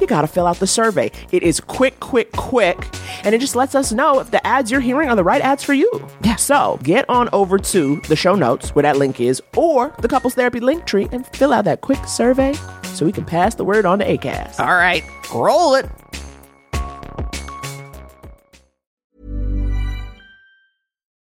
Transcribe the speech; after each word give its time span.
you 0.00 0.06
got 0.06 0.22
to 0.22 0.26
fill 0.26 0.46
out 0.46 0.56
the 0.56 0.66
survey. 0.66 1.10
It 1.32 1.42
is 1.42 1.60
quick, 1.60 2.00
quick, 2.00 2.32
quick. 2.32 2.86
And 3.24 3.34
it 3.34 3.40
just 3.40 3.56
lets 3.56 3.74
us 3.74 3.92
know 3.92 4.20
if 4.20 4.30
the 4.30 4.44
ads 4.46 4.70
you're 4.70 4.80
hearing 4.80 5.08
are 5.08 5.16
the 5.16 5.24
right 5.24 5.42
ads 5.42 5.62
for 5.62 5.74
you. 5.74 5.90
Yeah. 6.22 6.36
So 6.36 6.78
get 6.82 7.08
on 7.08 7.28
over 7.32 7.58
to 7.58 7.96
the 8.08 8.16
show 8.16 8.34
notes 8.34 8.74
where 8.74 8.82
that 8.82 8.96
link 8.96 9.20
is 9.20 9.42
or 9.56 9.94
the 9.98 10.08
couples 10.08 10.34
therapy 10.34 10.60
link 10.60 10.86
tree 10.86 11.08
and 11.12 11.26
fill 11.28 11.52
out 11.52 11.64
that 11.66 11.80
quick 11.80 12.04
survey 12.06 12.54
so 12.84 13.04
we 13.06 13.12
can 13.12 13.24
pass 13.24 13.54
the 13.54 13.64
word 13.64 13.86
on 13.86 13.98
to 13.98 14.04
ACAST. 14.04 14.60
All 14.60 14.76
right, 14.76 15.04
roll 15.34 15.74
it. 15.74 15.86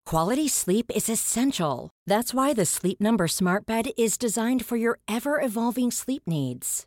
Quality 0.07 0.47
sleep 0.48 0.93
is 0.95 1.09
essential. 1.09 1.91
That's 2.07 2.33
why 2.33 2.53
the 2.53 2.67
Sleep 2.67 3.01
Number 3.01 3.27
Smart 3.27 3.67
Bed 3.67 3.87
is 3.98 4.17
designed 4.17 4.65
for 4.65 4.77
your 4.77 4.98
ever 5.09 5.41
evolving 5.41 5.91
sleep 5.91 6.23
needs. 6.27 6.87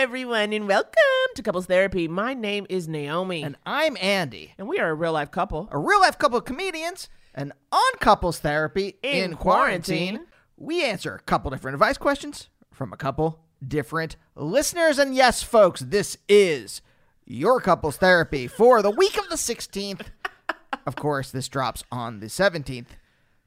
Everyone, 0.00 0.52
and 0.54 0.66
welcome 0.66 0.94
to 1.34 1.42
Couples 1.42 1.66
Therapy. 1.66 2.08
My 2.08 2.32
name 2.32 2.66
is 2.70 2.88
Naomi, 2.88 3.42
And 3.42 3.56
I'm 3.66 3.98
Andy, 4.00 4.54
and 4.56 4.66
we 4.66 4.78
are 4.78 4.88
a 4.88 4.94
real 4.94 5.12
life 5.12 5.30
couple. 5.30 5.68
a 5.70 5.78
real 5.78 6.00
life 6.00 6.18
couple 6.18 6.38
of 6.38 6.46
comedians, 6.46 7.10
and 7.34 7.52
on 7.70 7.92
couples 8.00 8.38
therapy 8.38 8.94
In 9.02 9.32
in, 9.32 9.34
quarantine, 9.36 10.08
quarantine. 10.16 10.26
we 10.56 10.82
answer 10.82 11.14
a 11.16 11.20
couple 11.20 11.50
different 11.50 11.74
advice 11.74 11.98
questions 11.98 12.48
from 12.72 12.94
a 12.94 12.96
couple 12.96 13.40
different 13.66 14.16
listeners. 14.34 14.98
And 14.98 15.14
yes, 15.14 15.42
folks, 15.42 15.80
this 15.80 16.16
is 16.30 16.80
your 17.26 17.60
couples 17.60 17.98
therapy 17.98 18.46
for 18.46 18.80
the 18.80 18.90
week 18.90 19.18
of 19.18 19.28
the 19.28 19.36
16th. 19.36 20.06
of 20.86 20.96
course, 20.96 21.30
this 21.30 21.46
drops 21.48 21.84
on 21.92 22.20
the 22.20 22.26
17th. 22.26 22.86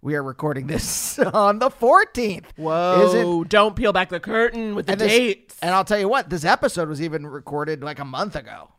We 0.03 0.15
are 0.15 0.21
recording 0.23 0.67
this 0.67 1.17
on 1.33 1.59
the 1.59 1.69
14th. 1.69 2.43
Whoa! 2.57 3.05
Isn't- 3.07 3.49
don't 3.49 3.73
peel 3.73 3.93
back 3.93 4.09
the 4.09 4.19
curtain 4.19 4.75
with 4.75 4.87
the 4.87 4.91
and 4.91 5.01
this- 5.01 5.07
dates. 5.07 5.57
And 5.61 5.73
I'll 5.73 5.85
tell 5.85 5.97
you 5.97 6.09
what, 6.09 6.29
this 6.29 6.43
episode 6.43 6.89
was 6.89 7.01
even 7.01 7.25
recorded 7.25 7.81
like 7.81 7.99
a 7.99 8.05
month 8.05 8.35
ago. 8.35 8.69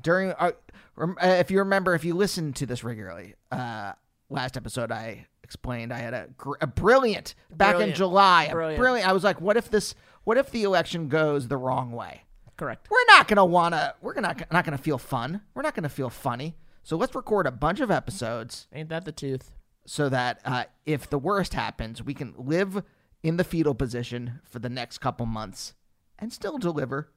During, 0.00 0.32
uh, 0.32 0.52
uh, 1.00 1.14
if 1.22 1.50
you 1.50 1.60
remember, 1.60 1.94
if 1.94 2.04
you 2.04 2.12
listen 2.14 2.52
to 2.52 2.66
this 2.66 2.84
regularly, 2.84 3.34
uh, 3.50 3.92
last 4.28 4.58
episode 4.58 4.92
I 4.92 5.26
explained 5.42 5.90
I 5.90 6.00
had 6.00 6.12
a, 6.12 6.28
gr- 6.36 6.56
a 6.60 6.66
brilliant 6.66 7.34
back 7.50 7.80
in 7.80 7.94
July. 7.94 8.50
Brilliant. 8.52 8.78
brilliant. 8.78 9.08
I 9.08 9.12
was 9.14 9.24
like, 9.24 9.40
what 9.40 9.56
if 9.56 9.70
this? 9.70 9.94
What 10.24 10.36
if 10.36 10.50
the 10.50 10.64
election 10.64 11.08
goes 11.08 11.48
the 11.48 11.56
wrong 11.56 11.92
way? 11.92 12.24
Correct. 12.58 12.88
We're 12.90 13.06
not 13.08 13.26
gonna 13.26 13.46
wanna. 13.46 13.94
We're 14.02 14.20
not 14.20 14.52
not 14.52 14.66
gonna 14.66 14.76
feel 14.76 14.98
fun. 14.98 15.40
We're 15.54 15.62
not 15.62 15.74
gonna 15.74 15.88
feel 15.88 16.10
funny. 16.10 16.58
So 16.82 16.96
let's 16.98 17.14
record 17.14 17.46
a 17.46 17.50
bunch 17.50 17.80
of 17.80 17.90
episodes 17.90 18.66
Ain't 18.72 18.90
that 18.90 19.06
the 19.06 19.12
tooth? 19.12 19.52
So 19.88 20.10
that 20.10 20.38
uh, 20.44 20.64
if 20.84 21.08
the 21.08 21.18
worst 21.18 21.54
happens, 21.54 22.02
we 22.02 22.12
can 22.12 22.34
live 22.36 22.82
in 23.22 23.38
the 23.38 23.44
fetal 23.44 23.74
position 23.74 24.40
for 24.44 24.58
the 24.58 24.68
next 24.68 24.98
couple 24.98 25.24
months 25.24 25.72
and 26.18 26.30
still 26.30 26.58
deliver 26.58 27.08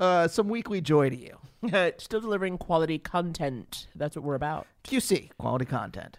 uh, 0.00 0.26
some 0.26 0.48
weekly 0.48 0.80
joy 0.80 1.08
to 1.08 1.16
you. 1.16 1.38
Still 1.98 2.20
delivering 2.20 2.56
quality 2.58 2.98
content. 2.98 3.86
That's 3.94 4.16
what 4.16 4.24
we're 4.24 4.34
about. 4.34 4.66
QC, 4.82 5.28
quality 5.38 5.66
content. 5.66 6.18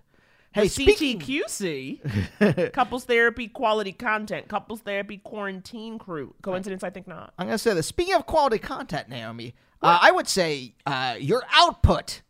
Hey, 0.53 0.63
The 0.63 0.69
speaking. 0.69 1.19
CTQC, 1.19 2.72
couples 2.74 3.06
therapy 3.06 3.47
quality 3.47 3.91
content, 3.91 4.47
couples 4.47 4.81
therapy 4.81 5.18
quarantine 5.18 5.97
crew. 5.97 6.35
Coincidence? 6.41 6.84
I 6.84 6.90
think 6.91 7.07
not. 7.07 7.34
I'm 7.40 7.47
gonna 7.47 7.57
say 7.57 7.74
this. 7.74 7.88
Speaking 7.88 8.13
of 8.13 8.25
quality 8.28 8.59
content, 8.59 9.09
Naomi, 9.09 9.56
uh, 9.81 9.97
I 10.01 10.12
would 10.12 10.28
say 10.28 10.75
uh, 10.85 11.16
your 11.19 11.44
output, 11.51 12.22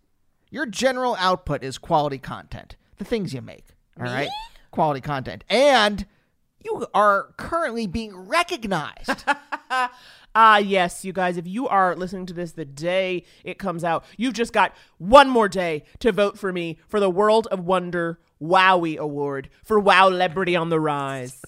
your 0.50 0.66
general 0.66 1.16
output 1.20 1.64
is 1.64 1.78
quality 1.78 2.18
content. 2.18 2.76
The 3.02 3.06
things 3.06 3.34
you 3.34 3.42
make. 3.42 3.66
All 4.00 4.06
right, 4.06 4.30
quality 4.70 5.02
content, 5.02 5.44
and 5.50 6.06
you 6.64 6.86
are 6.94 7.34
currently 7.36 7.88
being 7.88 8.16
recognized. 8.16 9.26
Ah, 10.34 10.59
yes, 10.59 11.03
you 11.03 11.12
guys, 11.12 11.36
if 11.36 11.46
you 11.46 11.68
are 11.68 11.94
listening 11.94 12.26
to 12.28 12.34
this 12.34 12.53
the 12.53 12.64
day 12.64 13.26
it 13.44 13.59
comes 13.59 13.84
out, 13.84 14.06
you've 14.16 14.34
just 14.34 14.53
got 14.53 14.74
one 14.98 15.30
more 15.30 15.50
day 15.50 15.84
to 16.00 16.14
vote 16.14 16.40
for 16.40 16.53
me 16.53 16.78
for 16.88 17.02
the 17.02 17.09
World 17.09 17.48
of 17.48 17.59
Wonder 17.59 18.18
Wowie 18.42 18.98
Award 18.98 19.50
for 19.62 19.78
Wow 19.78 20.08
Celebrity 20.08 20.56
on 20.56 20.70
the 20.70 20.80
Rise. 20.80 21.42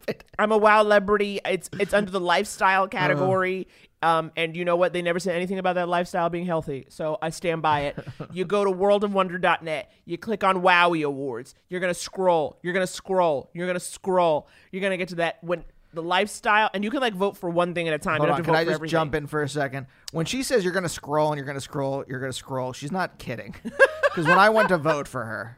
I'm 0.38 0.52
a 0.52 0.56
Wow 0.56 0.84
Celebrity. 0.84 1.40
It's 1.44 1.68
it's 1.78 1.92
under 1.92 2.10
the 2.10 2.20
lifestyle 2.20 2.88
category. 2.88 3.68
Um, 4.02 4.32
and 4.36 4.56
you 4.56 4.64
know 4.64 4.76
what? 4.76 4.92
They 4.92 5.02
never 5.02 5.18
said 5.18 5.36
anything 5.36 5.58
about 5.58 5.74
that 5.74 5.88
lifestyle 5.88 6.30
being 6.30 6.46
healthy. 6.46 6.86
So 6.88 7.18
I 7.20 7.30
stand 7.30 7.60
by 7.62 7.80
it. 7.80 7.98
you 8.32 8.44
go 8.44 8.64
to 8.64 8.70
worldofwonder.net. 8.70 9.92
You 10.06 10.18
click 10.18 10.42
on 10.42 10.62
Wowie 10.62 11.04
Awards. 11.04 11.54
You're 11.68 11.80
going 11.80 11.92
to 11.92 11.98
scroll. 11.98 12.58
You're 12.62 12.72
going 12.72 12.86
to 12.86 12.92
scroll. 12.92 13.50
You're 13.52 13.66
going 13.66 13.78
to 13.78 13.84
scroll. 13.84 14.48
You're 14.72 14.80
going 14.80 14.92
to 14.92 14.96
get 14.96 15.08
to 15.08 15.16
that 15.16 15.42
when 15.42 15.64
the 15.92 16.02
lifestyle, 16.02 16.70
and 16.72 16.84
you 16.84 16.90
can 16.90 17.00
like 17.00 17.14
vote 17.14 17.36
for 17.36 17.50
one 17.50 17.74
thing 17.74 17.88
at 17.88 17.94
a 17.94 17.98
time. 17.98 18.18
Hold 18.18 18.28
you 18.28 18.32
on, 18.34 18.36
don't 18.36 18.36
have 18.36 18.44
to 18.44 18.44
can 18.44 18.54
vote 18.54 18.60
I 18.60 18.64
just 18.64 18.74
everything. 18.76 18.92
jump 18.92 19.14
in 19.14 19.26
for 19.26 19.42
a 19.42 19.48
second? 19.48 19.86
When 20.12 20.24
she 20.24 20.42
says 20.42 20.64
you're 20.64 20.72
going 20.72 20.84
to 20.84 20.88
scroll 20.88 21.32
and 21.32 21.36
you're 21.36 21.46
going 21.46 21.56
to 21.56 21.60
scroll, 21.60 22.04
you're 22.08 22.20
going 22.20 22.32
to 22.32 22.36
scroll, 22.36 22.72
she's 22.72 22.92
not 22.92 23.18
kidding. 23.18 23.54
Because 24.10 24.26
when 24.26 24.40
I 24.40 24.48
went 24.48 24.70
to 24.70 24.76
vote 24.76 25.06
for 25.06 25.24
her, 25.24 25.56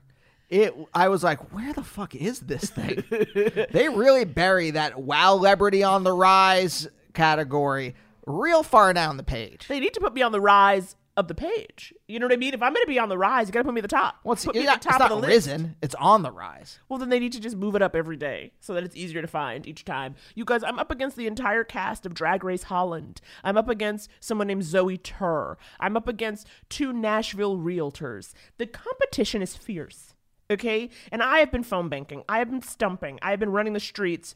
it 0.51 0.75
I 0.93 1.09
was 1.09 1.25
like, 1.25 1.55
where 1.55 1.73
the 1.73 1.83
fuck 1.83 2.15
is 2.15 2.41
this 2.41 2.69
thing? 2.69 3.03
they 3.71 3.89
really 3.89 4.27
bury 4.27 4.73
that 4.73 5.01
wow 5.01 5.37
celebrity 5.37 5.83
on 5.83 6.05
the 6.05 6.13
rise 6.13 6.87
category 7.15 7.95
real 8.27 8.63
far 8.63 8.93
down 8.93 9.17
the 9.17 9.23
page. 9.23 9.67
They 9.69 9.81
need 9.81 9.95
to 9.95 10.01
put 10.01 10.15
me 10.15 10.23
on 10.23 10.33
the 10.33 10.41
rise 10.41 10.97
of 11.17 11.29
the 11.29 11.35
page. 11.35 11.93
You 12.09 12.19
know 12.19 12.27
what 12.27 12.33
I 12.33 12.37
mean? 12.37 12.55
If 12.55 12.63
I'm 12.63 12.73
going 12.73 12.85
to 12.85 12.89
be 12.89 12.99
on 12.99 13.11
the 13.11 13.19
rise, 13.19 13.47
you 13.47 13.53
got 13.53 13.61
to 13.61 13.65
put 13.65 13.75
me 13.75 13.81
at 13.81 13.83
the 13.83 13.89
top. 13.89 14.17
Well, 14.25 14.33
it's, 14.33 14.45
put 14.47 14.55
me 14.55 14.63
it's 14.63 14.69
at 14.69 14.73
not, 14.73 14.83
the 14.83 14.89
top 14.89 14.95
it's 14.95 14.99
not 15.01 15.13
of 15.13 15.17
the 15.17 15.29
list. 15.29 15.47
risen. 15.49 15.77
It's 15.83 15.95
on 15.97 16.23
the 16.23 16.31
rise. 16.31 16.79
Well, 16.89 16.99
then 16.99 17.11
they 17.11 17.19
need 17.19 17.33
to 17.33 17.41
just 17.41 17.57
move 17.57 17.75
it 17.77 17.83
up 17.83 17.95
every 17.95 18.17
day 18.17 18.53
so 18.61 18.73
that 18.73 18.83
it's 18.83 18.97
easier 18.97 19.21
to 19.21 19.29
find 19.29 19.67
each 19.67 19.85
time. 19.85 20.15
You 20.35 20.45
guys, 20.47 20.63
I'm 20.65 20.79
up 20.79 20.91
against 20.91 21.17
the 21.17 21.27
entire 21.27 21.65
cast 21.65 22.07
of 22.07 22.15
Drag 22.15 22.43
Race 22.43 22.65
Holland. 22.65 23.21
I'm 23.45 23.59
up 23.59 23.69
against 23.69 24.09
someone 24.21 24.47
named 24.47 24.65
Zoe 24.65 24.97
Tur. 24.97 25.59
I'm 25.79 25.97
up 25.97 26.09
against 26.09 26.47
two 26.71 26.95
Nashville 26.95 27.59
realtors. 27.59 28.33
The 28.57 28.67
competition 28.67 29.43
is 29.43 29.55
fierce, 29.55 30.15
okay? 30.51 30.89
And 31.11 31.23
I 31.23 31.41
have 31.41 31.53
been 31.53 31.63
phone 31.63 31.91
banking. 31.91 32.23
I 32.27 32.39
have 32.39 32.51
been 32.51 32.63
stumping. 32.63 33.19
I 33.21 33.31
have 33.31 33.41
been 33.41 33.53
running 33.53 33.75
the 33.75 33.81
streets. 33.81 34.35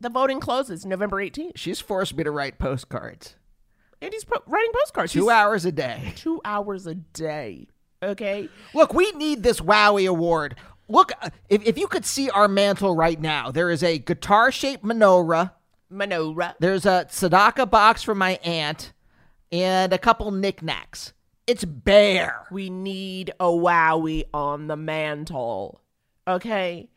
The 0.00 0.08
voting 0.10 0.40
closes 0.40 0.84
November 0.84 1.16
18th. 1.18 1.52
She's 1.56 1.80
forced 1.80 2.16
me 2.16 2.24
to 2.24 2.30
write 2.30 2.58
postcards. 2.58 3.36
And 4.02 4.12
he's 4.12 4.24
po- 4.24 4.42
writing 4.46 4.72
postcards. 4.74 5.12
Two 5.12 5.22
He's- 5.28 5.32
hours 5.32 5.64
a 5.64 5.72
day. 5.72 6.12
Two 6.16 6.40
hours 6.44 6.86
a 6.86 6.94
day, 6.94 7.68
okay? 8.02 8.48
Look, 8.74 8.92
we 8.92 9.10
need 9.12 9.42
this 9.42 9.60
Wowie 9.60 10.08
Award. 10.08 10.56
Look, 10.88 11.12
uh, 11.22 11.30
if, 11.48 11.64
if 11.66 11.78
you 11.78 11.86
could 11.86 12.04
see 12.04 12.28
our 12.28 12.48
mantle 12.48 12.94
right 12.94 13.18
now, 13.18 13.50
there 13.50 13.70
is 13.70 13.82
a 13.82 13.98
guitar 13.98 14.52
shaped 14.52 14.84
menorah. 14.84 15.52
Menorah. 15.90 16.54
There's 16.58 16.84
a 16.84 17.06
tzedakah 17.08 17.70
box 17.70 18.02
from 18.02 18.18
my 18.18 18.32
aunt 18.44 18.92
and 19.50 19.92
a 19.94 19.98
couple 19.98 20.30
knickknacks. 20.32 21.14
It's 21.46 21.64
bare. 21.64 22.46
We 22.50 22.68
need 22.68 23.30
a 23.40 23.46
wowie 23.46 24.24
on 24.34 24.66
the 24.66 24.76
mantle. 24.76 25.80
Okay? 26.28 26.90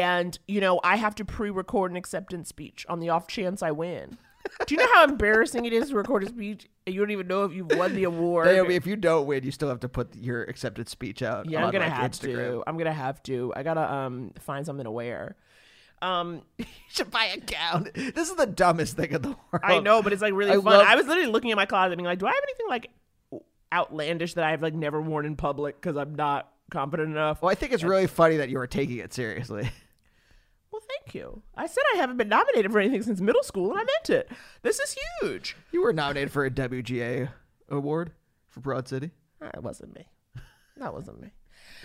And, 0.00 0.38
you 0.48 0.60
know, 0.60 0.80
I 0.82 0.96
have 0.96 1.14
to 1.16 1.24
pre 1.24 1.50
record 1.50 1.90
an 1.90 1.96
acceptance 1.96 2.48
speech 2.48 2.86
on 2.88 3.00
the 3.00 3.10
off 3.10 3.26
chance 3.26 3.62
I 3.62 3.70
win. 3.72 4.16
Do 4.66 4.74
you 4.74 4.80
know 4.80 4.88
how 4.94 5.04
embarrassing 5.04 5.64
it 5.66 5.72
is 5.72 5.90
to 5.90 5.96
record 5.96 6.24
a 6.24 6.28
speech 6.28 6.68
and 6.84 6.92
you 6.94 7.00
don't 7.00 7.12
even 7.12 7.28
know 7.28 7.44
if 7.44 7.52
you've 7.52 7.70
won 7.76 7.94
the 7.94 8.04
award? 8.04 8.48
If 8.48 8.86
you 8.86 8.96
don't 8.96 9.26
win, 9.26 9.44
you 9.44 9.52
still 9.52 9.68
have 9.68 9.80
to 9.80 9.88
put 9.88 10.16
your 10.16 10.42
accepted 10.44 10.88
speech 10.88 11.22
out. 11.22 11.48
yeah, 11.48 11.64
I'm 11.64 11.70
gonna 11.70 11.84
like, 11.84 11.92
have 11.94 12.10
Instagram. 12.10 12.34
to. 12.36 12.64
I'm 12.66 12.76
gonna 12.76 12.92
have 12.92 13.22
to. 13.24 13.52
I 13.54 13.62
gotta 13.62 13.92
um 13.92 14.32
find 14.40 14.66
something 14.66 14.84
to 14.84 14.90
wear. 14.90 15.36
Um, 16.02 16.42
You 16.58 16.64
should 16.88 17.10
buy 17.12 17.26
a 17.26 17.38
gown. 17.38 17.88
This 17.94 18.28
is 18.30 18.34
the 18.34 18.46
dumbest 18.46 18.96
thing 18.96 19.12
in 19.12 19.22
the 19.22 19.28
world. 19.28 19.62
I 19.62 19.78
know, 19.78 20.02
but 20.02 20.12
it's 20.12 20.20
like 20.22 20.34
really 20.34 20.50
I 20.50 20.54
fun. 20.56 20.64
love- 20.64 20.86
I 20.88 20.96
was 20.96 21.06
literally 21.06 21.30
looking 21.30 21.52
at 21.52 21.56
my 21.56 21.64
closet, 21.66 21.96
being 21.96 22.04
like, 22.06 22.18
"Do 22.18 22.26
I 22.26 22.30
have 22.32 22.42
anything 22.42 22.66
like 22.68 22.90
outlandish 23.72 24.34
that 24.34 24.44
I've 24.44 24.62
like 24.62 24.74
never 24.74 25.00
worn 25.00 25.24
in 25.26 25.36
public 25.36 25.80
because 25.80 25.96
I'm 25.96 26.14
not 26.14 26.50
confident 26.70 27.10
enough?" 27.10 27.40
Well, 27.42 27.50
I 27.50 27.54
think 27.54 27.72
it's 27.72 27.84
really 27.84 28.06
funny 28.08 28.38
that 28.38 28.48
you 28.48 28.58
are 28.58 28.66
taking 28.66 28.98
it 28.98 29.12
seriously. 29.12 29.70
Well, 30.72 30.80
thank 30.88 31.14
you. 31.14 31.42
I 31.54 31.66
said 31.66 31.82
I 31.94 31.98
haven't 31.98 32.16
been 32.16 32.28
nominated 32.28 32.72
for 32.72 32.80
anything 32.80 33.02
since 33.02 33.20
middle 33.20 33.42
school, 33.42 33.70
and 33.70 33.78
I 33.80 33.84
meant 33.84 34.10
it. 34.10 34.30
This 34.62 34.80
is 34.80 34.96
huge. 35.20 35.54
You 35.70 35.82
were 35.82 35.92
nominated 35.92 36.32
for 36.32 36.44
a 36.46 36.50
WGA 36.50 37.28
award 37.68 38.12
for 38.48 38.60
Broad 38.60 38.88
City. 38.88 39.10
Ah, 39.42 39.50
that 39.52 39.62
wasn't 39.62 39.94
me. 39.94 40.06
That 40.78 40.94
wasn't 40.94 41.20
me. 41.20 41.30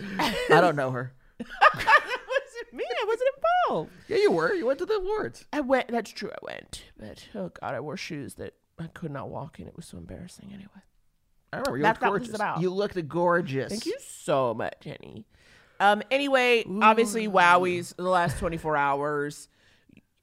I 0.18 0.60
don't 0.60 0.76
know 0.76 0.90
her. 0.90 1.12
that 1.38 1.46
wasn't 2.28 2.72
me. 2.72 2.84
I 2.84 3.04
wasn't 3.06 3.30
involved. 3.68 3.90
Yeah, 4.08 4.16
you 4.16 4.32
were. 4.32 4.54
You 4.54 4.66
went 4.66 4.78
to 4.78 4.86
the 4.86 4.94
awards. 4.94 5.44
I 5.52 5.60
went. 5.60 5.88
That's 5.88 6.10
true. 6.10 6.30
I 6.30 6.38
went, 6.42 6.84
but 6.98 7.26
oh 7.34 7.50
god, 7.60 7.74
I 7.74 7.80
wore 7.80 7.96
shoes 7.96 8.34
that 8.36 8.54
I 8.78 8.86
could 8.86 9.10
not 9.10 9.28
walk 9.28 9.60
in. 9.60 9.66
It 9.68 9.76
was 9.76 9.86
so 9.86 9.98
embarrassing. 9.98 10.50
Anyway, 10.52 10.68
I 11.52 11.58
remember 11.58 11.76
you 11.76 11.82
That's 11.82 11.96
looked 12.00 12.02
not 12.02 12.12
what 12.12 12.20
this 12.22 12.28
gorgeous. 12.28 12.34
is 12.34 12.34
about. 12.40 12.60
You 12.62 12.70
looked 12.70 13.08
gorgeous. 13.08 13.68
thank 13.70 13.86
you 13.86 13.96
so 14.00 14.54
much, 14.54 14.74
Jenny. 14.80 15.26
Um. 15.80 16.02
Anyway, 16.10 16.64
obviously, 16.82 17.28
wowies 17.28 17.94
the 17.96 18.02
last 18.02 18.38
twenty 18.38 18.56
four 18.56 18.76
hours. 18.76 19.48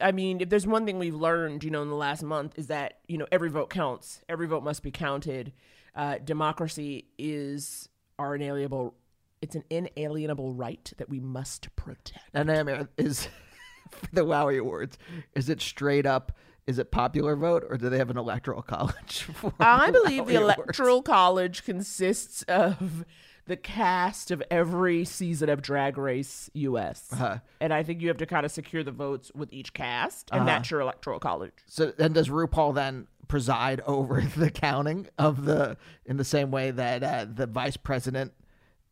I 0.02 0.12
mean, 0.12 0.42
if 0.42 0.50
there's 0.50 0.68
one 0.68 0.86
thing 0.86 1.00
we've 1.00 1.16
learned, 1.16 1.64
you 1.64 1.72
know, 1.72 1.82
in 1.82 1.90
the 1.90 1.96
last 1.96 2.22
month 2.22 2.60
is 2.60 2.68
that 2.68 3.00
you 3.08 3.18
know 3.18 3.28
every 3.32 3.50
vote 3.50 3.70
counts. 3.70 4.22
Every 4.28 4.48
vote 4.48 4.64
must 4.64 4.84
be 4.84 4.92
counted. 4.92 5.54
Uh, 5.96 6.18
democracy 6.24 7.06
is 7.18 7.88
our 8.20 8.36
inalienable. 8.36 8.96
It's 9.42 9.56
an 9.56 9.64
inalienable 9.70 10.54
right 10.54 10.92
that 10.98 11.10
we 11.10 11.20
must 11.20 11.74
protect. 11.76 12.30
And 12.34 12.48
Naomi, 12.48 12.88
is 12.98 13.28
for 13.92 14.08
the 14.12 14.26
Wowie 14.26 14.60
Awards, 14.60 14.98
is 15.36 15.50
it 15.50 15.62
straight 15.62 16.06
up? 16.06 16.32
Is 16.68 16.80
it 16.80 16.90
popular 16.90 17.36
vote 17.36 17.64
or 17.70 17.78
do 17.78 17.90
they 17.90 18.00
have 18.00 18.10
an 18.10 18.18
electoral 18.18 18.62
college? 18.64 19.24
For 19.34 19.54
I 19.60 19.92
believe 19.92 20.26
the 20.26 20.34
Wowie 20.34 20.42
Awards? 20.42 20.58
electoral 20.58 21.02
college 21.04 21.64
consists 21.64 22.42
of 22.44 23.06
the 23.48 23.56
cast 23.58 24.32
of 24.32 24.42
every 24.50 25.06
season 25.06 25.50
of 25.50 25.62
Drag 25.62 25.98
Race 25.98 26.50
US, 26.54 27.10
Uh-huh. 27.14 27.38
and 27.60 27.74
I 27.74 27.84
think 27.84 28.02
you 28.02 28.08
have 28.08 28.18
to 28.18 28.26
kind 28.26 28.46
of 28.46 28.52
secure 28.52 28.84
the 28.84 28.92
votes 28.92 29.32
with 29.36 29.54
each 29.54 29.74
cast, 29.74 30.30
and 30.32 30.48
that's 30.48 30.72
your 30.72 30.82
electoral 30.82 31.20
college. 31.20 31.54
So 31.68 31.88
then 31.92 32.14
does 32.14 32.30
RuPaul 32.30 32.74
then 32.74 33.08
preside 33.28 33.82
over 33.82 34.22
the 34.38 34.50
counting 34.52 35.08
of 35.18 35.46
the 35.46 35.78
in 36.06 36.18
the 36.18 36.24
same 36.24 36.52
way 36.52 36.72
that 36.72 37.04
uh, 37.04 37.26
the 37.32 37.46
vice 37.48 37.78
president 37.78 38.34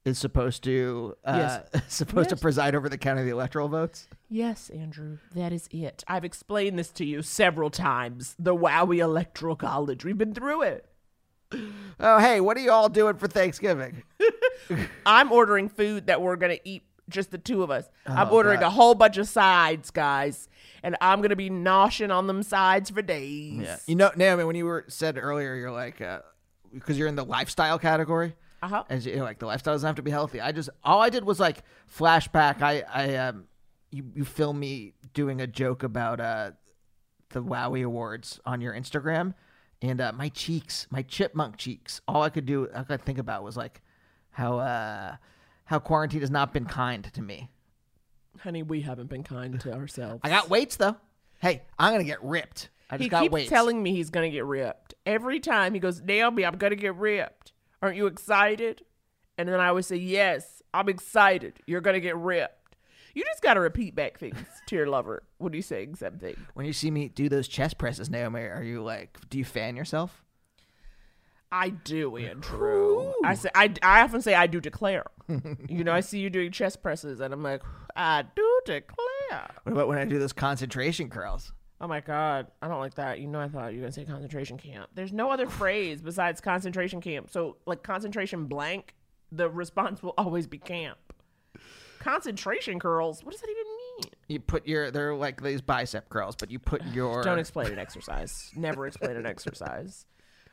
is 0.06 0.18
supposed 0.18 0.64
to 0.66 1.16
uh, 1.24 1.60
supposed 1.88 2.30
to 2.30 2.36
preside 2.36 2.76
over 2.76 2.90
the 2.90 2.98
counting 2.98 3.22
of 3.22 3.26
the 3.26 3.32
electoral 3.32 3.70
votes? 3.70 4.08
Yes, 4.30 4.70
Andrew, 4.70 5.18
that 5.34 5.54
is 5.54 5.68
it. 5.72 6.04
I've 6.08 6.26
explained 6.26 6.78
this 6.78 6.90
to 6.94 7.06
you 7.06 7.22
several 7.22 7.70
times. 7.70 8.36
The 8.38 8.56
Wowie 8.56 8.98
Electoral 9.00 9.56
College. 9.56 10.04
We've 10.04 10.18
been 10.18 10.34
through 10.34 10.64
it. 10.64 10.86
Oh, 12.00 12.20
hey, 12.20 12.42
what 12.42 12.58
are 12.58 12.60
you 12.62 12.72
all 12.72 12.90
doing 12.90 13.16
for 13.16 13.28
Thanksgiving? 13.28 14.04
I'm 15.06 15.32
ordering 15.32 15.70
food 15.70 16.08
that 16.08 16.22
we're 16.22 16.36
gonna 16.36 16.58
eat, 16.64 16.84
just 17.10 17.32
the 17.32 17.38
two 17.38 17.64
of 17.64 17.72
us. 17.72 17.88
I'm 18.06 18.30
Oh, 18.30 18.34
ordering 18.36 18.60
God. 18.62 18.68
a 18.68 18.70
whole 18.72 18.96
bunch 18.96 19.18
of 19.18 19.28
sides, 19.28 19.92
guys, 19.92 20.50
and 20.82 20.96
I'm 21.02 21.22
gonna 21.22 21.36
be 21.36 21.50
noshing 21.50 22.14
on 22.14 22.28
them 22.28 22.44
sides 22.44 22.90
for 22.90 23.02
days. 23.02 23.62
Yeah. 23.62 23.78
You 23.88 23.96
know, 23.96 24.12
Naomi, 24.16 24.44
when 24.44 24.56
you 24.56 24.66
were 24.66 24.86
said 24.88 25.18
earlier, 25.18 25.56
you're 25.56 25.72
like, 25.72 26.02
uh, 26.02 26.20
because 26.74 26.98
you're 26.98 27.08
in 27.08 27.16
the 27.16 27.26
lifestyle 27.26 27.78
category. 27.80 28.36
Uh-huh. 28.64 28.84
As 28.90 29.06
you 29.06 29.16
know, 29.18 29.24
like 29.24 29.40
the 29.40 29.46
lifestyle 29.46 29.74
doesn't 29.74 29.86
have 29.88 29.98
to 29.98 30.02
be 30.02 30.12
healthy. 30.12 30.40
I 30.40 30.52
just 30.54 30.70
all 30.84 31.02
I 31.02 31.10
did 31.10 31.26
was 31.26 31.40
like 31.40 31.64
flashback. 31.98 32.62
I 32.62 32.84
I 32.94 33.16
um 33.18 33.44
you 33.92 34.06
you 34.16 34.24
film 34.26 34.58
me 34.60 34.94
doing 35.14 35.42
a 35.42 35.48
joke 35.48 35.84
about 35.84 36.20
uh 36.22 36.52
the 37.32 37.44
Wowie 37.44 37.84
Awards 37.86 38.40
on 38.46 38.62
your 38.62 38.74
Instagram, 38.74 39.34
and 39.84 40.00
uh, 40.00 40.14
my 40.14 40.30
cheeks, 40.30 40.88
my 40.90 41.02
chipmunk 41.04 41.58
cheeks. 41.58 42.02
All 42.08 42.24
I 42.24 42.30
could 42.30 42.46
do, 42.46 42.70
I 42.74 42.84
could 42.84 43.02
think 43.02 43.20
about 43.20 43.44
was 43.44 43.58
like 43.58 43.82
how 44.32 44.58
uh 44.58 45.18
how 45.66 45.80
quarantine 45.80 46.22
has 46.22 46.32
not 46.32 46.54
been 46.54 46.66
kind 46.66 47.04
to 47.14 47.22
me. 47.22 47.50
Honey, 48.40 48.64
we 48.64 48.82
haven't 48.82 49.10
been 49.10 49.24
kind 49.24 49.60
to 49.60 49.74
ourselves. 49.74 50.22
I 50.24 50.30
got 50.30 50.50
weights 50.50 50.78
though. 50.78 50.96
Hey, 51.40 51.64
I'm 51.78 51.92
gonna 51.94 52.06
get 52.06 52.24
ripped. 52.24 52.70
I 52.90 52.96
just 52.98 53.04
he 53.04 53.10
got 53.10 53.22
keeps 53.24 53.34
weights. 53.34 53.50
telling 53.50 53.84
me 53.84 53.94
he's 53.94 54.10
gonna 54.10 54.30
get 54.30 54.46
ripped 54.46 54.94
every 55.06 55.40
time. 55.40 55.74
He 55.74 55.80
goes, 55.80 56.02
Naomi, 56.02 56.46
I'm 56.46 56.58
gonna 56.58 56.76
get 56.76 56.96
ripped. 56.96 57.52
Aren't 57.82 57.98
you 57.98 58.08
excited? 58.08 58.84
And 59.38 59.50
then 59.50 59.60
I 59.60 59.72
would 59.72 59.84
say, 59.84 59.98
Yes, 59.98 60.62
I'm 60.74 60.88
excited. 60.88 61.60
You're 61.68 61.82
gonna 61.82 62.00
get 62.00 62.16
ripped. 62.18 62.63
You 63.14 63.24
just 63.24 63.44
gotta 63.44 63.60
repeat 63.60 63.96
back 63.96 64.18
things 64.18 64.38
to 64.68 64.76
your 64.76 64.88
lover 64.88 65.24
when 65.38 65.54
he's 65.54 65.68
saying 65.68 65.96
something. 65.96 66.36
When 66.54 66.66
you 66.66 66.74
see 66.74 66.90
me 66.90 67.10
do 67.10 67.30
those 67.30 67.48
chest 67.48 67.78
presses, 67.78 68.10
Naomi, 68.10 68.42
are 68.42 68.64
you 68.64 68.82
like, 68.82 69.18
do 69.30 69.38
you 69.38 69.46
fan 69.46 69.76
yourself? 69.76 70.24
I 71.52 71.70
do, 71.70 72.18
Andrew. 72.18 73.14
I 73.24 73.36
say 73.36 73.50
I, 73.54 73.72
I 73.84 74.02
often 74.02 74.24
say 74.24 74.34
I 74.34 74.48
do 74.48 74.60
declare. 74.60 75.06
you 75.70 75.84
know, 75.84 75.92
I 75.94 76.00
see 76.00 76.20
you 76.20 76.32
doing 76.32 76.52
chest 76.52 76.82
presses, 76.82 77.20
and 77.20 77.32
I'm 77.32 77.44
like, 77.44 77.62
I 77.96 78.24
do 78.36 78.60
declare. 78.66 79.52
What 79.64 79.72
about 79.72 79.88
when 79.88 80.00
I 80.00 80.06
do 80.06 80.18
those 80.18 80.34
concentration 80.34 81.10
curls? 81.10 81.54
Oh 81.80 81.88
my 81.88 82.00
god, 82.00 82.48
I 82.62 82.68
don't 82.68 82.80
like 82.80 82.96
that. 82.96 83.20
You 83.20 83.28
know, 83.28 83.40
I 83.40 83.50
thought 83.50 83.74
you 83.74 83.80
were 83.80 83.84
gonna 83.84 83.92
say 83.92 84.06
concentration 84.06 84.58
camp. 84.58 84.90
There's 84.96 85.14
no 85.14 85.30
other 85.30 85.48
phrase 85.48 86.02
besides 86.02 86.42
concentration 86.42 87.02
camp. 87.02 87.30
So, 87.30 87.58
like 87.68 87.84
concentration 87.84 88.46
blank, 88.46 88.96
the 89.32 89.48
response 89.50 90.02
will 90.02 90.16
always 90.18 90.48
be 90.48 90.58
camp. 90.58 90.98
Concentration 92.04 92.80
curls. 92.80 93.24
What 93.24 93.32
does 93.32 93.42
that 93.42 93.50
even 93.50 93.64
mean? 93.64 94.14
You 94.28 94.40
put 94.40 94.68
your, 94.68 94.92
they're 94.92 95.16
like 95.16 95.42
these 95.42 95.62
bicep 95.62 96.10
curls, 96.10 96.36
but 96.36 96.52
you 96.52 96.60
put 96.60 96.84
your. 96.94 97.24
Don't 97.24 97.40
explain 97.40 97.72
an 97.72 97.80
exercise. 97.80 98.52
Never 98.56 98.86
explain 98.88 99.16
an 99.16 99.26
exercise. 99.26 100.06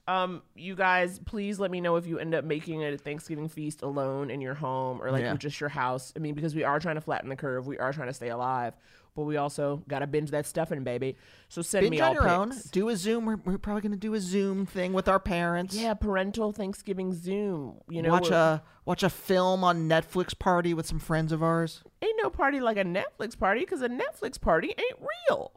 Um, 0.08 0.42
you 0.56 0.74
guys, 0.74 1.20
please 1.20 1.60
let 1.60 1.70
me 1.70 1.80
know 1.80 1.96
if 1.96 2.06
you 2.06 2.18
end 2.18 2.34
up 2.34 2.44
making 2.44 2.82
a 2.84 2.96
Thanksgiving 2.96 3.48
feast 3.48 3.82
alone 3.82 4.30
in 4.30 4.40
your 4.40 4.54
home 4.54 5.00
or 5.00 5.10
like 5.12 5.22
Yeah. 5.22 5.34
just 5.36 5.60
your 5.60 5.68
house. 5.68 6.12
I 6.16 6.18
mean, 6.18 6.34
because 6.34 6.54
we 6.54 6.64
are 6.64 6.80
trying 6.80 6.96
to 6.96 7.00
flatten 7.00 7.28
the 7.28 7.36
curve, 7.36 7.66
we 7.66 7.78
are 7.78 7.92
trying 7.92 8.08
to 8.08 8.14
stay 8.14 8.28
alive, 8.30 8.74
but 9.20 9.26
we 9.26 9.36
also 9.36 9.82
got 9.88 10.00
to 10.00 10.06
binge 10.06 10.30
that 10.30 10.46
stuffing, 10.46 10.82
baby. 10.84 11.16
So 11.48 11.62
send 11.62 11.84
Binge 11.84 11.90
me 11.92 12.00
on 12.00 12.08
all 12.08 12.14
your 12.14 12.28
own. 12.28 12.50
pics. 12.50 12.64
Do 12.64 12.88
a 12.88 12.96
Zoom. 12.96 13.26
We're, 13.26 13.36
we're 13.36 13.58
probably 13.58 13.82
going 13.82 13.92
to 13.92 13.98
do 13.98 14.14
a 14.14 14.20
Zoom 14.20 14.66
thing 14.66 14.92
with 14.92 15.08
our 15.08 15.20
parents. 15.20 15.74
Yeah, 15.76 15.94
parental 15.94 16.52
Thanksgiving 16.52 17.12
Zoom. 17.12 17.76
You 17.88 18.02
know, 18.02 18.10
watch 18.10 18.24
we're- 18.30 18.36
a 18.36 18.62
watch 18.84 19.02
a 19.02 19.10
film 19.10 19.62
on 19.62 19.88
Netflix 19.88 20.36
party 20.38 20.74
with 20.74 20.86
some 20.86 20.98
friends 20.98 21.32
of 21.32 21.42
ours. 21.42 21.82
ain't 22.02 22.18
no 22.22 22.30
party 22.30 22.60
like 22.60 22.76
a 22.76 22.84
Netflix 22.84 23.38
party 23.38 23.60
because 23.60 23.82
a 23.82 23.88
Netflix 23.88 24.40
party 24.40 24.68
ain't 24.76 24.98
real. 25.28 25.52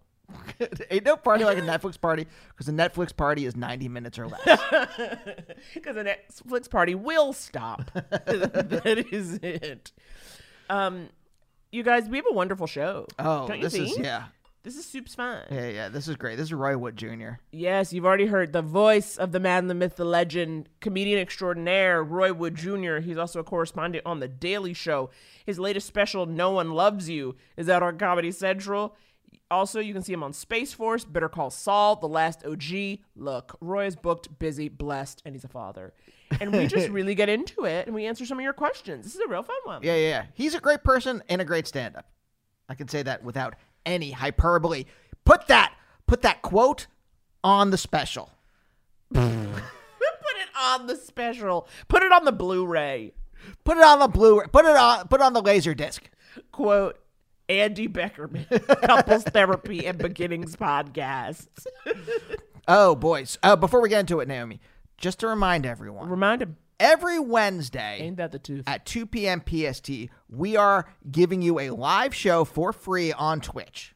Ain't 0.90 1.06
no 1.06 1.16
party 1.18 1.44
like 1.44 1.58
a 1.58 1.62
Netflix 1.62 2.00
party 2.00 2.26
because 2.50 2.68
a 2.68 2.72
Netflix 2.72 3.16
party 3.16 3.46
is 3.46 3.56
90 3.56 3.88
minutes 3.90 4.18
or 4.18 4.28
less. 4.28 4.44
because 5.74 5.96
a 5.98 6.04
Netflix 6.04 6.68
party 6.70 6.96
will 6.96 7.34
stop. 7.34 7.92
that 7.94 9.06
is 9.12 9.40
it. 9.44 9.92
Um, 10.70 11.10
you 11.74 11.84
guys, 11.84 12.08
we 12.08 12.18
have 12.18 12.26
a 12.30 12.34
wonderful 12.34 12.68
show. 12.68 13.08
Oh, 13.20 13.48
Don't 13.48 13.58
you 13.58 13.64
this 13.64 13.74
is 13.74 13.98
yeah, 13.98 14.26
This 14.62 14.78
is 14.78 14.86
soup's 14.86 15.16
fun. 15.16 15.44
yeah, 15.52 15.68
yeah. 15.70 15.90
This 15.90 16.08
is 16.08 16.16
great. 16.16 16.38
This 16.38 16.46
is 16.46 16.54
Roy 16.54 16.78
Wood 16.78 16.96
Jr. 16.96 17.32
Yes, 17.52 17.92
you've 17.92 18.06
already 18.06 18.28
heard 18.28 18.54
the 18.54 18.62
voice 18.62 19.18
of 19.18 19.32
the 19.32 19.40
man, 19.40 19.68
the 19.68 19.74
myth, 19.74 19.96
the 19.96 20.06
legend, 20.06 20.70
comedian 20.82 21.20
extraordinaire, 21.20 22.04
Roy 22.04 22.32
Wood 22.32 22.56
Jr. 22.56 22.98
He's 22.98 23.18
also 23.18 23.40
a 23.40 23.44
correspondent 23.44 24.06
on 24.06 24.20
The 24.20 24.28
Daily 24.28 24.74
Show. 24.74 25.10
His 25.46 25.58
latest 25.60 25.88
special, 25.88 26.26
No 26.26 26.52
One 26.52 26.72
Loves 26.72 27.10
You, 27.10 27.36
is 27.58 27.68
out 27.70 27.84
on 27.84 27.98
Comedy 27.98 28.32
Central. 28.32 28.96
Also, 29.52 29.80
you 29.80 29.94
can 29.94 30.02
see 30.04 30.14
him 30.14 30.24
on 30.24 30.34
Space 30.34 30.74
Force, 30.74 31.04
Better 31.06 31.30
Call 31.30 31.50
Saul, 31.50 31.96
The 31.96 32.08
Last 32.08 32.46
OG. 32.46 33.00
Look, 33.16 33.58
Roy 33.62 33.86
is 33.88 33.96
booked, 33.96 34.40
busy, 34.40 34.70
blessed, 34.70 35.22
and 35.26 35.36
he's 35.36 35.44
a 35.44 35.48
father. 35.50 35.94
And 36.40 36.52
we 36.52 36.68
just 36.68 36.90
really 36.92 37.16
get 37.16 37.30
into 37.30 37.66
it 37.66 37.86
and 37.88 37.96
we 37.96 38.06
answer 38.06 38.26
some 38.26 38.38
of 38.38 38.44
your 38.44 38.54
questions. 38.54 39.06
This 39.06 39.16
is 39.16 39.22
a 39.22 39.28
real 39.28 39.44
fun 39.44 39.56
one. 39.64 39.82
Yeah, 39.84 39.96
yeah, 39.96 40.08
yeah. 40.10 40.26
He's 40.34 40.56
a 40.56 40.60
great 40.60 40.84
person 40.84 41.24
and 41.30 41.42
a 41.42 41.46
great 41.46 41.68
stand-up. 41.68 42.06
I 42.70 42.76
can 42.76 42.88
say 42.88 43.04
that 43.04 43.24
without 43.24 43.56
any 43.86 44.12
hyperbole. 44.12 44.86
Put 45.26 45.48
that, 45.48 45.74
put 46.08 46.22
that 46.22 46.42
quote 46.42 46.88
on 47.44 47.72
the 47.72 47.78
special. 47.78 48.32
Put 49.14 49.22
it 50.42 50.50
on 50.58 50.88
the 50.88 50.96
special. 50.96 51.68
Put 51.88 52.04
it 52.04 52.12
on 52.12 52.26
the 52.26 52.32
Blu-ray. 52.32 53.14
Put 53.64 53.78
it 53.78 53.84
on 53.84 54.00
the 54.00 54.08
blue. 54.08 54.42
Put 54.52 54.66
it 54.66 54.76
on. 54.76 55.08
Put 55.08 55.22
it 55.22 55.24
on 55.24 55.34
the 55.34 55.42
laser 55.42 55.74
disc. 55.74 56.10
quote 56.52 56.98
Andy 57.50 57.88
Beckerman, 57.88 58.48
couples 58.82 59.24
therapy 59.26 59.86
and 59.86 59.98
beginnings 59.98 60.56
podcast. 60.56 61.48
Oh, 62.66 62.96
boys. 62.96 63.38
Uh, 63.44 63.58
before 63.58 63.82
we 63.82 63.90
get 63.90 64.00
into 64.00 64.22
it, 64.22 64.28
Naomi, 64.30 64.62
just 65.04 65.20
to 65.20 65.28
remind 65.28 65.66
everyone, 65.66 66.10
Remind 66.10 66.42
him, 66.42 66.56
every 66.80 67.20
Wednesday 67.20 68.00
ain't 68.02 68.16
that 68.18 68.32
the 68.32 68.40
tooth? 68.40 68.64
at 68.66 68.86
2 68.86 69.06
p.m. 69.06 69.44
PST, 69.46 69.92
we 70.30 70.56
are 70.56 70.88
giving 71.12 71.42
you 71.42 71.60
a 71.60 71.72
live 71.72 72.16
show 72.16 72.46
for 72.46 72.72
free 72.72 73.12
on 73.12 73.42
Twitch. 73.42 73.94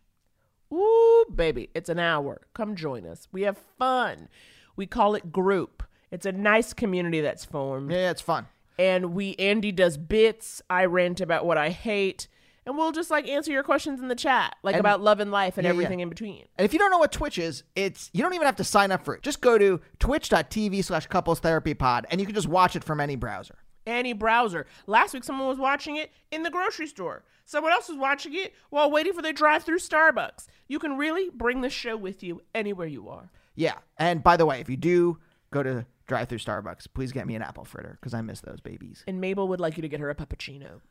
Ooh, 0.72 1.26
baby, 1.34 1.70
it's 1.74 1.88
an 1.90 1.98
hour. 1.98 2.42
Come 2.54 2.76
join 2.76 3.06
us. 3.08 3.30
We 3.32 3.44
have 3.44 3.58
fun. 3.58 4.28
We 4.76 4.86
call 4.86 5.16
it 5.16 5.32
group. 5.32 5.82
It's 6.12 6.26
a 6.26 6.32
nice 6.34 6.74
community 6.74 7.22
that's 7.22 7.46
formed. 7.46 7.90
Yeah, 7.90 8.12
it's 8.12 8.22
fun. 8.22 8.48
And 8.78 9.14
we 9.14 9.36
Andy 9.40 9.72
does 9.72 9.98
bits. 9.98 10.62
I 10.70 10.86
rant 10.86 11.22
about 11.22 11.46
what 11.46 11.58
I 11.58 11.70
hate. 11.70 12.28
And 12.68 12.78
we'll 12.78 12.92
just 12.92 13.10
like 13.10 13.28
answer 13.28 13.52
your 13.52 13.64
questions 13.64 14.00
in 14.02 14.08
the 14.10 14.16
chat, 14.16 14.56
like 14.62 14.76
And- 14.76 14.80
about 14.82 15.02
love 15.02 15.20
and 15.20 15.32
life 15.32 15.58
and 15.58 15.64
Yeah, 15.66 15.70
yeah. 15.72 15.74
everything 15.74 16.02
in 16.02 16.10
between. 16.10 16.46
And 16.58 16.66
if 16.66 16.74
you 16.74 16.80
don't 16.80 16.92
know 16.92 16.98
what 17.00 17.12
Twitch 17.12 17.40
is, 17.40 17.64
it's 17.76 18.10
you 18.14 18.22
don't 18.22 18.34
even 18.36 18.46
have 18.46 18.58
to 18.58 18.64
sign 18.64 18.92
up 18.92 19.04
for 19.06 19.16
it. 19.16 19.24
Just 19.24 19.42
go 19.42 19.58
to 19.58 19.80
twitch.tv 20.00 20.84
slash 20.84 21.08
couples 21.08 21.40
therapy 21.40 21.74
pod 21.74 22.06
and 22.12 22.20
you 22.20 22.26
can 22.28 22.36
just 22.36 22.48
watch 22.48 22.76
it 22.76 22.84
from 22.84 23.00
any 23.00 23.16
browser. 23.16 23.56
any 23.86 24.12
browser. 24.12 24.66
Last 24.86 25.14
week, 25.14 25.24
someone 25.24 25.48
was 25.48 25.58
watching 25.58 25.96
it 25.96 26.12
in 26.30 26.44
the 26.44 26.50
grocery 26.52 26.88
store. 26.88 27.24
Someone 27.46 27.72
else 27.72 27.88
was 27.88 27.98
watching 27.98 28.34
it 28.34 28.54
while 28.70 28.92
waiting 28.92 29.14
for 29.14 29.22
their 29.22 29.32
drive-through 29.32 29.80
Starbucks. 29.80 30.48
You 30.68 30.78
can 30.78 30.98
really 30.98 31.30
bring 31.34 31.62
the 31.62 31.70
show 31.70 31.96
with 31.96 32.22
you 32.22 32.42
anywhere 32.54 32.88
you 32.88 33.08
are. 33.08 33.32
Yeah. 33.56 33.76
And 33.98 34.22
by 34.22 34.36
the 34.36 34.46
way, 34.46 34.60
if 34.60 34.70
you 34.70 34.76
do 34.76 35.20
go 35.52 35.64
to 35.64 35.86
drive 36.06 36.28
through 36.28 36.40
Starbucks, 36.40 36.88
please 36.94 37.14
get 37.14 37.26
me 37.28 37.36
an 37.36 37.42
apple 37.42 37.64
fritter 37.64 37.98
because 38.02 38.14
I 38.14 38.22
miss 38.22 38.42
those 38.42 38.60
babies. 38.60 39.06
And 39.08 39.22
Mabel 39.22 39.48
would 39.48 39.62
like 39.62 39.78
you 39.78 39.82
to 39.84 39.88
get 39.88 40.02
her 40.02 40.10
a 40.10 40.16
puppuccino. 40.16 40.82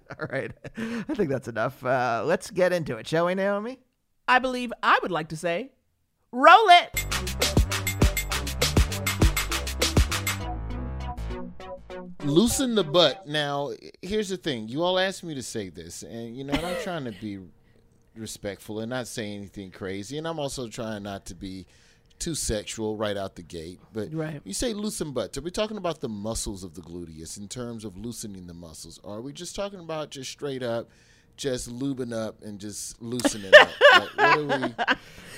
All 0.20 0.26
right. 0.30 0.52
I 0.76 1.14
think 1.14 1.28
that's 1.30 1.48
enough. 1.48 1.84
Uh, 1.84 2.22
let's 2.24 2.50
get 2.50 2.72
into 2.72 2.96
it, 2.96 3.06
shall 3.06 3.26
we, 3.26 3.34
Naomi? 3.34 3.78
I 4.28 4.38
believe 4.38 4.72
I 4.82 4.98
would 5.02 5.10
like 5.10 5.28
to 5.28 5.36
say, 5.36 5.72
roll 6.32 6.68
it. 6.68 7.06
Loosen 12.24 12.74
the 12.74 12.84
butt. 12.84 13.26
Now, 13.26 13.72
here's 14.00 14.28
the 14.28 14.36
thing. 14.36 14.68
You 14.68 14.82
all 14.82 14.98
asked 14.98 15.24
me 15.24 15.34
to 15.34 15.42
say 15.42 15.68
this, 15.68 16.02
and 16.02 16.36
you 16.36 16.44
know, 16.44 16.52
and 16.52 16.64
I'm 16.64 16.82
trying 16.82 17.04
to 17.04 17.12
be 17.12 17.38
respectful 18.16 18.80
and 18.80 18.90
not 18.90 19.08
say 19.08 19.34
anything 19.34 19.70
crazy, 19.70 20.18
and 20.18 20.26
I'm 20.26 20.38
also 20.38 20.68
trying 20.68 21.02
not 21.02 21.26
to 21.26 21.34
be 21.34 21.66
too 22.22 22.34
sexual 22.34 22.96
right 22.96 23.16
out 23.16 23.34
the 23.36 23.42
gate. 23.42 23.80
But 23.92 24.14
Right. 24.14 24.40
you 24.44 24.54
say 24.54 24.72
loosen 24.74 25.12
butts. 25.12 25.36
Are 25.38 25.40
we 25.42 25.50
talking 25.50 25.76
about 25.76 26.00
the 26.00 26.08
muscles 26.08 26.62
of 26.64 26.74
the 26.74 26.80
gluteus 26.80 27.36
in 27.38 27.48
terms 27.48 27.84
of 27.84 27.96
loosening 27.96 28.46
the 28.46 28.54
muscles? 28.54 29.00
Or 29.02 29.16
are 29.16 29.20
we 29.20 29.32
just 29.32 29.54
talking 29.56 29.80
about 29.80 30.10
just 30.10 30.30
straight 30.30 30.62
up, 30.62 30.88
just 31.36 31.68
lubing 31.70 32.12
up 32.12 32.40
and 32.42 32.58
just 32.60 33.00
loosening 33.02 33.52
up? 33.60 33.68
Like, 33.92 34.18
are 34.18 34.42
we? 34.42 34.74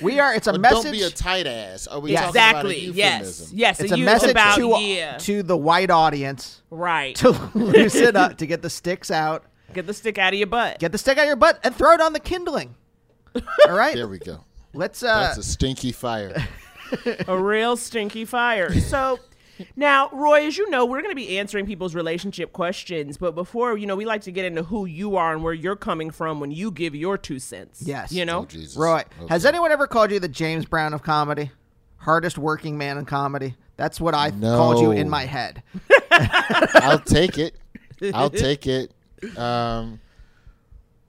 We 0.00 0.20
are, 0.20 0.32
it's 0.34 0.46
a 0.46 0.54
Or 0.54 0.58
message. 0.58 0.82
Don't 0.84 0.92
be 0.92 1.02
a 1.02 1.10
tight 1.10 1.46
ass. 1.46 1.86
Are 1.88 1.98
we 2.00 2.12
Yeah. 2.12 2.26
talking 2.30 2.40
about 2.40 2.66
a 2.66 2.68
Exactly. 2.68 2.86
Yes. 2.96 3.50
Yes. 3.52 3.80
it's 3.80 3.90
a 3.92 3.94
a 3.94 3.98
message 3.98 4.30
about 4.30 4.56
to, 4.56 4.78
yeah. 4.80 5.16
to 5.18 5.42
the 5.42 5.56
white 5.56 5.90
audience 5.90 6.62
right. 6.70 7.16
to 7.16 7.30
loosen 7.54 8.14
up, 8.16 8.38
to 8.38 8.46
get 8.46 8.62
the 8.62 8.70
sticks 8.70 9.10
out, 9.10 9.44
Get 9.72 9.86
the 9.88 9.94
stick 9.94 10.18
out 10.18 10.32
of 10.32 10.38
your 10.38 10.46
butt. 10.46 10.78
get 10.78 10.92
the 10.92 10.98
stick 10.98 11.18
out 11.18 11.22
of 11.22 11.26
your 11.28 11.36
butt, 11.36 11.58
and 11.64 11.74
throw 11.74 11.92
it 11.94 12.00
on 12.00 12.12
the 12.12 12.20
kindling. 12.20 12.74
All 13.66 13.72
right? 13.74 13.94
There 13.96 14.06
we 14.06 14.18
go. 14.20 14.44
Let's, 14.72 15.02
uh, 15.02 15.20
That's 15.20 15.38
a 15.38 15.42
stinky 15.42 15.90
fire. 15.92 16.46
a 17.28 17.38
real 17.38 17.76
stinky 17.76 18.24
fire. 18.24 18.72
So 18.80 19.18
now, 19.76 20.10
Roy, 20.12 20.46
as 20.46 20.58
you 20.58 20.68
know, 20.70 20.84
we're 20.84 21.00
going 21.00 21.12
to 21.12 21.16
be 21.16 21.38
answering 21.38 21.66
people's 21.66 21.94
relationship 21.94 22.52
questions. 22.52 23.16
But 23.16 23.34
before, 23.34 23.76
you 23.78 23.86
know, 23.86 23.96
we 23.96 24.04
like 24.04 24.22
to 24.22 24.32
get 24.32 24.44
into 24.44 24.62
who 24.64 24.84
you 24.86 25.16
are 25.16 25.32
and 25.32 25.42
where 25.44 25.52
you're 25.54 25.76
coming 25.76 26.10
from 26.10 26.40
when 26.40 26.50
you 26.50 26.70
give 26.70 26.94
your 26.94 27.16
two 27.16 27.38
cents. 27.38 27.82
Yes. 27.84 28.12
You 28.12 28.24
know? 28.24 28.40
Oh, 28.40 28.44
Jesus. 28.46 28.76
Roy, 28.76 29.02
Okay. 29.20 29.26
has 29.28 29.44
anyone 29.46 29.70
ever 29.72 29.86
called 29.86 30.10
you 30.10 30.18
the 30.20 30.28
James 30.28 30.64
Brown 30.66 30.92
of 30.94 31.02
comedy? 31.02 31.50
Hardest 31.98 32.36
working 32.36 32.76
man 32.76 32.98
in 32.98 33.04
comedy? 33.04 33.54
That's 33.76 34.00
what 34.00 34.14
I 34.14 34.30
called 34.30 34.80
you 34.80 34.92
in 34.92 35.08
my 35.08 35.24
head. 35.24 35.62
I'll 36.10 36.98
take 36.98 37.38
it. 37.38 37.56
I'll 38.12 38.30
take 38.30 38.66
it. 38.66 38.92
Um, 39.38 40.00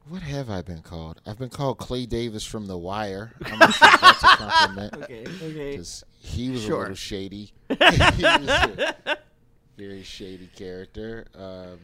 what 0.07 0.21
have 0.21 0.49
I 0.49 0.61
been 0.61 0.81
called? 0.81 1.21
I've 1.25 1.37
been 1.39 1.49
called 1.49 1.77
Clay 1.77 2.05
Davis 2.05 2.45
from 2.45 2.67
The 2.67 2.77
Wire. 2.77 3.33
I'm 3.45 3.59
not 3.59 3.73
sure 3.73 3.87
if 3.93 4.01
that's 4.01 4.23
a 4.23 4.27
compliment. 4.27 4.93
Okay. 5.03 5.25
Okay. 5.43 5.75
'cause 5.77 6.03
he 6.19 6.49
was 6.51 6.63
Sure. 6.63 6.75
a 6.77 6.79
little 6.81 6.95
shady. 6.95 7.53
he 7.69 7.75
was 7.75 8.49
a 8.49 8.95
very 9.77 10.03
shady 10.03 10.49
character. 10.55 11.25
Um, 11.35 11.79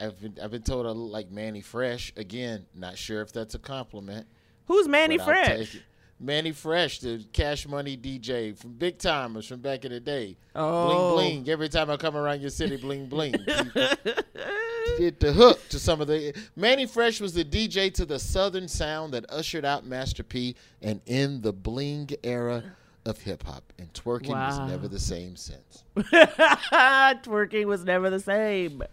I've 0.00 0.20
been 0.20 0.34
I've 0.42 0.50
been 0.50 0.62
told 0.62 0.86
I 0.86 0.90
look 0.90 1.12
like 1.12 1.30
Mannie 1.30 1.60
Fresh. 1.60 2.12
Again, 2.16 2.66
not 2.74 2.98
sure 2.98 3.22
if 3.22 3.32
that's 3.32 3.54
a 3.54 3.58
compliment. 3.60 4.26
Who's 4.66 4.88
Mannie 4.88 5.18
but 5.18 5.28
I'll 5.28 5.44
take 5.46 5.68
Fresh? 5.68 5.82
Mannie 6.20 6.52
Fresh, 6.52 7.00
the 7.00 7.24
Cash 7.32 7.66
Money 7.68 7.96
DJ 7.96 8.56
from 8.56 8.72
Big 8.72 8.98
Tymers 8.98 9.46
from 9.46 9.60
back 9.60 9.84
in 9.84 9.92
the 9.92 10.00
day. 10.00 10.36
Oh. 10.54 11.14
Bling 11.14 11.42
bling. 11.42 11.48
Every 11.52 11.68
time 11.68 11.90
I 11.90 11.96
come 11.96 12.16
around 12.16 12.40
your 12.40 12.50
city, 12.50 12.76
bling 12.76 13.06
bling. 13.06 13.34
He 14.96 15.04
did 15.04 15.18
the 15.20 15.32
hook 15.32 15.60
to 15.70 15.78
some 15.78 16.00
of 16.00 16.06
the. 16.06 16.34
Mannie 16.56 16.86
Fresh 16.86 17.20
was 17.20 17.32
the 17.34 17.44
DJ 17.44 17.92
to 17.94 18.04
the 18.04 18.18
Southern 18.18 18.68
sound 18.68 19.12
that 19.14 19.24
ushered 19.28 19.64
out 19.64 19.84
Master 19.86 20.22
P 20.22 20.54
and 20.82 21.00
in 21.06 21.40
the 21.42 21.52
bling 21.52 22.10
era 22.22 22.62
of 23.06 23.20
hip 23.20 23.42
hop. 23.44 23.72
And 23.78 23.92
twerking 23.92 24.30
was 24.30 24.58
never 24.70 24.86
the 24.88 24.98
same 25.00 25.36
since. 25.36 25.84
Twerking 25.96 27.66
was 27.66 27.84
never 27.84 28.10
the 28.10 28.20
same. 28.20 28.78
Do, 28.78 28.86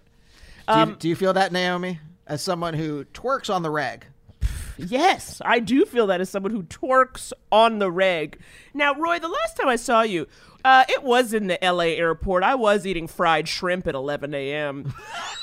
Um, 0.68 0.90
you, 0.92 0.96
do 0.98 1.10
you 1.10 1.16
feel 1.16 1.34
that, 1.34 1.52
Naomi? 1.52 2.00
As 2.28 2.42
someone 2.42 2.74
who 2.74 3.06
twerks 3.06 3.54
on 3.54 3.62
the 3.64 3.70
reg. 3.70 4.06
Yes, 4.78 5.42
I 5.46 5.60
do 5.60 5.86
feel 5.86 6.08
that 6.08 6.22
as 6.22 6.30
someone 6.30 6.52
who 6.52 6.64
twerks 6.64 7.34
on 7.52 7.78
the 7.80 7.92
reg. 7.92 8.40
Now, 8.74 8.96
Roy, 8.96 9.20
the 9.20 9.28
last 9.28 9.58
time 9.58 9.68
I 9.68 9.76
saw 9.76 10.02
you, 10.02 10.28
uh, 10.64 10.84
it 10.90 11.04
was 11.04 11.34
in 11.34 11.48
the 11.48 11.64
L.A. 11.64 11.98
airport. 11.98 12.44
I 12.44 12.56
was 12.56 12.86
eating 12.86 13.08
fried 13.08 13.48
shrimp 13.48 13.88
at 13.88 13.96
11 13.96 14.34
a.m. 14.34 14.94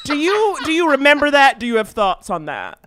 do 0.05 0.17
you 0.17 0.57
do 0.65 0.73
you 0.73 0.91
remember 0.91 1.31
that? 1.31 1.59
Do 1.59 1.67
you 1.67 1.77
have 1.77 1.89
thoughts 1.89 2.31
on 2.31 2.47
that? 2.47 2.79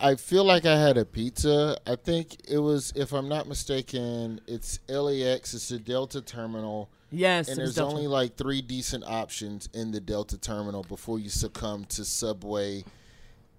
I 0.00 0.16
feel 0.16 0.44
like 0.44 0.66
I 0.66 0.78
had 0.78 0.98
a 0.98 1.04
pizza. 1.04 1.78
I 1.86 1.96
think 1.96 2.36
it 2.48 2.58
was, 2.58 2.92
if 2.96 3.12
I'm 3.12 3.28
not 3.28 3.48
mistaken, 3.48 4.40
it's 4.46 4.80
LAX. 4.88 5.54
It's 5.54 5.70
a 5.70 5.78
Delta 5.78 6.20
terminal. 6.20 6.90
Yes, 7.10 7.48
and 7.48 7.56
there's 7.56 7.78
only 7.78 8.08
like 8.08 8.36
three 8.36 8.60
decent 8.60 9.04
options 9.04 9.68
in 9.72 9.92
the 9.92 10.00
Delta 10.00 10.36
terminal 10.36 10.82
before 10.82 11.20
you 11.20 11.28
succumb 11.30 11.84
to 11.90 12.04
Subway 12.04 12.84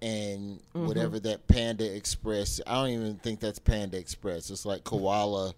and 0.02 0.60
Mm-hmm. 0.76 0.88
whatever 0.88 1.20
that 1.22 1.48
Panda 1.48 1.96
Express. 1.96 2.60
I 2.68 2.74
don't 2.76 2.90
even 2.90 3.16
think 3.16 3.40
that's 3.40 3.60
Panda 3.60 3.98
Express. 3.98 4.50
It's 4.50 4.66
like 4.66 4.84
Koala, 4.84 5.54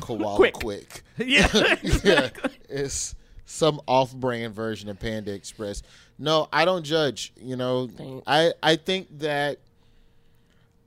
Koala 0.00 0.36
Quick. 0.36 0.54
Quick. 0.54 1.02
Yeah, 1.18 1.48
yeah, 2.04 2.30
it's 2.68 3.14
some 3.44 3.80
off-brand 3.86 4.54
version 4.54 4.88
of 4.88 4.98
Panda 4.98 5.32
Express. 5.32 5.82
No, 6.18 6.48
I 6.52 6.64
don't 6.64 6.82
judge. 6.84 7.32
You 7.40 7.56
know, 7.56 7.88
Thanks. 7.88 8.22
I 8.26 8.52
I 8.62 8.76
think 8.76 9.18
that 9.18 9.58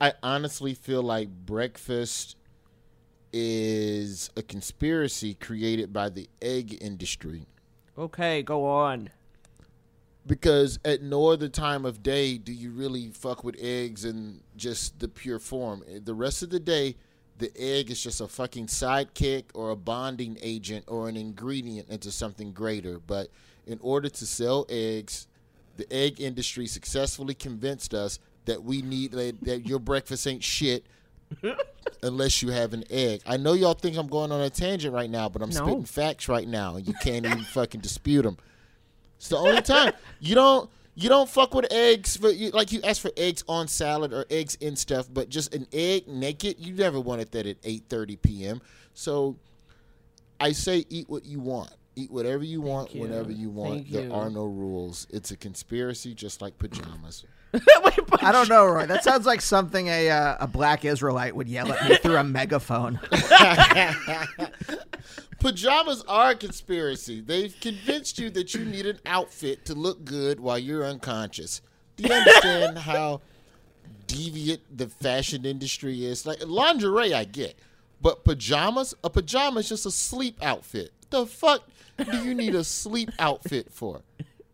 I 0.02 0.14
honestly 0.24 0.74
feel 0.74 1.04
like 1.04 1.30
breakfast 1.30 2.36
is 3.32 4.30
a 4.38 4.42
conspiracy 4.44 5.34
created 5.34 5.92
by 5.92 6.10
the 6.10 6.30
egg 6.42 6.78
industry 6.82 7.46
Okay, 7.98 8.42
go 8.44 8.66
on. 8.66 9.10
because 10.26 10.80
at 10.86 11.02
no 11.02 11.28
other 11.28 11.48
time 11.50 11.86
of 11.86 12.02
day 12.04 12.38
do 12.38 12.52
you 12.54 12.72
really 12.72 13.10
fuck 13.10 13.44
with 13.44 13.56
eggs 13.60 14.06
in 14.06 14.42
just 14.56 15.00
the 15.00 15.08
pure 15.08 15.40
form. 15.40 15.84
The 16.04 16.14
rest 16.14 16.42
of 16.44 16.50
the 16.50 16.60
day, 16.60 16.96
the 17.38 17.52
egg 17.58 17.90
is 17.92 18.02
just 18.02 18.22
a 18.22 18.28
fucking 18.28 18.68
sidekick 18.68 19.46
or 19.54 19.72
a 19.72 19.76
bonding 19.76 20.38
agent 20.42 20.86
or 20.88 21.10
an 21.10 21.18
ingredient 21.18 21.90
into 21.90 22.12
something 22.12 22.52
greater. 22.54 23.00
But 23.00 23.30
in 23.66 23.80
order 23.82 24.10
to 24.10 24.26
sell 24.26 24.66
eggs, 24.70 25.28
the 25.78 25.92
egg 25.92 26.22
industry 26.22 26.68
successfully 26.68 27.34
convinced 27.34 27.94
us 27.94 28.20
that 28.46 28.64
we 28.64 28.82
need 28.82 29.12
that, 29.14 29.64
your 29.66 29.80
breakfast 29.80 30.28
ain't 30.28 30.44
shit 30.44 30.86
unless 32.04 32.42
you 32.42 32.50
have 32.52 32.74
an 32.74 32.84
egg. 32.90 33.22
I 33.26 33.38
know 33.38 33.54
y'all 33.54 33.74
think 33.74 33.98
I'm 33.98 34.08
going 34.08 34.32
on 34.32 34.42
a 34.42 34.50
tangent 34.50 34.94
right 34.94 35.10
now, 35.10 35.30
but 35.30 35.42
I'm 35.42 35.50
No. 35.50 35.56
spitting 35.56 35.86
facts 35.86 36.28
right 36.28 36.48
now, 36.48 36.76
and 36.76 36.88
you 36.88 36.94
can't 37.02 37.26
even 37.26 37.40
fucking 37.40 37.82
dispute 37.82 38.24
them. 38.24 38.38
It's 39.18 39.30
the 39.30 39.38
only 39.38 39.62
time 39.62 39.94
you 40.20 40.36
don't 40.36 40.70
you 40.96 41.10
don't 41.10 41.30
fuck 41.30 41.54
with 41.54 41.72
eggs 41.72 42.18
for 42.18 42.30
you, 42.30 42.52
like 42.52 42.72
you 42.72 42.82
ask 42.84 43.02
for 43.02 43.12
eggs 43.18 43.44
on 43.48 43.68
salad 43.68 44.14
or 44.14 44.26
eggs 44.30 44.56
in 44.56 44.76
stuff, 44.76 45.08
but 45.12 45.30
just 45.30 45.54
an 45.54 45.68
egg 45.74 46.08
naked. 46.08 46.58
You 46.60 46.74
never 46.74 47.00
wanted 47.00 47.32
that 47.32 47.46
at 47.48 47.58
eight 47.64 47.84
thirty 47.90 48.16
p.m. 48.16 48.62
So 48.94 49.38
I 50.40 50.52
say 50.52 50.86
eat 50.90 51.10
what 51.10 51.26
you 51.26 51.40
want. 51.40 51.72
Eat 51.96 52.12
whatever 52.12 52.44
you 52.44 52.60
want 52.62 52.94
you. 52.94 53.02
whenever 53.02 53.32
you 53.32 53.50
want. 53.50 53.74
Thank 53.74 53.92
there 53.92 54.06
you. 54.06 54.14
are 54.14 54.30
no 54.30 54.46
rules. 54.46 55.06
It's 55.12 55.32
a 55.32 55.38
conspiracy, 55.38 56.14
just 56.16 56.42
like 56.42 56.58
pajamas. 56.58 57.24
Wait, 57.54 58.00
but 58.08 58.24
I 58.24 58.32
don't 58.32 58.50
know, 58.50 58.66
Roy. 58.66 58.88
That 58.88 59.04
sounds 59.04 59.28
like 59.28 59.42
something 59.42 59.88
a 59.88 60.10
uh, 60.10 60.38
a 60.40 60.48
black 60.48 60.86
Israelite 60.86 61.36
would 61.36 61.48
yell 61.48 61.72
at 61.72 61.88
me 61.88 61.98
through 61.98 62.18
a 62.18 62.24
megaphone. 62.24 63.00
Pajamas 65.44 66.04
are 66.08 66.32
a 66.32 66.36
conspiracy. 66.36 67.20
They've 67.20 67.54
convinced 67.60 68.18
you 68.18 68.30
that 68.30 68.54
you 68.54 68.64
need 68.64 68.86
an 68.86 69.00
outfit 69.06 69.66
to 69.66 69.74
look 69.76 70.06
good 70.06 70.40
while 70.40 70.58
you're 70.58 70.86
unconscious. 70.86 71.62
Do 71.98 72.06
you 72.08 72.14
understand 72.14 72.78
how 72.90 73.20
deviant 74.08 74.62
the 74.74 74.88
fashion 74.88 75.46
industry 75.46 76.06
is? 76.06 76.26
Like 76.26 76.40
lingerie, 76.48 77.14
I 77.14 77.26
get, 77.26 77.60
but 78.02 78.24
pajamas, 78.24 78.94
a 79.04 79.10
pajama 79.10 79.60
is 79.60 79.68
just 79.68 79.86
a 79.86 79.92
sleep 79.92 80.38
outfit. 80.42 80.94
The 81.10 81.26
fuck 81.26 81.64
do 82.10 82.24
you 82.24 82.34
need 82.34 82.56
a 82.56 82.64
sleep 82.64 83.10
outfit 83.20 83.72
for? 83.72 84.02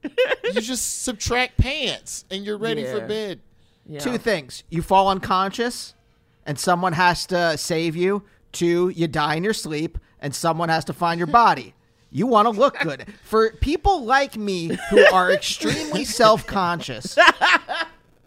You 0.46 0.62
just 0.62 1.04
subtract 1.04 1.58
pants 1.58 2.24
and 2.32 2.46
you're 2.46 2.58
ready 2.58 2.86
for 2.86 3.06
bed. 3.06 3.42
yeah. 3.86 4.00
Two 4.00 4.18
things: 4.18 4.64
you 4.70 4.82
fall 4.82 5.10
unconscious, 5.10 5.94
and 6.46 6.58
someone 6.58 6.94
has 6.94 7.26
to 7.28 7.58
save 7.58 7.96
you. 7.98 8.24
Two, 8.54 8.90
you 8.90 9.08
die 9.08 9.36
in 9.36 9.44
your 9.44 9.54
sleep, 9.54 9.98
and 10.22 10.34
someone 10.34 10.70
has 10.70 10.86
to 10.86 10.94
find 10.94 11.18
your 11.18 11.28
body. 11.28 11.74
You 12.12 12.26
want 12.28 12.48
to 12.48 12.60
look 12.60 12.80
good. 12.80 13.06
For 13.24 13.52
people 13.52 14.04
like 14.04 14.36
me 14.36 14.78
who 14.90 15.06
are 15.14 15.32
extremely 15.32 16.06
self-conscious, 16.06 17.18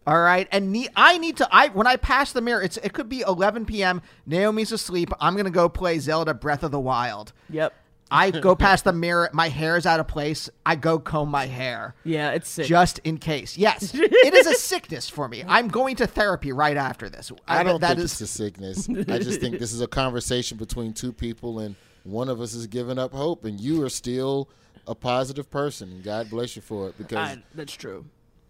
all 0.06 0.20
right, 0.20 0.46
and 0.52 0.72
ne- 0.72 0.88
I 0.94 1.18
need 1.18 1.36
to. 1.38 1.48
I 1.50 1.68
when 1.68 1.86
I 1.86 1.96
pass 1.96 2.32
the 2.32 2.40
mirror, 2.40 2.62
it's 2.62 2.76
it 2.78 2.92
could 2.92 3.08
be 3.08 3.22
11 3.22 3.66
p.m. 3.66 4.00
Naomi's 4.26 4.70
asleep. 4.72 5.10
I'm 5.20 5.36
gonna 5.36 5.50
go 5.50 5.68
play 5.68 5.98
Zelda 5.98 6.32
Breath 6.34 6.62
of 6.62 6.70
the 6.70 6.80
Wild. 6.80 7.32
Yep. 7.50 7.74
I 8.12 8.30
go 8.30 8.54
past 8.66 8.84
the 8.84 8.92
mirror. 8.92 9.30
My 9.32 9.48
hair 9.48 9.76
is 9.76 9.86
out 9.86 9.98
of 10.00 10.06
place. 10.08 10.48
I 10.66 10.76
go 10.76 10.98
comb 10.98 11.30
my 11.30 11.46
hair 11.46 11.94
Yeah, 12.04 12.30
it's 12.32 12.48
sick. 12.48 12.66
just 12.66 12.98
in 13.00 13.18
case. 13.18 13.56
Yes, 13.58 13.94
it 13.94 14.34
is 14.34 14.46
a 14.46 14.54
sickness 14.58 15.08
for 15.08 15.28
me. 15.28 15.44
I'm 15.48 15.68
going 15.68 15.96
to 15.96 16.06
therapy 16.06 16.52
right 16.52 16.76
after 16.76 17.08
this. 17.08 17.32
I 17.48 17.62
don't 17.62 17.80
that 17.80 17.88
think 17.96 18.00
is- 18.00 18.12
it's 18.12 18.20
a 18.20 18.26
sickness. 18.26 18.88
I 18.88 19.18
just 19.18 19.40
think 19.40 19.58
this 19.58 19.72
is 19.72 19.80
a 19.80 19.86
conversation 19.88 20.58
between 20.58 20.92
two 20.92 21.12
people, 21.12 21.58
and 21.58 21.74
one 22.04 22.28
of 22.28 22.40
us 22.40 22.54
is 22.54 22.66
giving 22.66 22.98
up 22.98 23.12
hope, 23.12 23.44
and 23.44 23.60
you 23.60 23.82
are 23.84 23.88
still 23.90 24.48
a 24.86 24.94
positive 24.94 25.50
person. 25.50 25.90
And 25.90 26.02
God 26.04 26.28
bless 26.30 26.56
you 26.56 26.62
for 26.62 26.88
it. 26.88 26.98
Because 26.98 27.16
I- 27.38 27.42
that's 27.54 27.72
true. 27.72 28.04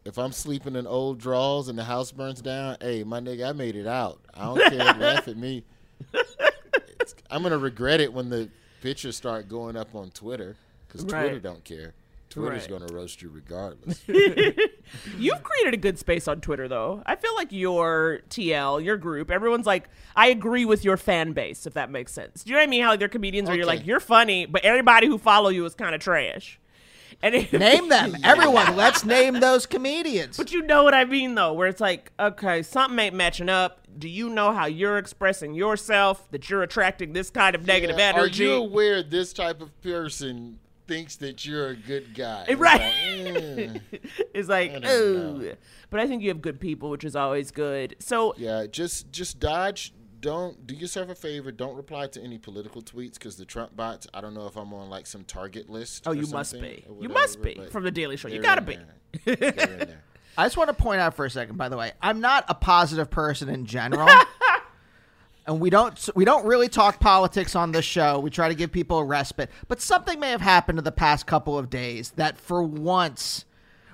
if 0.04 0.18
I'm 0.18 0.32
sleeping 0.32 0.74
in 0.76 0.86
old 0.86 1.18
drawers 1.18 1.68
and 1.68 1.78
the 1.78 1.84
house 1.84 2.10
burns 2.10 2.40
down, 2.42 2.76
hey, 2.80 3.04
my 3.04 3.20
nigga, 3.20 3.50
I 3.50 3.52
made 3.52 3.76
it 3.76 3.86
out. 3.86 4.18
I 4.34 4.44
don't 4.46 4.58
care. 4.70 4.78
Laugh 4.98 5.28
at 5.28 5.36
me. 5.36 5.64
It's- 6.14 7.14
I'm 7.30 7.42
gonna 7.42 7.58
regret 7.58 8.00
it 8.00 8.12
when 8.12 8.28
the 8.30 8.48
pictures 8.82 9.16
start 9.16 9.48
going 9.48 9.76
up 9.76 9.94
on 9.94 10.10
Twitter 10.10 10.56
because 10.86 11.04
Right. 11.06 11.22
Twitter 11.22 11.38
don't 11.40 11.64
care. 11.64 11.94
Twitter's 12.28 12.62
Right. 12.68 12.78
gonna 12.80 12.92
roast 12.92 13.20
you 13.22 13.28
regardless. 13.30 14.02
You've 14.08 15.42
created 15.42 15.74
a 15.74 15.76
good 15.76 15.98
space 15.98 16.26
on 16.28 16.40
Twitter, 16.40 16.66
though. 16.66 17.02
I 17.06 17.16
feel 17.16 17.34
like 17.34 17.52
your 17.52 18.20
TL, 18.30 18.82
your 18.82 18.96
group, 18.96 19.30
everyone's 19.30 19.66
like, 19.66 19.88
I 20.16 20.28
agree 20.28 20.64
with 20.64 20.82
your 20.84 20.96
fan 20.96 21.32
base, 21.32 21.66
if 21.66 21.74
that 21.74 21.90
makes 21.90 22.10
sense. 22.12 22.42
Do 22.42 22.50
you 22.50 22.54
know 22.56 22.60
what 22.60 22.68
I 22.68 22.70
mean? 22.70 22.82
How 22.82 22.88
like, 22.90 23.00
there 23.00 23.06
are 23.06 23.08
comedians 23.10 23.48
where 23.48 23.56
you're 23.56 23.66
like, 23.66 23.86
you're 23.86 24.00
funny, 24.00 24.46
but 24.46 24.64
everybody 24.64 25.06
who 25.06 25.18
follow 25.18 25.50
you 25.50 25.64
is 25.66 25.74
kind 25.74 25.94
of 25.94 26.00
trash. 26.00 26.58
And 27.22 27.34
it, 27.36 27.52
name 27.52 27.88
them. 27.88 28.16
Everyone, 28.24 28.76
let's 28.76 29.04
name 29.04 29.34
those 29.40 29.64
comedians. 29.66 30.36
But 30.36 30.52
you 30.52 30.62
know 30.62 30.82
what 30.82 30.92
I 30.94 31.04
mean, 31.04 31.34
though, 31.36 31.52
where 31.52 31.68
it's 31.68 31.80
like, 31.80 32.10
okay, 32.18 32.62
something 32.62 32.98
ain't 32.98 33.14
matching 33.14 33.48
up. 33.48 33.86
Do 33.96 34.08
you 34.08 34.28
know 34.28 34.52
how 34.52 34.66
you're 34.66 34.98
expressing 34.98 35.54
yourself? 35.54 36.28
That 36.32 36.50
you're 36.50 36.62
attracting 36.62 37.12
this 37.12 37.30
kind 37.30 37.54
of 37.54 37.66
negative 37.66 37.96
Yeah, 37.98 38.12
energy? 38.16 38.44
Are 38.44 38.48
you 38.48 38.54
aware 38.54 39.02
this 39.02 39.32
type 39.32 39.60
of 39.60 39.80
person 39.82 40.58
thinks 40.88 41.16
that 41.16 41.44
you're 41.46 41.68
a 41.68 41.76
good 41.76 42.14
guy? 42.14 42.46
It's 42.48 42.60
Right. 42.60 42.80
like, 42.80 43.92
eh. 43.92 43.98
it's 44.34 44.48
like, 44.48 44.72
oh. 44.84 45.36
know. 45.38 45.54
But 45.90 46.00
I 46.00 46.06
think 46.08 46.22
you 46.22 46.28
have 46.30 46.42
good 46.42 46.58
people, 46.58 46.90
which 46.90 47.04
is 47.04 47.14
always 47.14 47.50
good. 47.50 47.96
So, 48.00 48.34
Yeah, 48.36 48.66
just 48.66 49.12
just 49.12 49.38
dodge. 49.38 49.92
Don't 50.22 50.68
do 50.68 50.74
yourself 50.74 51.10
a 51.10 51.16
favor. 51.16 51.50
Don't 51.50 51.74
reply 51.74 52.06
to 52.06 52.22
any 52.22 52.38
political 52.38 52.80
tweets 52.80 53.14
because 53.14 53.36
the 53.36 53.44
Trump 53.44 53.74
bots. 53.76 54.06
I 54.14 54.20
don't 54.20 54.34
know 54.34 54.46
if 54.46 54.56
I'm 54.56 54.72
on 54.72 54.88
like 54.88 55.06
some 55.06 55.24
target 55.24 55.68
list. 55.68 56.04
oh, 56.06 56.12
or 56.12 56.14
you 56.14 56.28
must 56.28 56.52
something 56.52 56.76
be. 56.76 56.84
or 56.88 57.02
You 57.02 57.08
must 57.08 57.42
be 57.42 57.60
from 57.70 57.82
the 57.82 57.90
Daily 57.90 58.16
Show. 58.16 58.28
You 58.28 58.40
gotta 58.40 58.60
in 58.60 58.66
be. 58.66 58.76
there. 58.76 59.34
In 59.36 59.78
there. 59.78 60.04
I 60.38 60.44
just 60.44 60.56
want 60.56 60.68
to 60.68 60.74
point 60.74 61.00
out 61.00 61.14
for 61.14 61.26
a 61.26 61.30
second, 61.30 61.58
by 61.58 61.68
the 61.68 61.76
way, 61.76 61.92
I'm 62.00 62.20
not 62.20 62.44
a 62.48 62.54
positive 62.54 63.10
person 63.10 63.48
in 63.48 63.66
general. 63.66 64.08
and 65.46 65.60
we 65.60 65.70
don't 65.70 66.08
we 66.14 66.24
don't 66.24 66.46
really 66.46 66.68
talk 66.68 67.00
politics 67.00 67.56
on 67.56 67.72
this 67.72 67.84
show. 67.84 68.20
We 68.20 68.30
try 68.30 68.48
to 68.48 68.54
give 68.54 68.70
people 68.70 68.98
a 68.98 69.04
respite. 69.04 69.50
But 69.66 69.80
something 69.80 70.20
may 70.20 70.30
have 70.30 70.40
happened 70.40 70.78
in 70.78 70.84
the 70.84 70.92
past 70.92 71.26
couple 71.26 71.58
of 71.58 71.68
days 71.68 72.12
that 72.12 72.38
for 72.38 72.62
once 72.62 73.44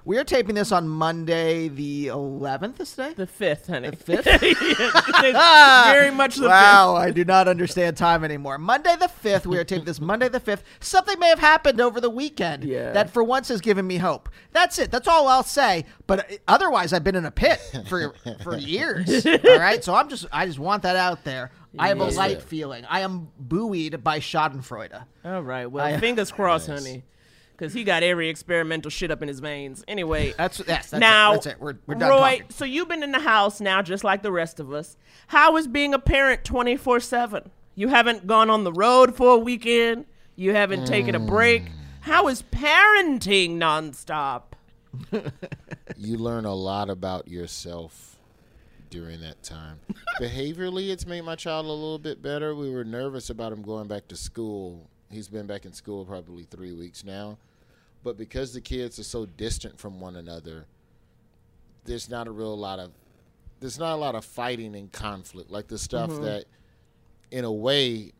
we 0.08 0.16
are 0.16 0.24
taping 0.24 0.54
this 0.54 0.72
on 0.72 0.88
Monday 0.88 1.68
the 1.68 2.06
11th 2.06 2.80
is 2.80 2.92
today? 2.92 3.12
The 3.12 3.26
fifth, 3.26 3.66
honey. 3.66 3.90
The 3.90 3.96
fifth? 3.96 4.24
very 5.20 6.10
much 6.10 6.36
the 6.36 6.48
wow, 6.48 6.94
I 6.96 7.10
do 7.10 7.26
not 7.26 7.46
understand 7.46 7.98
time 7.98 8.24
anymore. 8.24 8.56
Monday 8.56 8.96
the 8.98 9.10
5th, 9.22 9.44
we 9.44 9.58
are 9.58 9.64
taping 9.64 9.84
this 9.84 10.00
Monday 10.00 10.30
the 10.30 10.40
5th. 10.40 10.60
Something 10.80 11.18
may 11.18 11.28
have 11.28 11.40
happened 11.40 11.78
over 11.78 12.00
the 12.00 12.08
weekend 12.08 12.64
Yeah. 12.64 12.92
that 12.92 13.10
for 13.10 13.22
once 13.22 13.48
has 13.48 13.60
given 13.60 13.86
me 13.86 13.98
hope. 13.98 14.30
That's 14.52 14.78
it. 14.78 14.90
That's 14.90 15.06
all 15.06 15.28
I'll 15.28 15.42
say. 15.42 15.84
But 16.06 16.20
uh, 16.20 16.36
otherwise, 16.48 16.94
I've 16.94 17.04
been 17.04 17.14
in 17.16 17.26
a 17.26 17.30
pit 17.30 17.60
for 17.86 18.14
for 18.42 18.56
years. 18.58 19.26
All 19.26 19.58
right? 19.58 19.84
So 19.84 19.94
I'm 19.94 20.08
just 20.08 20.24
I 20.32 20.46
just 20.46 20.58
want 20.58 20.84
that 20.84 20.96
out 20.96 21.24
there. 21.24 21.50
I 21.78 21.88
have 21.88 22.00
a 22.00 22.04
light 22.06 22.38
Yeah. 22.38 22.44
feeling. 22.44 22.84
I 22.88 23.00
am 23.00 23.28
buoyed 23.38 24.02
by 24.02 24.20
Schadenfreude. 24.20 25.04
All 25.26 25.42
right. 25.42 25.66
Well, 25.66 25.84
I- 25.84 26.00
fingers 26.00 26.32
crossed, 26.32 26.68
honey. 26.68 27.04
Because 27.58 27.72
he 27.74 27.82
got 27.82 28.04
every 28.04 28.28
experimental 28.28 28.88
shit 28.88 29.10
up 29.10 29.20
in 29.20 29.26
his 29.26 29.40
veins. 29.40 29.82
Anyway. 29.88 30.32
That's 30.38 30.60
yes, 30.60 30.90
that's 30.90 31.00
now, 31.00 31.32
it. 31.32 31.34
That's 31.34 31.46
it. 31.46 31.60
We're, 31.60 31.74
we're 31.88 31.96
done 31.96 32.10
Roy, 32.10 32.38
talking. 32.38 32.46
so 32.50 32.64
you've 32.64 32.88
been 32.88 33.02
in 33.02 33.10
the 33.10 33.18
house 33.18 33.60
now, 33.60 33.82
just 33.82 34.04
like 34.04 34.22
the 34.22 34.30
rest 34.30 34.60
of 34.60 34.72
us. 34.72 34.96
How 35.26 35.56
is 35.56 35.66
being 35.66 35.92
a 35.92 35.98
parent 35.98 36.44
24 36.44 37.00
7? 37.00 37.50
You 37.74 37.88
haven't 37.88 38.28
gone 38.28 38.48
on 38.48 38.62
the 38.62 38.72
road 38.72 39.16
for 39.16 39.34
a 39.34 39.38
weekend, 39.38 40.06
you 40.36 40.54
haven't 40.54 40.86
taken 40.86 41.16
a 41.16 41.20
break. 41.20 41.64
Mm. 41.64 41.70
How 42.02 42.28
is 42.28 42.42
parenting 42.42 43.56
nonstop? 43.56 44.42
you 45.96 46.16
learn 46.16 46.44
a 46.44 46.54
lot 46.54 46.90
about 46.90 47.26
yourself 47.26 48.16
during 48.88 49.20
that 49.20 49.42
time. 49.42 49.80
Behaviorally, 50.20 50.90
it's 50.90 51.06
made 51.06 51.22
my 51.22 51.34
child 51.34 51.66
a 51.66 51.68
little 51.68 51.98
bit 51.98 52.22
better. 52.22 52.54
We 52.54 52.70
were 52.70 52.84
nervous 52.84 53.30
about 53.30 53.52
him 53.52 53.62
going 53.62 53.88
back 53.88 54.08
to 54.08 54.16
school. 54.16 54.88
He's 55.10 55.28
been 55.28 55.46
back 55.46 55.64
in 55.64 55.72
school 55.72 56.04
probably 56.04 56.44
three 56.44 56.72
weeks 56.72 57.04
now. 57.04 57.38
But 58.02 58.16
because 58.16 58.52
the 58.52 58.60
kids 58.60 58.98
are 58.98 59.04
so 59.04 59.26
distant 59.26 59.78
from 59.78 60.00
one 60.00 60.16
another, 60.16 60.66
there's 61.84 62.08
not 62.08 62.28
a 62.28 62.30
real 62.30 62.56
lot 62.56 62.78
of 62.78 62.92
there's 63.60 63.78
not 63.78 63.94
a 63.94 63.96
lot 63.96 64.14
of 64.14 64.24
fighting 64.24 64.76
and 64.76 64.90
conflict. 64.92 65.50
Like 65.50 65.68
the 65.68 65.78
stuff 65.78 66.10
mm-hmm. 66.10 66.24
that 66.24 66.44
in 67.30 67.44
a 67.44 67.52
way 67.52 68.12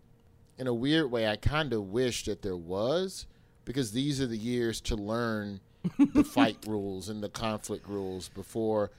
in 0.58 0.66
a 0.66 0.74
weird 0.74 1.10
way 1.10 1.28
I 1.28 1.36
kind 1.36 1.72
of 1.72 1.90
wish 1.90 2.24
that 2.24 2.42
there 2.42 2.56
was 2.56 3.26
because 3.64 3.92
these 3.92 4.20
are 4.20 4.26
the 4.26 4.36
years 4.36 4.80
to 4.82 4.96
learn 4.96 5.60
the 5.98 6.24
fight 6.24 6.58
rules 6.66 7.08
and 7.08 7.22
the 7.22 7.28
conflict 7.28 7.88
rules 7.88 8.28
before 8.28 8.90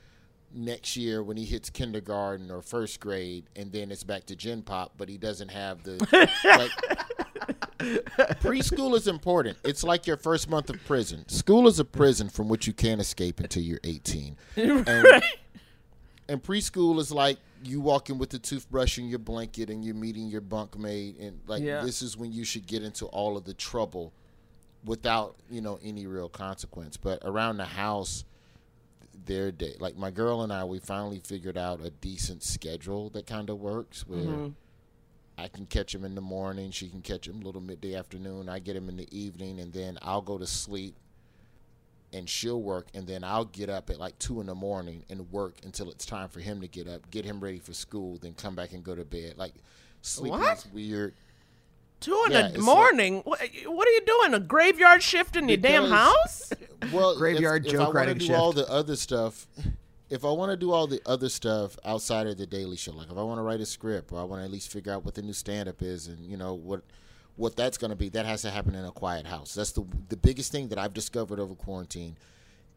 next 0.54 0.98
year 0.98 1.22
when 1.22 1.38
he 1.38 1.46
hits 1.46 1.70
kindergarten 1.70 2.50
or 2.50 2.62
first 2.62 3.00
grade 3.00 3.46
and 3.56 3.72
then 3.72 3.92
it's 3.92 4.04
back 4.04 4.26
to 4.26 4.36
gen 4.36 4.62
pop 4.62 4.94
but 4.98 5.08
he 5.08 5.18
doesn't 5.18 5.50
have 5.50 5.84
the 5.84 5.98
like 6.44 6.72
preschool 7.80 8.96
is 8.96 9.08
important. 9.08 9.58
It's 9.64 9.84
like 9.84 10.06
your 10.06 10.18
first 10.18 10.50
month 10.50 10.70
of 10.70 10.84
prison. 10.86 11.28
School 11.30 11.68
is 11.68 11.80
a 11.80 11.86
prison 11.86 12.30
from 12.30 12.50
which 12.50 12.68
you 12.68 12.74
can't 12.74 13.00
escape 13.02 13.40
until 13.40 13.64
you're 13.64 13.80
18 13.84 14.38
and, 14.56 14.88
and 16.28 16.44
preschool 16.44 17.00
is 17.00 17.12
like 17.12 17.38
you 17.64 17.82
walking 17.82 18.18
with 18.18 18.30
the 18.30 18.40
toothbrush 18.40 18.98
and 18.98 19.10
your 19.10 19.20
blanket 19.20 19.70
and 19.70 19.84
you're 19.84 19.96
meeting 19.96 20.28
your 20.28 20.42
bunkmate 20.42 21.20
and 21.26 21.40
like 21.48 21.62
Yeah. 21.64 21.84
this 21.84 22.02
is 22.02 22.18
when 22.18 22.32
you 22.32 22.44
should 22.44 22.68
get 22.68 22.84
into 22.84 23.06
all 23.08 23.38
of 23.38 23.46
the 23.46 23.54
trouble 23.54 24.14
without 24.86 25.36
you 25.50 25.62
know 25.62 25.80
any 25.84 26.08
real 26.08 26.30
consequence. 26.30 26.98
But 26.98 27.22
around 27.24 27.58
the 27.58 27.66
house 27.66 28.26
their 29.26 29.52
day 29.52 29.76
like 29.80 29.98
my 29.98 30.10
girl 30.10 30.42
and 30.44 30.54
i 30.54 30.64
we 30.64 30.80
finally 30.80 31.20
figured 31.20 31.58
out 31.58 31.82
a 31.84 31.90
decent 31.90 32.42
schedule 32.42 33.10
that 33.10 33.28
kind 33.28 33.50
of 33.50 33.60
works 33.60 34.08
where 34.08 34.20
mm-hmm. 34.20 34.48
I 35.40 35.48
can 35.48 35.66
catch 35.66 35.94
him 35.96 36.04
in 36.06 36.16
the 36.16 36.22
morning. 36.22 36.72
She 36.72 36.90
can 36.90 37.02
catch 37.02 37.28
him 37.28 37.42
a 37.42 37.46
little 37.46 37.62
midday 37.62 37.96
afternoon. 37.96 38.50
I 38.50 38.60
get 38.60 38.76
him 38.76 38.90
in 38.90 38.98
the 38.98 39.08
evening, 39.18 39.60
and 39.60 39.72
then 39.74 39.98
I'll 40.02 40.22
go 40.22 40.38
to 40.38 40.46
sleep, 40.48 40.96
and 42.12 42.28
she'll 42.30 42.62
work, 42.62 42.88
and 42.94 43.08
then 43.08 43.24
I'll 43.24 43.46
get 43.46 43.70
up 43.70 43.90
at 43.90 44.00
like 44.00 44.18
two 44.20 44.42
in 44.42 44.48
the 44.48 44.56
morning 44.56 45.04
and 45.10 45.32
work 45.32 45.56
until 45.64 45.90
it's 45.90 46.06
time 46.06 46.30
for 46.30 46.40
him 46.40 46.60
to 46.62 46.68
get 46.68 46.88
up, 46.88 47.10
get 47.12 47.24
him 47.26 47.40
ready 47.40 47.60
for 47.60 47.74
school, 47.74 48.18
then 48.22 48.34
come 48.34 48.56
back 48.56 48.74
and 48.74 48.84
go 48.84 48.96
to 48.96 49.06
bed. 49.06 49.36
Like 49.38 49.54
sleeping 50.02 50.40
What? 50.40 50.58
is 50.58 50.66
weird. 50.74 51.14
Two 52.00 52.24
in 52.28 52.32
Yeah, 52.32 52.46
it's 52.48 52.54
the 52.54 52.60
like- 52.62 52.66
morning. 52.66 53.22
what, 53.26 53.40
what 53.66 53.88
are 53.88 53.92
you 53.92 54.02
doing? 54.06 54.34
A 54.34 54.40
graveyard 54.40 55.04
shift 55.04 55.36
in 55.36 55.48
your 55.50 55.58
damn 55.58 55.86
house? 55.90 56.52
Well, 56.94 57.18
Graveyard 57.18 57.66
if, 57.66 57.74
joke 57.74 57.82
if 57.82 57.88
I 57.90 57.92
writing 57.92 58.18
do 58.20 58.34
all 58.34 58.54
the 58.54 58.66
other 58.70 58.96
stuff, 58.96 59.46
if 60.10 60.26
I 60.26 60.32
want 60.32 60.52
to 60.52 60.58
do 60.58 60.72
all 60.72 60.88
the 60.88 61.02
other 61.06 61.30
stuff 61.30 61.78
outside 61.86 62.28
of 62.28 62.38
the 62.38 62.48
Daily 62.48 62.78
Show, 62.78 62.94
like 62.94 63.12
if 63.12 63.18
I 63.18 63.22
want 63.22 63.38
to 63.38 63.44
write 63.44 63.62
a 63.62 63.66
script 63.66 64.12
or 64.12 64.20
I 64.20 64.24
want 64.24 64.42
to 64.42 64.46
at 64.46 64.52
least 64.52 64.72
figure 64.72 64.92
out 64.92 65.06
what 65.06 65.16
the 65.16 65.22
new 65.22 65.34
stand 65.34 65.70
up 65.70 65.82
is 65.82 66.08
and 66.08 66.26
you 66.26 66.38
know 66.38 66.54
what 66.54 66.82
what 67.36 67.56
that's 67.56 67.78
going 67.78 67.92
to 67.92 67.96
be, 67.96 68.10
that 68.10 68.26
has 68.26 68.42
to 68.42 68.50
happen 68.50 68.76
in 68.76 68.84
a 68.84 68.92
quiet 68.92 69.26
house. 69.26 69.54
That's 69.54 69.72
the 69.72 69.86
the 70.10 70.18
biggest 70.18 70.52
thing 70.52 70.70
that 70.70 70.80
I've 70.80 70.94
discovered 70.94 71.40
over 71.40 71.54
quarantine 71.54 72.16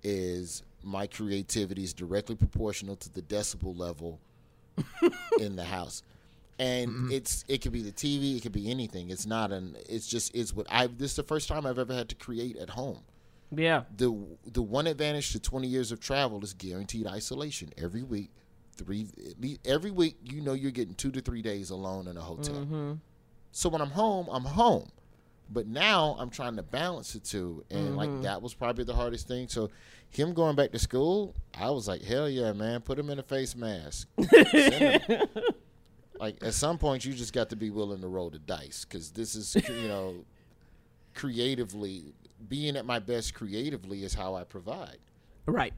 is 0.03 0.63
my 0.83 1.07
creativity 1.07 1.85
is 1.85 1.95
directly 1.95 2.35
proportional 2.35 2.97
to 2.97 3.13
the 3.13 3.23
decibel 3.23 3.77
level 3.77 4.21
in 5.41 5.57
the 5.57 5.65
house. 5.65 6.03
And 6.59 6.91
mm-hmm. 6.91 7.13
it's 7.13 7.45
it 7.49 7.63
could 7.63 7.73
be 7.73 7.83
the 7.83 7.93
TV, 7.93 8.37
it 8.37 8.43
could 8.43 8.53
be 8.53 8.71
anything. 8.71 9.11
It's 9.11 9.27
not 9.27 9.53
an 9.53 9.77
it's 9.89 10.07
just 10.07 10.35
it's 10.35 10.55
what 10.55 10.67
I 10.71 10.87
this 10.87 11.13
is 11.13 11.17
the 11.17 11.23
first 11.23 11.49
time 11.49 11.65
I've 11.65 11.79
ever 11.79 11.95
had 11.95 12.11
to 12.11 12.15
create 12.15 12.57
at 12.57 12.71
home 12.71 13.01
Yeah. 13.55 13.83
the 13.97 14.17
the 14.47 14.63
one 14.63 14.87
advantage 14.87 15.33
to 15.33 15.41
20 15.41 15.69
years 15.69 15.93
of 15.93 16.01
travel 16.01 16.43
is 16.43 16.55
guaranteed 16.55 17.07
isolation 17.07 17.71
every 17.77 18.03
week 18.03 18.31
three 18.77 19.07
every 19.65 19.91
week 19.91 20.17
you 20.23 20.41
know 20.41 20.55
you're 20.55 20.71
getting 20.71 20.95
two 20.95 21.11
to 21.11 21.21
three 21.21 21.43
days 21.43 21.71
alone 21.71 22.09
in 22.09 22.17
a 22.17 22.21
hotel. 22.21 22.55
Mm-hmm. 22.55 22.93
So 23.51 23.69
when 23.69 23.81
i'm 23.81 23.91
home 23.91 24.29
i'm 24.31 24.45
home. 24.45 24.91
But 25.51 25.67
now 25.67 26.17
i'm 26.19 26.31
trying 26.31 26.57
to 26.57 26.63
balance 26.63 27.13
the 27.13 27.21
two 27.21 27.65
and 27.71 27.97
like 27.97 28.09
mm-hmm. 28.09 28.23
that 28.23 28.41
was 28.41 28.55
probably 28.55 28.85
the 28.85 28.95
hardest 28.95 29.29
thing. 29.29 29.49
So 29.49 29.71
him 30.09 30.33
going 30.33 30.57
back 30.57 30.73
to 30.73 30.79
school 30.79 31.35
i 31.59 31.71
was 31.71 31.89
like 31.89 32.03
hell 32.03 32.29
yeah 32.29 32.53
man 32.53 32.81
put 32.81 32.99
him 32.99 33.11
in 33.11 33.19
a 33.19 33.23
face 33.23 33.55
mask. 33.55 34.09
Like 36.23 36.37
at 36.41 36.55
some 36.55 36.79
point 36.79 37.05
you 37.05 37.15
just 37.15 37.33
got 37.33 37.51
to 37.51 37.57
be 37.57 37.71
willing 37.71 38.01
to 38.03 38.07
roll 38.07 38.31
the 38.31 38.39
dice 38.39 38.85
because 38.85 39.11
this 39.11 39.35
is 39.35 39.57
you 39.69 39.89
know 39.89 40.25
creatively 41.17 42.15
being 42.49 42.77
at 42.77 42.85
my 42.85 42.99
best 42.99 43.35
creatively 43.35 44.03
is 44.05 44.15
how 44.15 44.35
I 44.35 44.45
provide. 44.45 44.99
Right. 45.47 45.75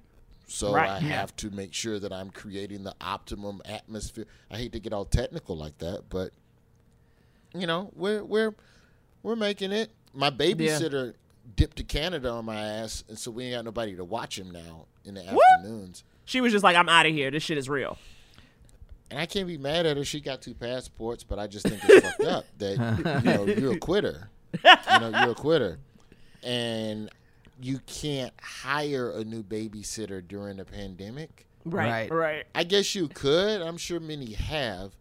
So 0.47 0.73
Right, 0.75 0.91
I 0.91 0.95
yeah. 0.99 1.21
have 1.21 1.35
to 1.37 1.51
make 1.51 1.73
sure 1.73 1.99
that 1.99 2.13
I'm 2.13 2.31
creating 2.31 2.85
the 2.85 2.95
optimum 3.01 3.63
atmosphere. 3.65 4.27
I 4.51 4.57
hate 4.59 4.73
to 4.73 4.81
get 4.81 4.93
all 4.93 5.05
technical 5.07 5.57
like 5.57 5.79
that, 5.79 6.05
but 6.11 6.33
you 7.55 7.67
know, 7.67 7.91
we're 7.95 8.23
we're 8.25 8.55
we're 9.23 9.37
making 9.37 9.73
it. 9.73 9.91
My 10.13 10.31
babysitter 10.31 11.15
dipped 11.57 11.77
to 11.79 11.85
Canada 11.85 12.31
on 12.31 12.45
my 12.45 12.61
ass, 12.61 13.05
and 13.09 13.19
so 13.19 13.31
we 13.31 13.45
ain't 13.45 13.55
got 13.55 13.65
nobody 13.65 13.97
to 13.97 14.05
watch 14.05 14.39
him 14.39 14.51
now 14.51 14.87
in 15.05 15.15
the 15.15 15.23
afternoons. 15.27 16.05
She 16.25 16.41
was 16.41 16.53
just 16.53 16.65
like, 16.65 16.77
I'm 16.77 16.89
out 16.89 17.07
of 17.07 17.13
here. 17.13 17.31
This 17.31 17.43
shit 17.43 17.59
is 17.59 17.69
real. 17.69 17.99
And 19.11 19.21
I 19.21 19.27
can't 19.27 19.47
be 19.47 19.59
mad 19.59 19.87
at 19.87 19.97
her. 19.97 20.05
She 20.05 20.21
got 20.21 20.41
two 20.43 20.55
passports, 20.55 21.23
but 21.25 21.39
I 21.39 21.47
just 21.47 21.67
think 21.69 21.81
it's 21.85 22.07
fucked 22.07 22.25
up 22.25 22.45
that 22.59 23.23
you 23.25 23.31
know 23.31 23.45
you're 23.47 23.73
a 23.75 23.79
quitter. 23.79 24.29
You 24.65 25.01
know 25.01 25.11
you're 25.23 25.33
a 25.33 25.35
quitter, 25.35 25.79
and 26.45 27.11
you 27.61 27.81
can't 27.87 28.33
hire 28.43 29.11
a 29.13 29.25
new 29.25 29.43
babysitter 29.43 30.27
during 30.27 30.57
the 30.59 30.65
pandemic. 30.65 31.47
Right. 31.65 32.11
Right. 32.11 32.13
Right. 32.13 32.45
I 32.55 32.65
guess 32.65 32.95
you 32.95 33.09
could. 33.09 33.63
I'm 33.63 33.77
sure 33.79 33.99
many 34.01 34.33
have, 34.35 34.93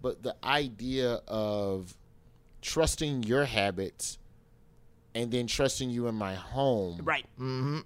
but 0.00 0.22
the 0.22 0.34
idea 0.42 1.20
of 1.28 1.96
trusting 2.60 3.22
your 3.24 3.44
habits 3.44 4.18
and 5.14 5.30
then 5.30 5.46
trusting 5.46 5.90
you 5.90 6.06
in 6.08 6.14
my 6.14 6.34
home 6.34 7.00
Right. 7.04 7.26
Mm-hmm. 7.38 7.80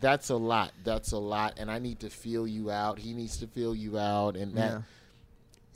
that's 0.00 0.28
a 0.30 0.36
lot. 0.36 0.72
That's 0.84 1.12
a 1.12 1.18
lot, 1.18 1.54
and 1.58 1.70
I 1.70 1.78
need 1.78 2.00
to 2.00 2.10
feel 2.10 2.46
you 2.46 2.70
out. 2.70 2.98
He 2.98 3.14
needs 3.14 3.36
to 3.38 3.46
feel 3.46 3.74
you 3.74 3.98
out, 3.98 4.36
and 4.36 4.54
that 4.56 4.72
Yeah. 4.72 4.82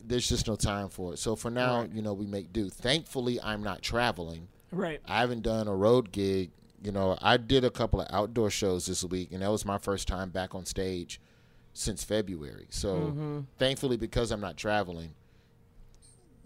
there's 0.05 0.29
just 0.29 0.47
no 0.49 0.57
time 0.57 0.89
for 0.89 1.15
it. 1.15 1.19
So 1.19 1.37
for 1.37 1.51
now, 1.51 1.87
you 1.93 2.03
know, 2.03 2.13
we 2.15 2.27
make 2.27 2.53
do. 2.53 2.69
Thankfully, 2.69 3.41
I'm 3.41 3.63
not 3.63 3.81
traveling. 3.83 4.49
Right. 4.73 5.01
I 5.07 5.21
haven't 5.21 5.43
done 5.43 5.69
a 5.69 5.75
road 5.75 6.11
gig. 6.13 6.51
You 6.83 6.91
know, 6.91 7.17
I 7.23 7.37
did 7.37 7.65
a 7.65 7.71
couple 7.71 8.01
of 8.01 8.09
outdoor 8.11 8.51
shows 8.51 8.87
this 8.87 9.05
week, 9.05 9.31
and 9.33 9.43
that 9.43 9.51
was 9.51 9.65
my 9.65 9.79
first 9.79 10.09
time 10.09 10.31
back 10.31 10.55
on 10.55 10.65
stage 10.65 11.21
since 11.73 12.03
February. 12.03 12.67
So 12.71 12.97
mm-hmm. 12.97 13.41
thankfully, 13.59 13.97
because 13.97 14.31
I'm 14.33 14.41
not 14.41 14.57
traveling, 14.57 15.15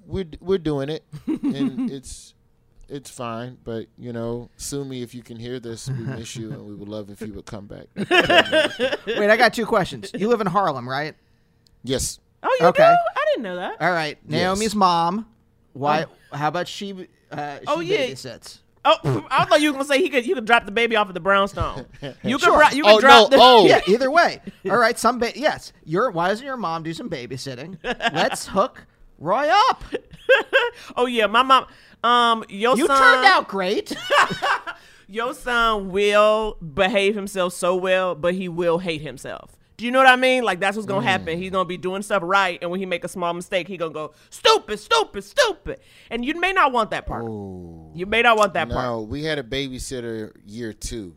we're 0.07 0.27
we're 0.41 0.59
doing 0.59 0.89
it, 0.89 1.05
and 1.27 1.91
it's 1.91 2.35
it's 2.89 3.11
fine. 3.11 3.57
But 3.65 3.87
you 3.97 4.13
know, 4.13 4.51
sue 4.57 4.85
me 4.85 5.03
if 5.03 5.15
you 5.15 5.23
can 5.23 5.39
hear 5.39 5.59
this. 5.59 5.89
We 5.89 6.05
miss 6.05 6.37
you, 6.37 6.53
and 6.53 6.67
we 6.67 6.75
would 6.75 6.89
love 6.89 7.09
if 7.09 7.21
you 7.23 7.33
would 7.33 7.47
come 7.47 7.67
back. 7.67 7.87
Wait, 9.07 9.31
I 9.31 9.37
got 9.37 9.55
two 9.55 9.67
questions. 9.67 10.11
You 10.15 10.29
live 10.29 10.41
in 10.41 10.47
Harlem, 10.47 10.89
right? 10.89 11.15
yes. 11.83 12.19
Oh, 12.43 12.57
you 12.61 12.67
Okay. 12.67 12.83
do? 12.83 13.21
I 13.21 13.25
didn't 13.31 13.43
know 13.43 13.57
that. 13.57 13.81
All 13.81 13.91
right. 13.91 14.19
Naomi's 14.29 14.75
mom. 14.75 15.27
Why? 15.73 16.05
Oh. 16.05 16.37
How 16.37 16.49
about 16.49 16.69
she? 16.69 17.09
Uh, 17.31 17.59
Oh, 17.67 17.81
yeah. 17.81 18.07
babysits. 18.07 18.59
Oh, 18.85 19.27
I 19.31 19.45
thought 19.47 19.61
you 19.61 19.71
were 19.71 19.73
gonna 19.73 19.85
say 19.85 19.99
he 19.99 20.09
could. 20.09 20.25
You 20.27 20.35
could 20.37 20.45
drop 20.45 20.65
the 20.65 20.71
baby 20.71 20.95
off 20.95 21.09
at 21.09 21.15
the 21.15 21.21
brownstone. 21.21 21.87
You 22.23 22.39
could. 22.39 22.45
Sure. 22.45 22.57
Bro- 22.57 22.69
you 22.71 22.85
could 22.85 22.95
Oh 22.95 23.01
drop 23.01 23.31
no! 23.33 23.37
the. 23.37 23.43
Oh, 23.43 23.67
Yeah. 23.67 23.81
Either 23.89 24.11
way. 24.11 24.41
All 24.71 24.77
right. 24.79 24.97
Some. 24.99 25.19
Ba- 25.19 25.37
yes. 25.37 25.73
Your. 25.85 26.11
Why 26.11 26.29
doesn't 26.29 26.47
your 26.47 26.57
mom 26.57 26.83
do 26.85 26.93
some 26.95 27.11
babysitting? 27.11 27.79
Let's 27.83 28.47
hook 28.47 28.87
Roy 29.19 29.49
up. 29.71 29.83
Oh 30.97 31.07
yeah, 31.07 31.27
my 31.27 31.43
mom. 31.43 31.67
Um, 32.05 32.45
your 32.49 32.77
You 32.77 32.87
son. 32.87 32.99
turned 32.99 33.25
out 33.27 33.49
great. 33.49 33.97
Your 35.09 35.35
son 35.35 35.91
will 35.91 36.55
behave 36.55 37.15
himself 37.15 37.53
so 37.55 37.75
well, 37.77 38.15
but 38.15 38.35
he 38.35 38.49
will 38.49 38.79
hate 38.79 39.01
himself. 39.03 39.57
Do 39.77 39.85
you 39.85 39.91
know 39.91 39.99
what 39.99 40.07
I 40.09 40.17
mean? 40.17 40.43
Like 40.43 40.59
that's 40.61 40.77
what's 40.77 40.87
gonna 40.87 41.03
Mm. 41.07 41.11
happen. 41.11 41.39
He's 41.39 41.51
gonna 41.51 41.67
be 41.67 41.77
doing 41.77 42.01
stuff 42.03 42.23
right, 42.25 42.59
and 42.63 42.71
when 42.71 42.81
he 42.81 42.87
make 42.87 43.05
a 43.05 43.09
small 43.09 43.35
mistake, 43.35 43.69
he 43.69 43.77
gonna 43.77 43.93
go 43.93 44.13
stupid, 44.31 44.79
stupid, 44.79 45.23
stupid. 45.23 45.81
And 46.11 46.25
you 46.25 46.39
may 46.41 46.53
not 46.53 46.73
want 46.73 46.91
that 46.93 47.05
part. 47.07 47.25
You 47.25 48.07
may 48.07 48.23
not 48.23 48.39
want 48.39 48.55
that 48.55 48.69
part. 48.71 48.83
No, 48.85 49.03
we 49.03 49.25
had 49.25 49.39
a 49.39 49.43
babysitter 49.43 50.33
year 50.47 50.73
two 50.73 51.15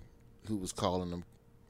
who 0.48 0.58
was 0.58 0.72
calling 0.74 1.10
them 1.12 1.24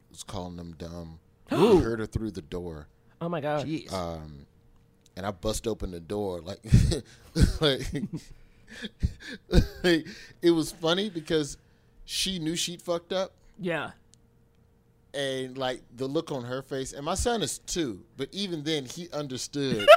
was 0.09 0.23
calling 0.23 0.55
them 0.57 0.73
dumb. 0.77 1.19
We 1.51 1.77
heard 1.77 1.99
her 1.99 2.05
through 2.07 2.31
the 2.31 2.41
door. 2.41 2.87
Oh 3.21 3.29
my 3.29 3.41
god. 3.41 3.65
Jeez. 3.67 3.91
um, 3.93 4.45
and 5.15 5.25
I 5.25 5.31
bust 5.31 5.67
open 5.67 5.91
the 5.91 5.99
door 5.99 6.39
like, 6.41 6.59
like, 7.61 7.91
like, 9.83 10.07
it 10.41 10.51
was 10.51 10.71
funny 10.71 11.09
because 11.09 11.57
she 12.05 12.39
knew 12.39 12.55
she'd 12.55 12.81
fucked 12.81 13.11
up, 13.13 13.31
Yeah. 13.59 13.91
And 15.13 15.57
like 15.57 15.81
the 15.95 16.07
look 16.07 16.31
on 16.31 16.43
her 16.43 16.61
face. 16.61 16.93
And 16.93 17.05
my 17.05 17.15
son 17.15 17.41
is 17.41 17.59
two, 17.59 18.01
but 18.17 18.29
even 18.31 18.63
then 18.63 18.85
he 18.85 19.09
understood. 19.11 19.87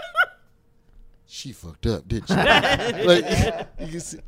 she 1.26 1.52
fucked 1.52 1.86
up, 1.86 2.08
didn't 2.08 2.28
she? 2.28 2.34
like 3.04 3.24
you 3.80 3.88
can 3.88 4.00
see, 4.00 4.18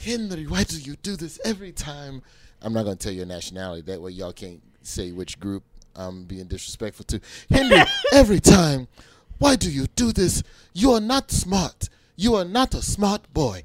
Henry, 0.00 0.46
why 0.46 0.64
do 0.64 0.78
you 0.78 0.96
do 0.96 1.16
this 1.16 1.40
every 1.44 1.72
time? 1.72 2.22
I'm 2.62 2.72
not 2.72 2.84
gonna 2.84 2.96
tell 2.96 3.12
your 3.12 3.26
nationality. 3.26 3.82
That 3.82 4.00
way, 4.00 4.10
y'all 4.12 4.32
can't 4.32 4.62
say 4.82 5.12
which 5.12 5.38
group 5.38 5.62
I'm 5.96 6.24
being 6.24 6.46
disrespectful 6.46 7.04
to. 7.06 7.20
Henry, 7.50 7.82
every 8.12 8.40
time, 8.40 8.88
why 9.38 9.56
do 9.56 9.70
you 9.70 9.86
do 9.96 10.12
this? 10.12 10.42
You 10.72 10.92
are 10.92 11.00
not 11.00 11.30
smart. 11.30 11.88
You 12.16 12.34
are 12.36 12.44
not 12.44 12.74
a 12.74 12.82
smart 12.82 13.32
boy. 13.32 13.64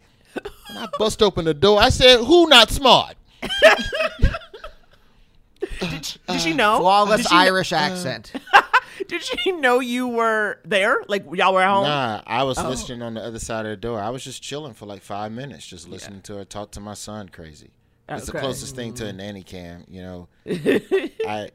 And 0.69 0.79
I 0.79 0.87
bust 0.97 1.21
open 1.21 1.45
the 1.45 1.53
door. 1.53 1.81
I 1.81 1.89
said, 1.89 2.19
"Who 2.23 2.47
not 2.47 2.69
smart?" 2.69 3.15
Did 5.79 6.41
she 6.41 6.53
know? 6.53 6.79
Flawless 6.79 7.21
Did 7.21 7.27
she 7.27 7.35
kn- 7.35 7.41
Irish 7.47 7.73
accent. 7.73 8.31
Did 9.07 9.23
she 9.23 9.51
know 9.53 9.79
you 9.79 10.07
were 10.07 10.59
there? 10.65 11.03
Like 11.07 11.25
y'all 11.33 11.53
were 11.53 11.61
at 11.61 11.69
home? 11.69 11.85
Nah, 11.85 12.21
I 12.27 12.43
was 12.43 12.57
oh. 12.57 12.69
listening 12.69 13.01
on 13.01 13.13
the 13.15 13.21
other 13.23 13.39
side 13.39 13.65
of 13.65 13.71
the 13.71 13.77
door. 13.77 13.99
I 13.99 14.09
was 14.09 14.23
just 14.23 14.43
chilling 14.43 14.73
for 14.73 14.85
like 14.85 15.01
five 15.01 15.31
minutes, 15.31 15.65
just 15.65 15.87
listening 15.87 16.21
to 16.23 16.35
her 16.35 16.45
talk 16.45 16.71
to 16.71 16.79
my 16.79 16.93
son. 16.93 17.29
Crazy. 17.29 17.71
Oh, 18.09 18.15
it's 18.15 18.25
the 18.25 18.39
closest 18.39 18.75
thing 18.75 18.93
to 18.95 19.07
a 19.07 19.11
mm. 19.11 19.17
nanny 19.17 19.43
cam, 19.43 19.85
you 19.87 20.01
know. 20.01 20.27
I. 20.47 21.49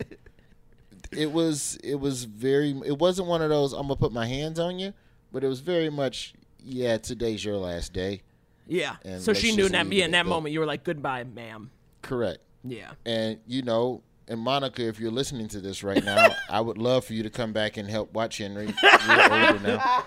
It 1.13 1.31
was. 1.31 1.79
It 1.85 1.97
was 1.97 2.25
very. 2.25 2.71
It 2.85 2.99
wasn't 2.99 3.29
one 3.29 3.43
of 3.43 3.51
those. 3.51 3.73
I'm 3.73 3.83
gonna 3.83 3.97
put 3.97 4.13
my 4.13 4.27
hands 4.27 4.59
on 4.59 4.79
you, 4.79 4.95
but 5.33 5.45
it 5.45 5.49
was 5.49 5.61
very 5.61 5.91
much. 5.91 6.35
Yeah, 6.59 6.97
today's 6.97 7.45
your 7.45 7.57
last 7.57 7.93
day. 7.93 8.23
Yeah. 8.67 8.97
And 9.05 9.23
so 9.23 9.33
she 9.33 9.55
knew 9.55 9.69
that 9.69 9.93
yeah, 9.93 10.05
in 10.07 10.13
that. 10.13 10.27
moment 10.27 10.53
you 10.53 10.61
were 10.61 10.67
like, 10.67 10.85
goodbye, 10.85 11.25
ma'am. 11.25 11.71
Correct. 12.03 12.39
Yeah. 12.63 12.93
And 13.05 13.39
you 13.47 13.63
know, 13.63 14.03
and 14.29 14.41
Monica, 14.41 14.87
if 14.87 14.99
you're 14.99 15.11
listening 15.11 15.49
to 15.49 15.61
this 15.61 15.83
right 15.83 16.03
now, 16.03 16.29
I 16.51 16.61
would 16.61 16.79
love 16.79 17.05
for 17.05 17.13
you 17.15 17.23
to 17.23 17.31
come 17.31 17.53
back 17.53 17.77
and 17.77 17.89
help 17.89 18.13
watch 18.15 18.39
Henry. 18.39 18.67
You're 18.83 19.23
older 19.23 19.59
now. 19.61 20.07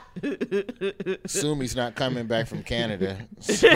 Sumi's 1.28 1.76
not 1.76 1.96
coming 1.96 2.26
back 2.28 2.48
from 2.48 2.64
Canada. 2.64 3.18
So. 3.40 3.68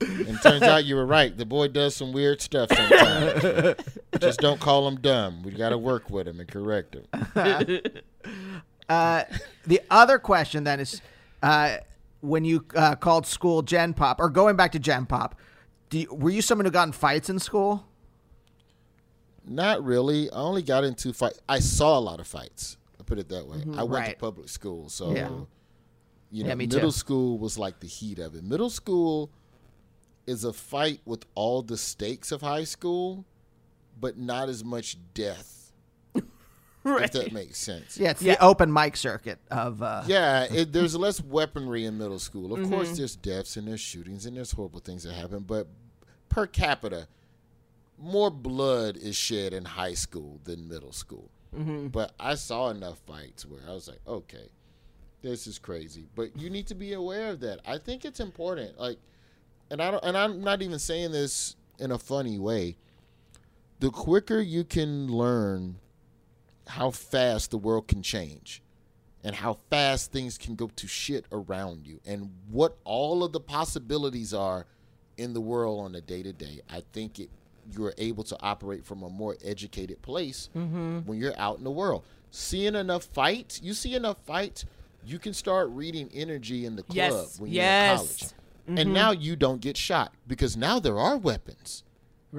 and 0.00 0.38
turns 0.42 0.62
out 0.62 0.84
you 0.84 0.94
were 0.94 1.06
right. 1.06 1.36
The 1.36 1.46
boy 1.46 1.68
does 1.68 1.96
some 1.96 2.12
weird 2.12 2.40
stuff 2.40 2.68
sometimes. 2.72 3.76
Just 4.20 4.40
don't 4.40 4.60
call 4.60 4.86
him 4.86 5.00
dumb. 5.00 5.42
We 5.42 5.52
got 5.52 5.70
to 5.70 5.78
work 5.78 6.10
with 6.10 6.28
him 6.28 6.38
and 6.40 6.48
correct 6.48 6.94
him. 6.96 7.80
Uh, 8.88 9.24
the 9.66 9.80
other 9.90 10.18
question 10.18 10.64
then 10.64 10.80
is, 10.80 11.00
Uh, 11.42 11.78
when 12.20 12.44
you 12.44 12.64
uh, 12.74 12.94
called 12.96 13.26
school 13.26 13.62
Gen 13.62 13.94
Pop, 13.94 14.20
or 14.20 14.28
going 14.30 14.56
back 14.56 14.72
to 14.72 14.78
Gen 14.78 15.06
Pop, 15.06 15.38
do 15.90 15.98
you, 16.00 16.14
were 16.14 16.30
you 16.30 16.42
someone 16.42 16.64
who 16.64 16.70
got 16.70 16.88
in 16.88 16.92
fights 16.92 17.28
in 17.28 17.38
school? 17.38 17.84
Not 19.46 19.84
really. 19.84 20.30
I 20.30 20.36
only 20.38 20.62
got 20.62 20.84
into 20.84 21.12
fight. 21.12 21.34
I 21.48 21.60
saw 21.60 21.98
a 21.98 22.00
lot 22.00 22.18
of 22.20 22.26
fights. 22.26 22.76
I 22.98 23.04
put 23.04 23.18
it 23.18 23.28
that 23.28 23.46
way. 23.46 23.58
I 23.76 23.84
went 23.84 23.90
Right. 24.06 24.10
to 24.14 24.16
public 24.18 24.48
school, 24.48 24.88
so 24.88 25.14
Yeah. 25.14 25.28
you 26.30 26.42
know, 26.42 26.48
Yeah, 26.48 26.54
me 26.56 26.66
middle 26.66 26.90
too. 26.90 26.98
school 26.98 27.38
was 27.38 27.56
like 27.58 27.80
the 27.80 27.86
heat 27.86 28.18
of 28.18 28.34
it. 28.34 28.42
Middle 28.42 28.70
school 28.70 29.30
is 30.26 30.42
a 30.42 30.52
fight 30.52 31.00
with 31.04 31.24
all 31.36 31.62
the 31.62 31.76
stakes 31.76 32.32
of 32.32 32.40
high 32.40 32.64
school, 32.64 33.24
but 34.00 34.18
not 34.18 34.48
as 34.48 34.64
much 34.64 34.98
death. 35.14 35.72
If 36.84 37.10
that 37.12 37.32
makes 37.32 37.58
sense. 37.58 37.98
Yeah, 37.98 38.10
it's 38.10 38.22
Yeah. 38.22 38.34
the 38.34 38.44
open 38.44 38.72
mic 38.72 38.96
circuit 38.96 39.40
of. 39.50 39.82
Uh, 39.82 40.04
Yeah, 40.06 40.44
it, 40.52 40.72
there's 40.72 40.94
less 40.96 41.20
weaponry 41.20 41.84
in 41.84 41.98
middle 41.98 42.18
school. 42.20 42.52
Of 42.52 42.60
Mm-hmm. 42.60 42.70
course, 42.72 42.96
there's 42.96 43.16
deaths 43.16 43.56
and 43.56 43.66
there's 43.66 43.80
shootings 43.80 44.24
and 44.26 44.36
there's 44.36 44.52
horrible 44.52 44.78
things 44.80 45.02
that 45.02 45.12
happen, 45.14 45.40
but 45.40 45.66
per 46.28 46.46
capita, 46.46 47.08
more 47.98 48.30
blood 48.30 48.96
is 48.96 49.16
shed 49.16 49.52
in 49.52 49.64
high 49.64 49.94
school 49.94 50.40
than 50.44 50.68
middle 50.68 50.92
school. 50.92 51.30
Mm-hmm. 51.56 51.88
But 51.88 52.14
I 52.20 52.34
saw 52.34 52.70
enough 52.70 52.98
fights 53.06 53.46
where 53.46 53.60
I 53.66 53.72
was 53.72 53.88
like, 53.88 54.00
okay, 54.06 54.50
this 55.22 55.46
is 55.46 55.58
crazy. 55.58 56.06
But 56.14 56.36
you 56.36 56.50
need 56.50 56.66
to 56.68 56.74
be 56.74 56.92
aware 56.92 57.30
of 57.30 57.40
that. 57.40 57.60
I 57.66 57.78
think 57.78 58.04
it's 58.04 58.20
important. 58.20 58.78
Like, 58.78 58.98
and 59.70 59.80
I 59.80 59.90
don't, 59.90 60.04
and 60.04 60.16
I'm 60.16 60.42
not 60.42 60.62
even 60.62 60.78
saying 60.78 61.12
this 61.12 61.56
in 61.78 61.90
a 61.90 61.98
funny 61.98 62.38
way. 62.38 62.76
The 63.80 63.90
quicker 63.90 64.40
you 64.40 64.64
can 64.64 65.08
learn 65.08 65.78
how 66.66 66.90
fast 66.90 67.50
the 67.50 67.58
world 67.58 67.88
can 67.88 68.02
change 68.02 68.62
and 69.22 69.34
how 69.34 69.58
fast 69.70 70.12
things 70.12 70.38
can 70.38 70.54
go 70.54 70.70
to 70.76 70.86
shit 70.86 71.26
around 71.32 71.86
you 71.86 72.00
and 72.06 72.30
what 72.50 72.76
all 72.84 73.24
of 73.24 73.32
the 73.32 73.40
possibilities 73.40 74.32
are 74.32 74.66
in 75.16 75.32
the 75.32 75.40
world 75.40 75.84
on 75.84 75.94
a 75.94 76.00
day 76.00 76.22
to 76.22 76.32
day. 76.32 76.60
I 76.70 76.82
think 76.92 77.18
it 77.18 77.30
you're 77.72 77.94
able 77.98 78.24
to 78.24 78.36
operate 78.40 78.84
from 78.84 79.02
a 79.02 79.08
more 79.08 79.36
educated 79.44 80.00
place 80.02 80.48
mm-hmm. 80.56 81.00
when 81.00 81.18
you're 81.18 81.38
out 81.38 81.58
in 81.58 81.64
the 81.64 81.70
world. 81.70 82.04
Seeing 82.30 82.74
enough 82.74 83.04
fights, 83.04 83.60
you 83.62 83.72
see 83.72 83.94
enough 83.94 84.18
fights, 84.26 84.64
you 85.04 85.18
can 85.18 85.32
start 85.32 85.68
reading 85.70 86.10
energy 86.12 86.66
in 86.66 86.76
the 86.76 86.82
club 86.82 86.96
Yes, 86.96 87.40
when 87.40 87.50
you're 87.50 87.64
in 87.64 87.96
college. 87.96 88.24
And 88.68 88.78
mm-hmm. 88.78 88.92
now 88.92 89.10
you 89.12 89.36
don't 89.36 89.60
get 89.60 89.76
shot 89.76 90.12
because 90.26 90.56
now 90.56 90.80
there 90.80 90.98
are 90.98 91.16
weapons. 91.16 91.84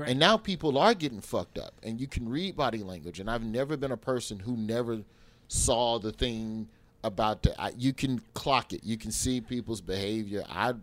And 0.06 0.20
now 0.20 0.38
people 0.38 0.78
are 0.78 0.94
getting 0.94 1.22
fucked 1.22 1.58
up, 1.58 1.74
and 1.82 2.00
you 2.00 2.08
can 2.08 2.30
read 2.30 2.56
body 2.56 2.84
language. 2.84 3.20
And 3.20 3.30
I've 3.30 3.44
never 3.44 3.76
been 3.78 3.92
a 3.92 3.98
person 3.98 4.38
who 4.38 4.56
never 4.56 5.00
saw 5.48 5.98
the 5.98 6.12
thing 6.12 6.68
about 7.04 7.42
the. 7.42 7.60
I, 7.60 7.72
you 7.76 7.94
can 7.94 8.22
clock 8.36 8.74
it. 8.74 8.84
You 8.84 8.98
can 8.98 9.12
see 9.12 9.42
people's 9.42 9.82
behavior. 9.82 10.44
I, 10.50 10.74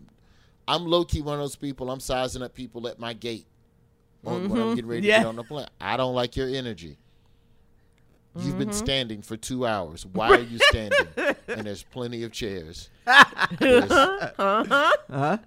I'm 0.67 0.87
low 0.87 1.05
key 1.05 1.23
one 1.23 1.35
of 1.35 1.41
those 1.41 1.55
people. 1.55 1.91
I'm 1.91 2.01
sizing 2.01 2.43
up 2.43 2.55
people 2.55 2.89
at 2.89 2.99
my 2.99 3.13
gate 3.13 3.47
on, 4.27 4.49
when 4.49 4.61
I'm 4.61 4.67
mm-hmm. 4.67 4.75
getting 4.75 4.91
ready 4.91 5.07
Yeah. 5.07 5.19
to 5.19 5.23
get 5.23 5.29
on 5.29 5.37
the 5.37 5.45
plane. 5.45 5.67
I 5.81 5.97
don't 5.97 6.15
like 6.15 6.37
your 6.37 6.49
energy. 6.49 6.99
You've 8.37 8.59
been 8.59 8.69
mm-hmm. 8.69 8.77
standing 8.77 9.23
for 9.23 9.37
two 9.37 9.65
hours. 9.67 10.05
Why 10.13 10.31
are 10.31 10.41
you 10.41 10.59
standing? 10.59 11.07
and 11.17 11.67
there's 11.67 11.85
plenty 11.85 12.25
of 12.25 12.33
chairs. 12.33 12.91
There's- 13.59 13.91
uh-huh. 13.91 14.93
Uh-huh. 15.09 15.39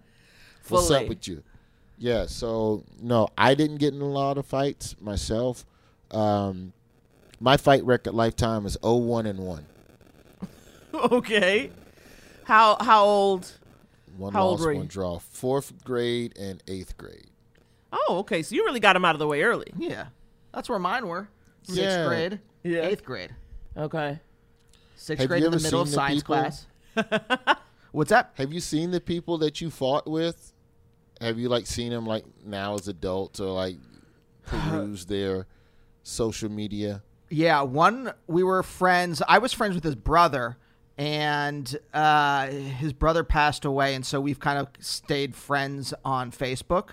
What's 0.70 0.88
Fully. 0.88 1.04
up 1.04 1.10
with 1.10 1.28
you? 1.28 1.44
Yeah, 1.98 2.28
so 2.28 2.84
no, 3.02 3.30
I 3.38 3.56
didn't 3.56 3.78
get 3.78 3.94
in 3.94 4.02
a 4.02 4.06
lot 4.06 4.38
of 4.38 4.46
fights 4.46 4.96
myself. 5.02 5.66
Um, 6.12 6.74
my 7.40 7.58
fight 7.58 7.84
record 7.84 8.13
lifetime 8.13 8.66
is 8.66 8.78
01 8.84 9.26
and 9.26 9.40
1. 9.40 9.66
okay. 10.94 11.72
How 12.44 12.78
how 12.80 13.04
old? 13.04 13.52
One 14.18 14.34
How 14.34 14.44
old 14.44 14.60
loss, 14.60 14.66
were 14.66 14.74
one 14.74 14.84
you? 14.84 14.90
draw. 14.90 15.20
Fourth 15.20 15.84
grade 15.84 16.38
and 16.38 16.63
eighth 16.68 16.98
grade. 16.98 17.28
Oh, 17.91 18.17
okay. 18.19 18.43
So 18.43 18.56
you 18.56 18.65
really 18.65 18.80
got 18.80 18.95
him 18.95 19.06
out 19.06 19.15
of 19.15 19.19
the 19.19 19.28
way 19.28 19.41
early. 19.43 19.71
yeah, 19.78 20.08
that's 20.54 20.69
where 20.69 20.80
mine 20.80 21.08
were. 21.08 21.30
Sixth 21.63 21.80
Yeah. 21.82 22.08
grade, 22.08 22.39
Yeah. 22.63 22.82
eighth 22.82 23.04
grade, 23.04 23.36
Okay. 23.76 24.19
sixth 24.95 25.21
Have 25.21 25.30
grade 25.30 25.41
you 25.41 25.45
in 25.47 25.52
the 25.52 25.58
ever 25.58 25.63
middle 25.63 25.86
seen 25.86 25.91
the 25.91 25.95
science 25.95 26.23
people- 26.23 26.36
class. 26.36 27.58
What's 27.91 28.10
that? 28.10 28.32
Have 28.36 28.52
you 28.54 28.60
seen 28.60 28.91
the 28.91 29.00
people 29.02 29.38
that 29.39 29.62
you 29.62 29.69
fought 29.69 30.08
with? 30.08 30.54
Have 31.21 31.39
you 31.39 31.50
like 31.50 31.65
seen 31.65 31.91
them 31.91 32.06
like 32.06 32.26
now 32.45 32.76
as 32.76 32.88
adults 32.88 33.39
or 33.39 33.52
like 33.52 33.78
peruse 34.45 35.06
their 35.08 35.47
social 36.04 36.50
media? 36.50 37.02
Yeah, 37.30 37.62
one 37.62 38.13
we 38.28 38.43
were 38.43 38.62
friends. 38.63 39.21
I 39.28 39.39
was 39.39 39.52
friends 39.54 39.76
with 39.76 39.84
his 39.84 39.95
brother, 39.95 40.58
and 40.97 41.78
uh, 41.93 42.47
his 42.47 42.93
brother 42.93 43.23
passed 43.23 43.65
away, 43.65 43.95
and 43.95 44.06
so 44.06 44.21
we've 44.21 44.39
kind 44.39 44.60
of 44.60 44.67
stayed 44.80 45.36
friends 45.36 45.93
on 46.06 46.32
Facebook. 46.32 46.89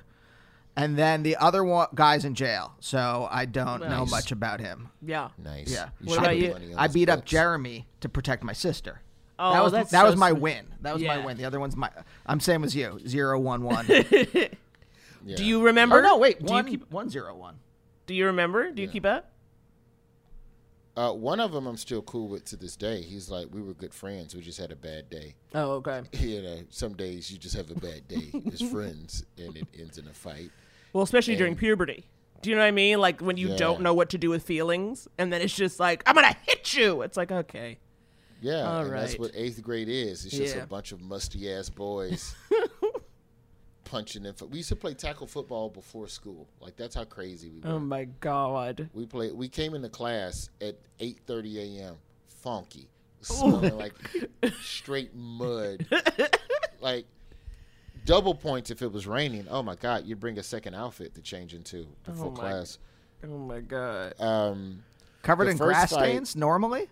And 0.77 0.97
then 0.99 1.23
the 1.23 1.37
other 1.37 1.63
one, 1.63 1.87
guy's 1.95 2.25
in 2.25 2.35
jail, 2.35 2.75
so 2.81 3.29
I 3.31 3.45
don't 3.45 3.89
know 3.89 4.05
much 4.07 4.33
about 4.33 4.59
him. 4.59 4.89
Yeah. 5.01 5.29
Nice. 5.39 5.71
Yeah. 5.73 5.91
You 6.01 6.09
What 6.09 6.19
about 6.19 6.37
you? 6.37 6.75
I 6.77 6.87
his 6.87 6.95
beat 6.95 7.09
up. 7.09 7.25
Jeremy 7.25 7.87
to 8.01 8.09
protect 8.09 8.43
my 8.43 8.53
sister. 8.53 9.01
Oh, 9.39 9.53
that 9.53 9.63
was 9.63 9.73
that's 9.73 9.91
that 9.93 10.01
so 10.03 10.07
was 10.07 10.17
my 10.17 10.31
sweet. 10.31 10.41
win. 10.43 10.67
That 10.83 10.95
was 10.95 11.03
my 11.03 11.25
win. 11.25 11.37
The 11.37 11.45
other 11.45 11.61
one's 11.61 11.77
my. 11.77 11.91
I'm 12.27 12.41
same 12.41 12.65
as 12.65 12.75
you. 12.75 13.01
Zero 13.07 13.39
one 13.39 13.63
one. 13.63 13.87
Yeah. 15.27 15.37
Do 15.37 15.45
you 15.47 15.63
remember? 15.63 16.01
oh 16.01 16.03
no, 16.03 16.19
wait. 16.19 16.39
Do 16.45 16.53
One 16.53 16.67
you 16.67 16.73
keep? 16.73 16.91
one 16.93 17.09
zero 17.09 17.35
one. 17.35 17.57
Do 18.07 18.15
you 18.15 18.27
remember? 18.27 18.71
Do 18.71 18.83
you 18.83 18.89
keep 18.89 19.07
up? 19.07 19.31
Uh, 20.97 21.13
one 21.13 21.41
of 21.41 21.51
them 21.53 21.67
I'm 21.67 21.77
still 21.77 22.03
cool 22.03 22.29
with 22.29 22.45
to 22.47 22.57
this 22.57 22.77
day. 22.77 23.01
He's 23.03 23.29
like, 23.29 23.49
we 23.51 23.61
were 23.63 23.75
good 23.75 23.93
friends. 23.95 24.35
We 24.35 24.43
just 24.43 24.61
had 24.61 24.71
a 24.71 24.77
bad 24.77 25.11
day. 25.11 25.35
Oh, 25.55 25.73
okay. 25.77 26.03
You 26.13 26.43
know, 26.43 26.59
some 26.69 26.93
days 26.95 27.31
you 27.33 27.39
just 27.39 27.57
have 27.57 27.71
a 27.71 27.75
bad 27.75 28.07
day 28.07 28.31
as 28.53 28.61
friends, 28.71 29.25
and 29.39 29.57
it 29.57 29.67
ends 29.79 29.99
in 29.99 30.07
a 30.09 30.13
fight. 30.13 30.51
Well, 30.95 31.03
especially 31.03 31.37
during 31.37 31.57
puberty. 31.57 32.07
Do 32.41 32.49
you 32.51 32.57
know 32.57 32.63
what 32.63 32.69
I 32.69 32.73
mean? 32.73 32.99
Like 33.01 33.21
when 33.21 33.37
you 33.37 33.49
Yeah. 33.51 33.57
don't 33.57 33.83
know 33.83 33.93
what 33.93 34.11
to 34.11 34.19
do 34.19 34.31
with 34.31 34.43
feelings, 34.45 35.07
and 35.19 35.31
then 35.33 35.43
it's 35.43 35.55
just 35.55 35.79
like, 35.81 36.03
I'm 36.07 36.15
gonna 36.15 36.37
hit 36.47 36.73
you. 36.75 37.03
It's 37.03 37.17
like, 37.19 37.31
okay. 37.33 37.79
Yeah, 38.41 38.63
All 38.71 38.81
and 38.85 38.93
that's 38.93 39.19
what 39.19 39.31
eighth 39.35 39.63
grade 39.63 39.89
is. 39.89 40.25
It's 40.27 40.37
just 40.37 40.55
Yeah. 40.57 40.63
a 40.63 40.67
bunch 40.67 40.93
of 40.93 41.01
musty 41.01 41.51
ass 41.51 41.69
boys 41.71 42.35
punching 43.85 44.25
in. 44.27 44.35
We 44.51 44.59
used 44.59 44.69
to 44.71 44.77
play 44.77 44.95
tackle 44.95 45.27
football 45.27 45.69
before 45.71 46.07
school. 46.09 46.47
Like 46.61 46.77
that's 46.77 46.95
how 46.95 47.05
crazy 47.05 47.51
we 47.51 47.61
oh 47.65 47.71
were. 47.71 47.75
Oh 47.77 47.79
my 47.81 48.05
god. 48.21 48.89
we 48.93 49.07
played. 49.07 49.33
We 49.35 49.49
came 49.49 49.75
into 49.75 49.89
class 49.89 50.49
at 50.61 50.77
eight 51.01 51.21
thirty 51.27 51.79
a.m. 51.79 51.97
Funky, 52.29 52.89
oh 53.31 53.61
smelling 53.61 53.79
like 53.79 53.95
straight 54.63 55.15
mud. 55.15 55.87
like 56.81 57.07
double 58.05 58.35
points 58.35 58.71
if 58.71 58.83
it 58.83 58.93
was 58.93 59.07
raining. 59.07 59.47
Oh 59.51 59.63
my 59.63 59.75
god, 59.75 60.05
you'd 60.07 60.21
bring 60.21 60.39
a 60.39 60.43
second 60.43 60.75
outfit 60.75 61.15
to 61.15 61.21
change 61.23 61.55
into 61.55 61.87
before 62.05 62.27
Oh 62.27 62.31
my- 62.31 62.37
class. 62.41 62.79
Oh 63.25 63.39
my 63.39 63.61
god. 63.61 64.21
Um, 64.21 64.83
Covered 65.23 65.49
in 65.49 65.57
grass 65.57 65.93
fight- 65.93 66.01
stains 66.11 66.37
normally. 66.37 66.89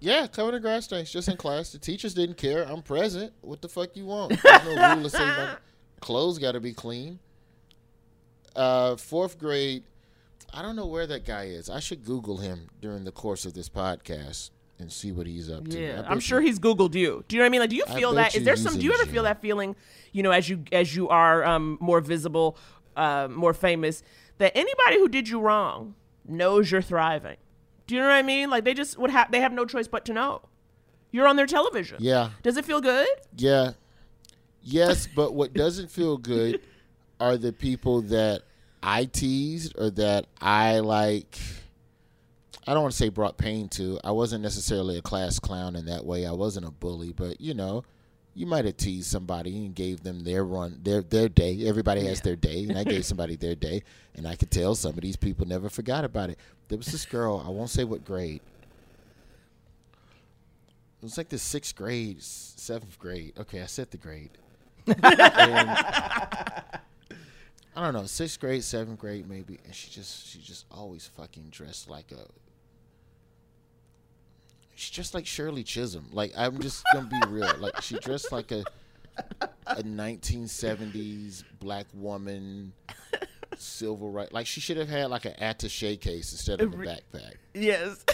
Yeah, 0.00 0.26
covered 0.28 0.54
in 0.54 0.62
grass 0.62 0.84
stains, 0.84 1.10
just 1.10 1.28
in 1.28 1.36
class. 1.36 1.72
The 1.72 1.78
teachers 1.78 2.14
didn't 2.14 2.36
care. 2.36 2.62
I'm 2.64 2.82
present. 2.82 3.32
What 3.40 3.62
the 3.62 3.68
fuck 3.68 3.96
you 3.96 4.04
want? 4.06 4.40
There's 4.42 4.64
no 4.64 4.94
rule 4.94 5.02
to 5.04 5.10
say 5.10 5.18
my 5.24 5.54
clothes 6.00 6.38
got 6.38 6.52
to 6.52 6.60
be 6.60 6.72
clean. 6.72 7.18
Uh, 8.54 8.96
fourth 8.96 9.38
grade. 9.38 9.82
I 10.52 10.62
don't 10.62 10.76
know 10.76 10.86
where 10.86 11.06
that 11.06 11.24
guy 11.24 11.44
is. 11.44 11.68
I 11.68 11.80
should 11.80 12.04
Google 12.04 12.36
him 12.38 12.68
during 12.80 13.04
the 13.04 13.12
course 13.12 13.44
of 13.44 13.54
this 13.54 13.68
podcast 13.68 14.50
and 14.78 14.92
see 14.92 15.12
what 15.12 15.26
he's 15.26 15.50
up 15.50 15.66
to. 15.68 15.78
Yeah, 15.80 16.04
I'm 16.06 16.20
sure 16.20 16.40
you- 16.40 16.46
he's 16.48 16.58
Googled 16.58 16.94
you. 16.94 17.24
Do 17.28 17.36
you 17.36 17.40
know 17.40 17.44
what 17.44 17.46
I 17.46 17.50
mean? 17.50 17.60
Like, 17.60 17.70
do 17.70 17.76
you 17.76 17.86
feel 17.86 18.12
that? 18.14 18.28
Is 18.34 18.40
you 18.40 18.44
there 18.44 18.56
some? 18.56 18.74
Do 18.78 18.84
you 18.84 18.92
ever 18.92 19.06
feel 19.06 19.22
that 19.24 19.40
feeling? 19.40 19.74
You 20.12 20.22
know, 20.22 20.30
as 20.30 20.48
you 20.48 20.64
as 20.72 20.94
you 20.94 21.08
are 21.08 21.44
um, 21.44 21.78
more 21.80 22.00
visible, 22.00 22.56
uh, 22.96 23.28
more 23.30 23.52
famous, 23.54 24.02
that 24.38 24.52
anybody 24.56 24.98
who 24.98 25.08
did 25.08 25.28
you 25.28 25.40
wrong 25.40 25.94
knows 26.26 26.70
you're 26.70 26.82
thriving. 26.82 27.36
Do 27.86 27.94
you 27.94 28.00
know 28.02 28.06
what 28.08 28.14
I 28.14 28.22
mean? 28.22 28.50
Like 28.50 28.64
they 28.64 28.74
just 28.74 28.98
would 28.98 29.10
have 29.10 29.30
they 29.32 29.40
have 29.40 29.52
no 29.52 29.64
choice 29.64 29.88
but 29.88 30.04
to 30.06 30.12
know. 30.12 30.42
You're 31.10 31.26
on 31.26 31.36
their 31.36 31.46
television. 31.46 31.96
Yeah, 32.00 32.30
Does 32.42 32.56
it 32.58 32.66
feel 32.66 32.80
good? 32.82 33.08
yeah, 33.36 33.72
yes. 34.62 35.08
But 35.16 35.34
what 35.34 35.54
doesn't 35.54 35.90
feel 35.90 36.18
good 36.18 36.60
are 37.18 37.36
the 37.38 37.52
people 37.52 38.02
that 38.02 38.42
I 38.82 39.06
teased 39.06 39.74
or 39.78 39.90
that 39.90 40.26
I 40.40 40.80
like. 40.80 41.38
I 42.68 42.74
don't 42.74 42.82
want 42.82 42.92
to 42.92 42.98
say 42.98 43.08
brought 43.08 43.38
pain 43.38 43.70
to. 43.70 43.98
I 44.04 44.10
wasn't 44.10 44.42
necessarily 44.42 44.98
a 44.98 45.02
class 45.02 45.38
clown 45.38 45.74
in 45.74 45.86
that 45.86 46.04
way. 46.04 46.26
I 46.26 46.32
wasn't 46.32 46.66
a 46.66 46.70
bully, 46.70 47.14
but 47.14 47.40
you 47.40 47.54
know, 47.54 47.82
you 48.34 48.44
might 48.44 48.66
have 48.66 48.76
teased 48.76 49.10
somebody 49.10 49.64
and 49.64 49.74
gave 49.74 50.02
them 50.02 50.22
their 50.22 50.44
run, 50.44 50.78
their 50.82 51.00
their 51.00 51.30
day. 51.30 51.66
Everybody 51.66 52.04
has 52.04 52.20
their 52.20 52.36
day, 52.36 52.64
and 52.64 52.78
I 52.78 52.84
gave 52.84 53.06
somebody 53.06 53.36
their 53.36 53.54
day, 53.54 53.82
and 54.14 54.28
I 54.28 54.36
could 54.36 54.50
tell 54.50 54.74
some 54.74 54.92
of 54.92 55.00
these 55.00 55.16
people 55.16 55.46
never 55.46 55.70
forgot 55.70 56.04
about 56.04 56.28
it. 56.28 56.38
There 56.68 56.76
was 56.76 56.88
this 56.88 57.06
girl. 57.06 57.42
I 57.42 57.48
won't 57.48 57.70
say 57.70 57.84
what 57.84 58.04
grade. 58.04 58.42
It 61.00 61.04
was 61.04 61.16
like 61.16 61.30
the 61.30 61.38
sixth 61.38 61.74
grade, 61.74 62.22
seventh 62.22 62.98
grade. 62.98 63.32
Okay, 63.38 63.62
I 63.62 63.66
said 63.66 63.90
the 63.90 63.96
grade. 63.96 64.32
I 65.02 66.80
don't 67.76 67.94
know, 67.94 68.04
sixth 68.04 68.38
grade, 68.38 68.62
seventh 68.62 68.98
grade, 68.98 69.26
maybe. 69.26 69.58
And 69.64 69.74
she 69.74 69.88
just, 69.90 70.26
she 70.26 70.40
just 70.40 70.66
always 70.70 71.06
fucking 71.06 71.46
dressed 71.50 71.88
like 71.88 72.12
a. 72.12 72.26
she's 74.78 74.90
just 74.90 75.12
like 75.12 75.26
Shirley 75.26 75.64
Chisholm. 75.64 76.06
Like 76.12 76.32
I'm 76.36 76.58
just 76.60 76.84
gonna 76.92 77.08
be 77.08 77.20
real. 77.28 77.52
Like 77.58 77.82
she 77.82 77.98
dressed 77.98 78.30
like 78.32 78.52
a 78.52 78.64
a 79.66 79.82
1970s 79.82 81.42
black 81.58 81.86
woman, 81.92 82.72
silver 83.56 84.06
right. 84.06 84.32
Like 84.32 84.46
she 84.46 84.60
should 84.60 84.76
have 84.76 84.88
had 84.88 85.10
like 85.10 85.24
an 85.24 85.34
attache 85.38 85.96
case 85.96 86.30
instead 86.32 86.60
of 86.60 86.72
a 86.72 86.76
backpack. 86.76 87.34
Yes. 87.54 88.04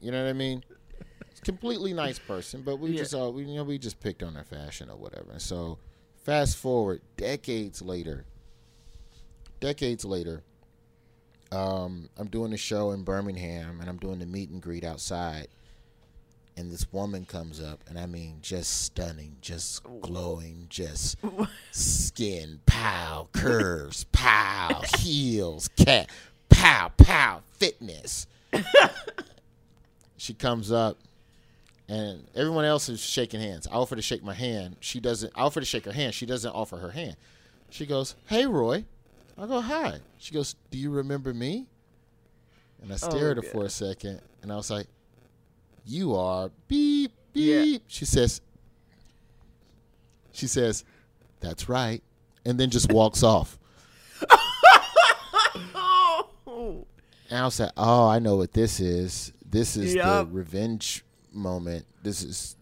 You 0.00 0.12
know 0.12 0.22
what 0.22 0.30
I 0.30 0.32
mean? 0.32 0.64
Completely 1.44 1.92
nice 1.92 2.18
person, 2.18 2.62
but 2.62 2.76
we 2.78 2.90
Yeah. 2.92 2.98
just 2.98 3.14
all 3.14 3.32
we 3.32 3.44
you 3.44 3.56
know 3.56 3.64
we 3.64 3.78
just 3.78 4.00
picked 4.00 4.22
on 4.22 4.34
her 4.34 4.44
fashion 4.44 4.88
or 4.90 4.96
whatever. 4.96 5.32
And 5.32 5.42
so, 5.42 5.78
fast 6.24 6.56
forward 6.56 7.02
decades 7.16 7.82
later. 7.82 8.24
Decades 9.60 10.04
later, 10.04 10.44
um, 11.52 12.08
I'm 12.16 12.28
doing 12.28 12.52
a 12.52 12.56
show 12.56 12.92
in 12.92 13.02
Birmingham, 13.02 13.80
and 13.80 13.88
I'm 13.88 13.98
doing 13.98 14.18
the 14.18 14.26
meet 14.26 14.50
and 14.50 14.60
greet 14.60 14.84
outside. 14.84 15.48
And 16.56 16.72
this 16.72 16.92
woman 16.92 17.24
comes 17.24 17.62
up, 17.62 17.84
and 17.88 17.98
I 17.98 18.06
mean, 18.06 18.38
just 18.42 18.82
stunning, 18.82 19.36
just 19.40 19.82
glowing, 20.00 20.66
just 20.68 21.16
skin, 21.70 22.60
pow, 22.66 23.28
curves, 23.32 24.04
pow, 24.10 24.82
heels, 24.98 25.68
cat, 25.76 26.10
pow, 26.48 26.90
pow, 26.96 27.42
fitness 27.52 28.26
she 30.16 30.34
comes 30.34 30.72
up 30.72 30.96
and 31.88 32.26
everyone 32.34 32.64
else 32.64 32.88
is 32.88 33.00
shaking 33.00 33.40
hands. 33.40 33.66
I 33.66 33.74
offer 33.74 33.96
to 33.96 34.02
shake 34.02 34.22
my 34.22 34.34
hand. 34.34 34.76
She 34.80 35.00
doesn't 35.00 35.32
I 35.34 35.42
offer 35.42 35.60
to 35.60 35.66
shake 35.66 35.84
her 35.84 35.92
hand. 35.92 36.14
She 36.14 36.26
doesn't 36.26 36.50
offer 36.50 36.76
her 36.78 36.90
hand. 36.90 37.16
She 37.70 37.86
goes, 37.86 38.14
Hey 38.26 38.46
Roy. 38.46 38.84
I 39.38 39.46
go, 39.46 39.60
Hi. 39.60 40.00
She 40.18 40.34
goes, 40.34 40.56
Do 40.70 40.78
you 40.78 40.90
remember 40.90 41.32
me? 41.32 41.66
And 42.82 42.90
I 42.90 42.94
oh, 42.94 42.96
stare 42.96 43.30
at 43.30 43.36
her 43.36 43.42
for 43.42 43.64
a 43.64 43.70
second 43.70 44.20
and 44.42 44.52
I 44.52 44.56
was 44.56 44.70
like, 44.70 44.86
You 45.84 46.16
are 46.16 46.50
beep 46.66 47.12
beep. 47.32 47.82
She 47.86 48.04
says 48.04 48.40
She 50.32 50.46
says, 50.46 50.84
That's 51.40 51.68
right. 51.68 52.02
And 52.44 52.58
then 52.58 52.70
just 52.70 52.92
walks 52.92 53.22
off. 53.22 53.58
oh. 55.74 56.86
And 57.30 57.38
I 57.40 57.44
was 57.44 57.60
like, 57.60 57.72
oh, 57.76 58.08
I 58.08 58.20
know 58.20 58.36
what 58.36 58.54
this 58.54 58.80
is. 58.80 59.34
This 59.44 59.76
is 59.76 59.94
Yup. 59.94 60.28
the 60.28 60.34
revenge 60.34 61.04
moment. 61.30 61.84
This 62.02 62.22
is, 62.22 62.56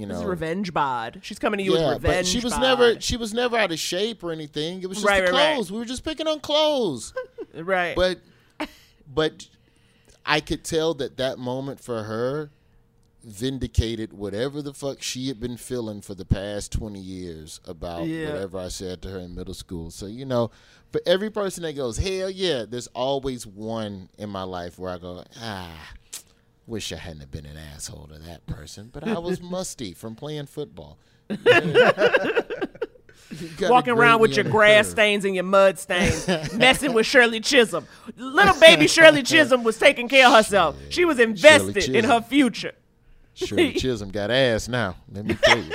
you 0.00 0.06
know, 0.06 0.24
revenge 0.24 0.72
bod. 0.72 1.20
She's 1.22 1.38
coming 1.38 1.58
to 1.58 1.64
you 1.64 1.74
yeah, 1.76 1.88
with 1.94 2.02
revenge. 2.02 2.16
but 2.18 2.26
she 2.26 2.40
was 2.40 2.52
bod. 2.52 2.62
never 2.62 3.00
she 3.00 3.16
was 3.16 3.34
never 3.34 3.56
out 3.56 3.72
of 3.72 3.78
shape 3.78 4.22
or 4.22 4.32
anything. 4.32 4.82
It 4.82 4.88
was 4.88 4.98
just 4.98 5.06
Right, 5.08 5.24
the 5.26 5.32
right, 5.32 5.38
right. 5.48 5.54
clothes. 5.54 5.72
We 5.72 5.78
were 5.78 5.84
just 5.84 6.04
picking 6.04 6.26
on 6.26 6.40
clothes. 6.40 7.12
right. 7.54 7.94
but 7.96 8.18
but 9.12 9.48
I 10.26 10.40
could 10.40 10.64
tell 10.64 10.94
that 10.94 11.16
that 11.16 11.38
moment 11.38 11.80
for 11.80 12.02
her 12.04 12.50
vindicated 13.24 14.12
whatever 14.12 14.62
the 14.62 14.72
fuck 14.72 15.02
she 15.02 15.28
had 15.28 15.40
been 15.40 15.56
feeling 15.56 16.00
for 16.00 16.14
the 16.14 16.24
past 16.24 16.72
20 16.72 16.98
years 17.00 17.60
about 17.66 18.06
Yeah. 18.06 18.32
whatever 18.32 18.58
I 18.58 18.68
said 18.68 19.02
to 19.02 19.10
her 19.10 19.18
in 19.18 19.34
middle 19.34 19.54
school. 19.54 19.90
So, 19.90 20.06
you 20.06 20.24
know, 20.24 20.50
for 20.92 21.00
every 21.04 21.28
person 21.28 21.62
that 21.64 21.74
goes, 21.74 21.98
hell 21.98 22.30
yeah, 22.30 22.64
there's 22.66 22.86
always 22.88 23.46
one 23.46 24.08
in 24.18 24.30
my 24.30 24.44
life 24.44 24.78
where 24.78 24.92
I 24.92 24.98
go, 24.98 25.24
ah, 25.42 25.90
wish 26.68 26.92
I 26.92 26.96
hadn't 26.96 27.20
have 27.20 27.30
been 27.30 27.46
an 27.46 27.56
asshole 27.56 28.08
to 28.12 28.18
that 28.20 28.46
person, 28.46 28.90
but 28.92 29.06
I 29.06 29.18
was 29.18 29.40
musty 29.56 29.94
from 29.94 30.14
playing 30.14 30.46
football. 30.46 30.98
Walking 33.60 33.92
around 33.92 34.20
with 34.20 34.36
your 34.36 34.44
grass 34.44 34.86
curve. 34.86 34.92
stains 34.92 35.24
and 35.24 35.34
your 35.34 35.44
mud 35.44 35.78
stains, 35.78 36.26
messing 36.54 36.92
with 36.94 37.04
Shirley 37.06 37.40
Chisholm. 37.40 37.86
Little 38.16 38.58
baby 38.58 38.86
Shirley 38.86 39.22
Chisholm 39.22 39.64
was 39.64 39.78
taking 39.78 40.08
care 40.08 40.26
of 40.26 40.32
herself. 40.34 40.76
She 40.88 41.04
was 41.04 41.18
invested 41.18 41.88
in 41.94 42.04
her 42.04 42.22
future. 42.22 42.72
Shirley 43.34 43.74
Chisholm 43.74 44.10
got 44.10 44.30
ass 44.30 44.68
now. 44.68 44.96
Let 45.12 45.26
me 45.26 45.34
tell 45.34 45.58
you. 45.58 45.72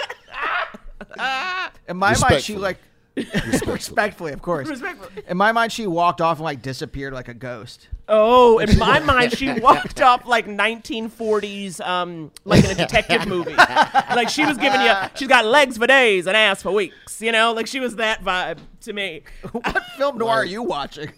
In 1.87 1.97
my 1.97 2.15
mind, 2.17 2.41
she 2.41 2.55
like 2.55 2.77
Respectfully. 3.15 3.73
respectfully, 3.73 4.33
of 4.33 4.41
course. 4.41 4.67
Respectfully. 4.67 5.23
In 5.27 5.37
my 5.37 5.51
mind, 5.51 5.71
she 5.71 5.85
walked 5.85 6.21
off 6.21 6.37
and 6.37 6.45
like 6.45 6.61
disappeared 6.63 7.13
like 7.13 7.27
a 7.27 7.33
ghost. 7.33 7.87
Oh, 8.07 8.59
in 8.59 8.77
my 8.77 8.99
mind, 9.01 9.37
she 9.37 9.51
walked 9.53 10.01
up 10.01 10.25
like 10.25 10.45
1940s, 10.45 11.79
um, 11.79 12.31
like 12.43 12.63
in 12.63 12.71
a 12.71 12.75
detective 12.75 13.27
movie. 13.27 13.53
like 13.55 14.29
she 14.29 14.45
was 14.45 14.57
giving 14.57 14.81
you, 14.81 14.93
she's 15.15 15.27
got 15.27 15.45
legs 15.45 15.77
for 15.77 15.87
days 15.87 16.27
and 16.27 16.35
ass 16.35 16.61
for 16.61 16.71
weeks. 16.71 17.21
You 17.21 17.31
know, 17.31 17.53
like 17.53 17.67
she 17.67 17.79
was 17.79 17.95
that 17.97 18.23
vibe 18.23 18.59
to 18.81 18.93
me. 18.93 19.21
What 19.51 19.83
film 19.97 20.17
noir 20.17 20.35
are 20.35 20.45
you 20.45 20.63
watching? 20.63 21.11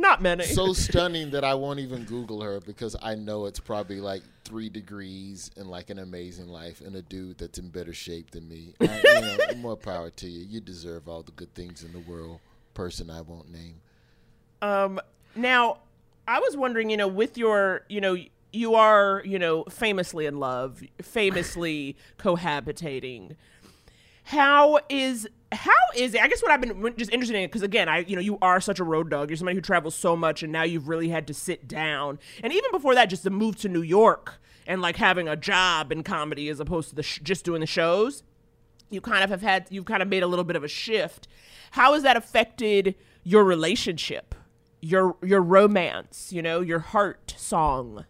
Not 0.00 0.22
many. 0.22 0.44
so 0.44 0.72
stunning 0.72 1.30
that 1.32 1.42
I 1.42 1.54
won't 1.54 1.80
even 1.80 2.04
Google 2.04 2.40
her 2.40 2.60
because 2.60 2.94
I 3.02 3.16
know 3.16 3.46
it's 3.46 3.58
probably 3.58 4.00
like 4.00 4.22
three 4.44 4.68
degrees 4.68 5.50
and 5.56 5.68
like 5.68 5.90
an 5.90 5.98
amazing 5.98 6.46
life 6.46 6.80
and 6.80 6.94
a 6.94 7.02
dude 7.02 7.38
that's 7.38 7.58
in 7.58 7.68
better 7.68 7.92
shape 7.92 8.30
than 8.30 8.48
me. 8.48 8.74
I, 8.80 9.00
you 9.02 9.20
know, 9.20 9.36
more 9.56 9.76
power 9.76 10.10
to 10.10 10.28
you. 10.28 10.46
You 10.48 10.60
deserve 10.60 11.08
all 11.08 11.24
the 11.24 11.32
good 11.32 11.52
things 11.54 11.82
in 11.82 11.92
the 11.92 11.98
world. 11.98 12.38
Person 12.74 13.10
I 13.10 13.22
won't 13.22 13.50
name. 13.50 13.80
Um, 14.62 15.00
now, 15.34 15.78
I 16.28 16.40
was 16.40 16.58
wondering, 16.58 16.90
you 16.90 16.96
know, 16.98 17.08
with 17.08 17.38
your, 17.38 17.86
you 17.88 18.02
know, 18.02 18.16
you 18.52 18.74
are, 18.74 19.22
you 19.24 19.38
know, 19.38 19.64
famously 19.64 20.26
in 20.26 20.38
love, 20.38 20.82
famously 21.00 21.96
cohabitating. 22.18 23.34
How 24.24 24.78
is 24.90 25.26
how 25.50 25.72
is 25.96 26.12
it? 26.12 26.20
I 26.20 26.28
guess 26.28 26.42
what 26.42 26.52
I've 26.52 26.60
been 26.60 26.94
just 26.98 27.10
interested 27.10 27.34
in 27.34 27.46
because 27.46 27.62
again, 27.62 27.88
I 27.88 28.00
you 28.00 28.14
know 28.14 28.20
you 28.20 28.36
are 28.42 28.60
such 28.60 28.78
a 28.78 28.84
road 28.84 29.08
dog. 29.08 29.30
You're 29.30 29.38
somebody 29.38 29.56
who 29.56 29.62
travels 29.62 29.94
so 29.94 30.14
much, 30.14 30.42
and 30.42 30.52
now 30.52 30.64
you've 30.64 30.86
really 30.86 31.08
had 31.08 31.26
to 31.28 31.34
sit 31.34 31.66
down. 31.66 32.18
And 32.42 32.52
even 32.52 32.70
before 32.72 32.94
that, 32.94 33.06
just 33.06 33.22
to 33.22 33.30
move 33.30 33.56
to 33.60 33.70
New 33.70 33.80
York 33.80 34.38
and 34.66 34.82
like 34.82 34.96
having 34.96 35.28
a 35.28 35.36
job 35.36 35.90
in 35.90 36.02
comedy 36.02 36.50
as 36.50 36.60
opposed 36.60 36.90
to 36.90 36.94
the 36.94 37.02
sh- 37.02 37.20
just 37.22 37.46
doing 37.46 37.60
the 37.60 37.66
shows 37.66 38.22
you 38.90 39.00
kind 39.00 39.24
of 39.24 39.30
have 39.30 39.42
had 39.42 39.66
you've 39.70 39.84
kind 39.86 40.02
of 40.02 40.08
made 40.08 40.22
a 40.22 40.26
little 40.26 40.44
bit 40.44 40.56
of 40.56 40.64
a 40.64 40.68
shift 40.68 41.28
how 41.72 41.94
has 41.94 42.02
that 42.02 42.16
affected 42.16 42.94
your 43.24 43.44
relationship 43.44 44.34
your 44.80 45.16
your 45.22 45.42
romance 45.42 46.32
you 46.32 46.40
know 46.42 46.60
your 46.60 46.78
heart 46.78 47.34
song 47.36 48.04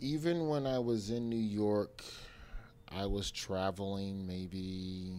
Even 0.00 0.48
when 0.48 0.66
I 0.66 0.78
was 0.78 1.10
in 1.10 1.28
New 1.28 1.36
York, 1.36 2.02
I 2.88 3.04
was 3.06 3.30
traveling 3.30 4.26
maybe 4.26 5.12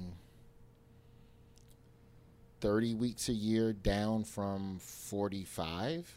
30 2.61 2.95
weeks 2.95 3.29
a 3.29 3.33
year 3.33 3.73
down 3.73 4.23
from 4.23 4.79
45. 4.79 6.13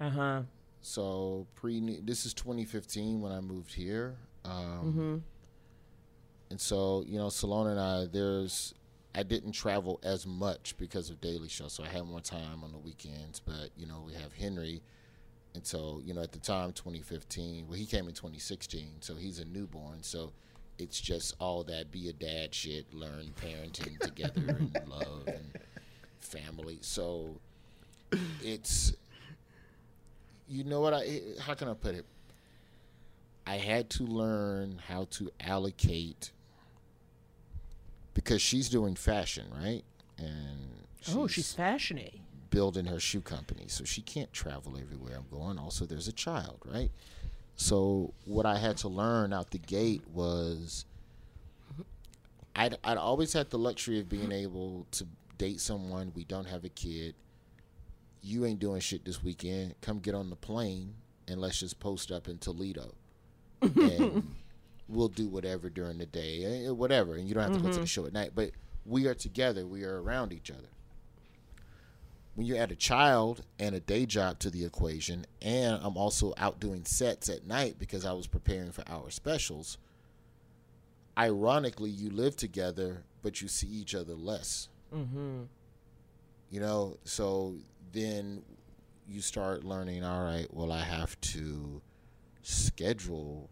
uh-huh 0.00 0.42
So 0.82 1.46
pre 1.54 2.00
this 2.02 2.26
is 2.26 2.34
2015 2.34 3.20
when 3.20 3.32
I 3.32 3.40
moved 3.40 3.72
here. 3.74 4.16
Um, 4.44 5.22
And 6.50 6.60
so 6.60 7.04
you 7.06 7.18
know, 7.18 7.28
Salone 7.30 7.68
and 7.70 7.80
I, 7.80 8.06
there's 8.12 8.74
I 9.14 9.22
didn't 9.22 9.52
travel 9.52 10.00
as 10.02 10.26
much 10.26 10.74
because 10.78 11.10
of 11.10 11.20
Daily 11.20 11.48
Show, 11.48 11.68
so 11.68 11.84
I 11.84 11.88
had 11.88 12.04
more 12.04 12.20
time 12.20 12.64
on 12.64 12.72
the 12.72 12.78
weekends. 12.78 13.40
But 13.40 13.70
you 13.76 13.86
know, 13.86 14.02
we 14.06 14.14
have 14.14 14.32
Henry, 14.32 14.82
and 15.54 15.66
so 15.66 16.00
you 16.04 16.14
know, 16.14 16.22
at 16.22 16.32
the 16.32 16.38
time, 16.38 16.72
2015, 16.72 17.66
well, 17.68 17.76
he 17.76 17.84
came 17.84 18.08
in 18.08 18.14
2016, 18.14 18.88
so 19.00 19.14
he's 19.14 19.38
a 19.38 19.44
newborn. 19.44 20.02
So 20.02 20.32
it's 20.78 21.00
just 21.00 21.34
all 21.38 21.62
that 21.64 21.90
be 21.90 22.08
a 22.08 22.12
dad 22.12 22.54
shit, 22.54 22.92
learn 22.94 23.32
parenting 23.40 23.98
together 23.98 24.56
and 24.58 24.78
love 24.88 25.24
and 25.26 25.58
family. 26.20 26.78
So 26.80 27.36
it's 28.42 28.94
you 30.48 30.64
know 30.64 30.80
what 30.80 30.94
I 30.94 31.20
how 31.40 31.54
can 31.54 31.68
I 31.68 31.74
put 31.74 31.94
it? 31.94 32.06
I 33.46 33.56
had 33.56 33.90
to 33.90 34.04
learn 34.04 34.80
how 34.88 35.06
to 35.12 35.30
allocate 35.40 36.30
because 38.14 38.42
she's 38.42 38.68
doing 38.68 38.94
fashion, 38.94 39.46
right? 39.54 39.82
And 40.18 40.86
oh 41.14 41.26
she's 41.26 41.54
fashiony 41.54 42.20
building 42.50 42.86
her 42.86 43.00
shoe 43.00 43.20
company, 43.20 43.64
so 43.68 43.84
she 43.84 44.02
can't 44.02 44.32
travel 44.32 44.76
everywhere 44.78 45.16
I'm 45.16 45.26
going. 45.36 45.58
Also, 45.58 45.86
there's 45.86 46.08
a 46.08 46.12
child, 46.12 46.58
right? 46.66 46.90
So 47.56 48.12
what 48.24 48.46
I 48.46 48.58
had 48.58 48.76
to 48.78 48.88
learn 48.88 49.32
out 49.32 49.50
the 49.50 49.58
gate 49.58 50.02
was 50.12 50.84
I'd 52.54 52.76
I'd 52.84 52.98
always 52.98 53.32
had 53.32 53.50
the 53.50 53.58
luxury 53.58 54.00
of 54.00 54.08
being 54.08 54.32
able 54.32 54.86
to 54.92 55.06
date 55.38 55.60
someone. 55.60 56.12
We 56.14 56.24
don't 56.24 56.46
have 56.46 56.64
a 56.64 56.68
kid. 56.68 57.14
You 58.22 58.44
ain't 58.44 58.60
doing 58.60 58.80
shit 58.80 59.04
this 59.04 59.22
weekend. 59.22 59.74
Come 59.80 59.98
get 59.98 60.14
on 60.14 60.30
the 60.30 60.36
plane 60.36 60.94
and 61.28 61.40
let's 61.40 61.58
just 61.58 61.80
post 61.80 62.12
up 62.12 62.28
in 62.28 62.38
Toledo, 62.38 62.94
and 63.62 64.34
we'll 64.92 65.08
do 65.08 65.28
whatever 65.28 65.70
during 65.70 65.98
the 65.98 66.06
day, 66.06 66.66
eh, 66.66 66.70
whatever. 66.70 67.16
And 67.16 67.28
you 67.28 67.34
don't 67.34 67.44
have 67.44 67.54
to 67.54 67.60
go 67.60 67.72
to 67.72 67.80
the 67.80 67.86
show 67.86 68.06
at 68.06 68.12
night. 68.12 68.32
But 68.34 68.52
we 68.84 69.06
are 69.06 69.14
together. 69.14 69.66
We 69.66 69.84
are 69.84 70.02
around 70.02 70.32
each 70.32 70.50
other 70.50 70.68
when 72.34 72.46
you 72.46 72.56
add 72.56 72.72
a 72.72 72.76
child 72.76 73.42
and 73.58 73.74
a 73.74 73.80
day 73.80 74.06
job 74.06 74.38
to 74.40 74.50
the 74.50 74.64
equation, 74.64 75.26
and 75.42 75.78
I'm 75.82 75.96
also 75.96 76.32
out 76.38 76.60
doing 76.60 76.84
sets 76.84 77.28
at 77.28 77.46
night 77.46 77.78
because 77.78 78.06
I 78.06 78.12
was 78.12 78.26
preparing 78.26 78.72
for 78.72 78.84
our 78.88 79.10
specials, 79.10 79.76
ironically, 81.16 81.90
you 81.90 82.10
live 82.10 82.36
together, 82.36 83.02
but 83.22 83.42
you 83.42 83.48
see 83.48 83.66
each 83.66 83.94
other 83.94 84.14
less. 84.14 84.68
Mm-hmm. 84.94 85.42
You 86.50 86.60
know, 86.60 86.96
so 87.04 87.54
then 87.92 88.42
you 89.06 89.20
start 89.20 89.64
learning. 89.64 90.04
All 90.04 90.24
right, 90.24 90.46
well, 90.52 90.72
I 90.72 90.82
have 90.82 91.20
to 91.20 91.82
schedule 92.42 93.50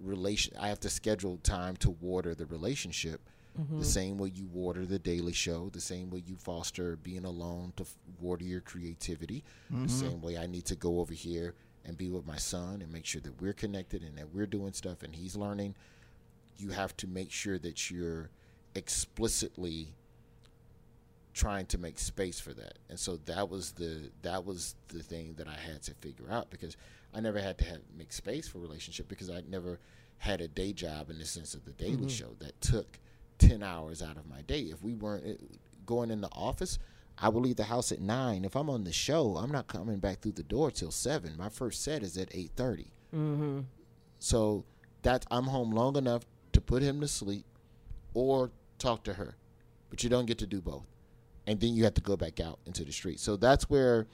relation. 0.00 0.54
I 0.58 0.68
have 0.68 0.80
to 0.80 0.88
schedule 0.88 1.38
time 1.42 1.76
to 1.78 1.90
water 1.90 2.34
the 2.34 2.46
relationship. 2.46 3.20
The 3.56 3.62
mm-hmm. 3.62 3.82
same 3.82 4.16
way 4.16 4.30
you 4.32 4.46
water 4.46 4.86
the 4.86 4.98
Daily 4.98 5.32
Show, 5.32 5.70
the 5.72 5.80
same 5.80 6.08
way 6.08 6.22
you 6.24 6.36
foster 6.36 6.96
being 6.96 7.24
alone 7.24 7.72
to 7.76 7.82
f- 7.82 7.96
water 8.20 8.44
your 8.44 8.60
creativity, 8.60 9.42
the 9.68 9.76
mm-hmm. 9.76 9.86
same 9.88 10.22
way 10.22 10.38
I 10.38 10.46
need 10.46 10.66
to 10.66 10.76
go 10.76 11.00
over 11.00 11.12
here 11.12 11.54
and 11.84 11.98
be 11.98 12.08
with 12.08 12.26
my 12.26 12.36
son 12.36 12.80
and 12.80 12.92
make 12.92 13.04
sure 13.04 13.20
that 13.20 13.42
we're 13.42 13.52
connected 13.52 14.02
and 14.02 14.16
that 14.16 14.32
we're 14.32 14.46
doing 14.46 14.72
stuff 14.72 15.02
and 15.02 15.14
he's 15.14 15.34
learning. 15.34 15.74
You 16.58 16.70
have 16.70 16.96
to 16.98 17.08
make 17.08 17.32
sure 17.32 17.58
that 17.58 17.90
you're 17.90 18.30
explicitly 18.76 19.94
trying 21.34 21.66
to 21.66 21.78
make 21.78 21.98
space 21.98 22.40
for 22.40 22.52
that. 22.54 22.78
And 22.88 22.98
so 22.98 23.16
that 23.26 23.48
was 23.48 23.72
the 23.72 24.10
that 24.22 24.44
was 24.44 24.74
the 24.88 25.02
thing 25.02 25.34
that 25.38 25.48
I 25.48 25.56
had 25.56 25.82
to 25.82 25.94
figure 25.94 26.30
out 26.30 26.50
because 26.50 26.76
I 27.14 27.20
never 27.20 27.40
had 27.40 27.58
to 27.58 27.64
have 27.64 27.80
make 27.96 28.12
space 28.12 28.48
for 28.48 28.58
relationship 28.58 29.08
because 29.08 29.30
I 29.30 29.42
never 29.48 29.80
had 30.18 30.40
a 30.40 30.48
day 30.48 30.72
job 30.72 31.10
in 31.10 31.18
the 31.18 31.24
sense 31.24 31.54
of 31.54 31.64
the 31.64 31.72
Daily 31.72 32.08
Show 32.08 32.36
that 32.40 32.60
took 32.60 32.98
10 33.38 33.62
hours 33.62 34.02
out 34.02 34.16
of 34.16 34.28
my 34.28 34.42
day. 34.42 34.60
If 34.60 34.82
we 34.82 34.94
weren't 34.94 35.26
uh, 35.26 35.44
going 35.86 36.10
in 36.10 36.20
the 36.20 36.28
office, 36.32 36.78
I 37.18 37.28
would 37.28 37.42
leave 37.42 37.56
the 37.56 37.64
house 37.64 37.90
at 37.90 38.00
9. 38.00 38.44
If 38.44 38.54
I'm 38.54 38.70
on 38.70 38.84
the 38.84 38.92
show, 38.92 39.36
I'm 39.36 39.50
not 39.50 39.66
coming 39.66 39.98
back 39.98 40.20
through 40.20 40.32
the 40.32 40.42
door 40.42 40.70
till 40.70 40.90
7. 40.90 41.36
My 41.36 41.48
first 41.48 41.82
set 41.82 42.02
is 42.02 42.16
at 42.16 42.30
8:30. 42.30 42.86
Mm-hmm. 43.14 43.60
So 44.18 44.64
that 45.02 45.26
I'm 45.30 45.44
home 45.44 45.72
long 45.72 45.96
enough 45.96 46.24
to 46.52 46.60
put 46.60 46.82
him 46.82 47.00
to 47.00 47.08
sleep 47.08 47.46
or 48.14 48.50
talk 48.78 49.04
to 49.04 49.14
her. 49.14 49.36
But 49.88 50.04
you 50.04 50.10
don't 50.10 50.26
get 50.26 50.38
to 50.38 50.46
do 50.46 50.60
both. 50.60 50.86
And 51.46 51.58
then 51.60 51.74
you 51.74 51.84
have 51.84 51.94
to 51.94 52.00
go 52.02 52.16
back 52.16 52.38
out 52.40 52.58
into 52.66 52.84
the 52.84 52.92
street. 52.92 53.18
So 53.18 53.36
that's 53.36 53.68
where 53.68 54.06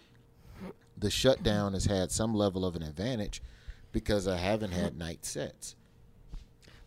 the 0.97 1.11
shutdown 1.11 1.73
has 1.75 1.85
had 1.87 2.11
some 2.11 2.35
level 2.35 2.65
of 2.65 2.77
an 2.77 2.83
advantage 2.83 3.43
because 3.93 4.27
I 4.27 4.37
haven't 4.37 4.73
had 4.73 4.97
night 4.99 5.25
sets. 5.25 5.77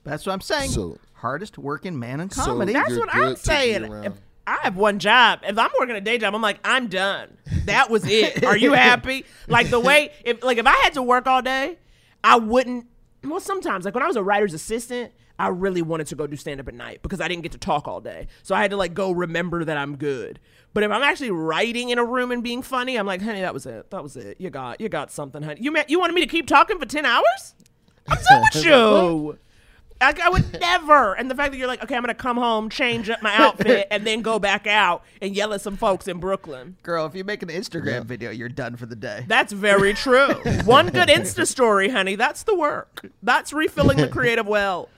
That's 0.03 0.25
what 0.25 0.33
I'm 0.33 0.41
saying. 0.41 0.71
So- 0.71 0.97
Hardest 1.13 1.57
working 1.57 1.99
man 1.99 2.21
in 2.21 2.29
So 2.29 2.45
comedy. 2.45 2.71
That's 2.71 2.95
what 2.97 3.13
I'm 3.13 3.35
saying. 3.35 3.91
If 4.05 4.13
I 4.47 4.57
have 4.61 4.77
one 4.77 4.99
job. 4.99 5.41
If 5.43 5.57
I'm 5.57 5.69
working 5.77 5.95
a 5.97 6.01
day 6.01 6.17
job, 6.17 6.33
I'm 6.33 6.41
like, 6.41 6.59
I'm 6.63 6.87
done. 6.87 7.37
That 7.65 7.89
was 7.89 8.05
it. 8.05 8.43
Are 8.45 8.55
you 8.55 8.71
happy? 8.87 9.25
Like 9.49 9.69
the 9.69 9.81
way, 9.81 10.11
if 10.23 10.41
like 10.43 10.57
if 10.57 10.65
I 10.65 10.75
had 10.77 10.93
to 10.93 11.03
work 11.03 11.27
all 11.27 11.41
day, 11.41 11.77
I 12.23 12.37
wouldn't. 12.37 12.87
Well, 13.23 13.41
sometimes 13.41 13.83
like 13.83 13.93
when 13.93 14.01
I 14.01 14.07
was 14.07 14.15
a 14.15 14.23
writer's 14.23 14.53
assistant, 14.53 15.11
I 15.39 15.47
really 15.47 15.81
wanted 15.81 16.07
to 16.07 16.15
go 16.15 16.27
do 16.27 16.35
stand 16.35 16.59
up 16.59 16.67
at 16.67 16.73
night 16.73 17.01
because 17.01 17.21
I 17.21 17.27
didn't 17.29 17.43
get 17.43 17.53
to 17.53 17.57
talk 17.57 17.87
all 17.87 18.01
day. 18.01 18.27
So 18.43 18.53
I 18.53 18.61
had 18.61 18.71
to 18.71 18.77
like 18.77 18.93
go 18.93 19.11
remember 19.11 19.63
that 19.63 19.77
I'm 19.77 19.95
good. 19.95 20.39
But 20.73 20.83
if 20.83 20.91
I'm 20.91 21.01
actually 21.01 21.31
writing 21.31 21.89
in 21.89 21.97
a 21.97 22.05
room 22.05 22.31
and 22.31 22.43
being 22.43 22.61
funny, 22.61 22.97
I'm 22.97 23.07
like, 23.07 23.21
honey, 23.21 23.41
that 23.41 23.53
was 23.53 23.65
it. 23.65 23.89
That 23.89 24.03
was 24.03 24.17
it. 24.17 24.39
You 24.39 24.49
got, 24.49 24.79
you 24.81 24.89
got 24.89 25.11
something, 25.11 25.41
honey. 25.41 25.61
You 25.61 25.71
meant 25.71 25.89
you 25.89 25.99
wanted 25.99 26.13
me 26.13 26.21
to 26.21 26.27
keep 26.27 26.45
talking 26.45 26.77
for 26.77 26.85
ten 26.85 27.05
hours? 27.05 27.55
I'm 28.07 28.17
done 28.29 28.43
with 28.53 28.65
you. 28.65 29.37
I, 30.01 30.13
I 30.23 30.29
would 30.29 30.59
never. 30.59 31.13
And 31.13 31.29
the 31.29 31.35
fact 31.35 31.51
that 31.51 31.57
you're 31.57 31.67
like, 31.67 31.83
okay, 31.83 31.95
I'm 31.95 32.03
gonna 32.03 32.13
come 32.13 32.37
home, 32.37 32.69
change 32.69 33.09
up 33.09 33.21
my 33.21 33.35
outfit, 33.35 33.87
and 33.91 34.05
then 34.05 34.21
go 34.21 34.39
back 34.39 34.65
out 34.67 35.03
and 35.21 35.35
yell 35.35 35.53
at 35.53 35.61
some 35.61 35.75
folks 35.75 36.07
in 36.07 36.19
Brooklyn. 36.19 36.77
Girl, 36.83 37.05
if 37.05 37.15
you 37.15 37.23
make 37.23 37.43
an 37.43 37.49
Instagram 37.49 38.05
video, 38.05 38.31
you're 38.31 38.49
done 38.49 38.75
for 38.77 38.85
the 38.85 38.95
day. 38.95 39.25
That's 39.27 39.51
very 39.51 39.93
true. 39.93 40.33
One 40.63 40.87
good 40.87 41.09
Insta 41.09 41.45
story, 41.45 41.89
honey. 41.89 42.15
That's 42.15 42.43
the 42.43 42.55
work. 42.55 43.09
That's 43.23 43.51
refilling 43.51 43.97
the 43.97 44.07
creative 44.07 44.47
well. 44.47 44.89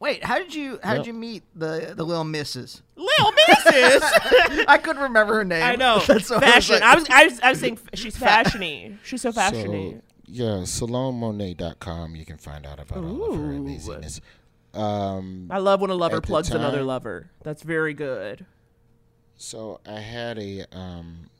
Wait, 0.00 0.22
how 0.24 0.38
did 0.38 0.54
you 0.54 0.78
how 0.82 0.92
did 0.94 1.00
Yep. 1.00 1.06
you 1.06 1.12
meet 1.14 1.42
the 1.54 1.94
the 1.96 2.04
little 2.04 2.24
missus? 2.24 2.82
Lil 2.96 3.32
Missus. 3.48 4.02
I 4.68 4.78
couldn't 4.82 5.02
remember 5.02 5.34
her 5.34 5.44
name. 5.44 5.62
I 5.62 5.76
know. 5.76 5.98
That's 6.06 6.28
what 6.30 6.40
Fashion. 6.42 6.82
I 6.82 6.92
I 6.92 6.94
was 6.94 7.02
was, 7.04 7.10
I 7.10 7.24
was, 7.26 7.40
I 7.40 7.50
was 7.50 7.60
saying 7.60 7.78
she's 7.94 8.16
fashiony. 8.16 8.98
She's 9.04 9.22
so 9.22 9.32
fashiony. 9.32 9.94
So, 9.94 10.00
yeah, 10.26 10.44
SaloneMonet.com. 10.64 12.16
You 12.16 12.24
can 12.24 12.38
find 12.38 12.66
out 12.66 12.80
about 12.80 12.98
all 13.04 13.30
of 13.32 13.36
her 13.36 13.52
Ooh. 13.52 13.60
amazingness. 13.64 14.20
Um, 14.74 15.48
I 15.50 15.58
love 15.58 15.80
when 15.80 15.90
a 15.90 15.94
lover 15.94 16.16
At 16.16 16.22
the 16.22 16.26
plugs 16.26 16.50
another 16.50 16.78
time- 16.78 16.86
lover. 16.86 17.30
That's 17.42 17.62
very 17.62 17.94
good. 17.94 18.44
So 19.36 19.80
I 19.86 20.00
had 20.00 20.38
a 20.38 20.64
um, 20.76 21.30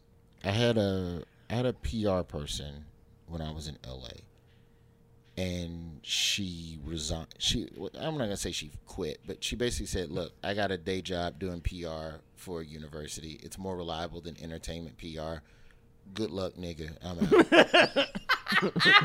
I 0.45 0.51
had 0.51 0.77
a 0.79 1.23
I 1.51 1.55
had 1.55 1.67
a 1.67 1.73
PR 1.73 2.23
person 2.23 2.85
when 3.27 3.41
I 3.41 3.53
was 3.53 3.69
in 3.69 3.79
LA, 3.87 4.09
and 5.37 6.01
she 6.03 6.79
resigned. 6.85 7.35
She 7.39 7.69
I'm 7.99 8.17
not 8.17 8.25
gonna 8.25 8.37
say 8.37 8.53
she 8.53 8.73
quit, 8.87 9.21
but 9.27 9.43
she 9.43 9.57
basically 9.57 9.87
said, 9.87 10.11
"Look, 10.11 10.33
I 10.43 10.55
got 10.55 10.71
a 10.71 10.79
day 10.79 11.03
job 11.03 11.39
doing 11.39 11.61
PR 11.61 12.21
for 12.37 12.61
a 12.61 12.65
university. 12.65 13.41
It's 13.43 13.59
more 13.59 13.77
reliable 13.77 14.21
than 14.21 14.41
entertainment 14.43 14.99
PR. 14.99 15.43
Good 16.13 16.31
luck, 16.31 16.55
nigga. 16.55 16.97
I'm 17.03 18.09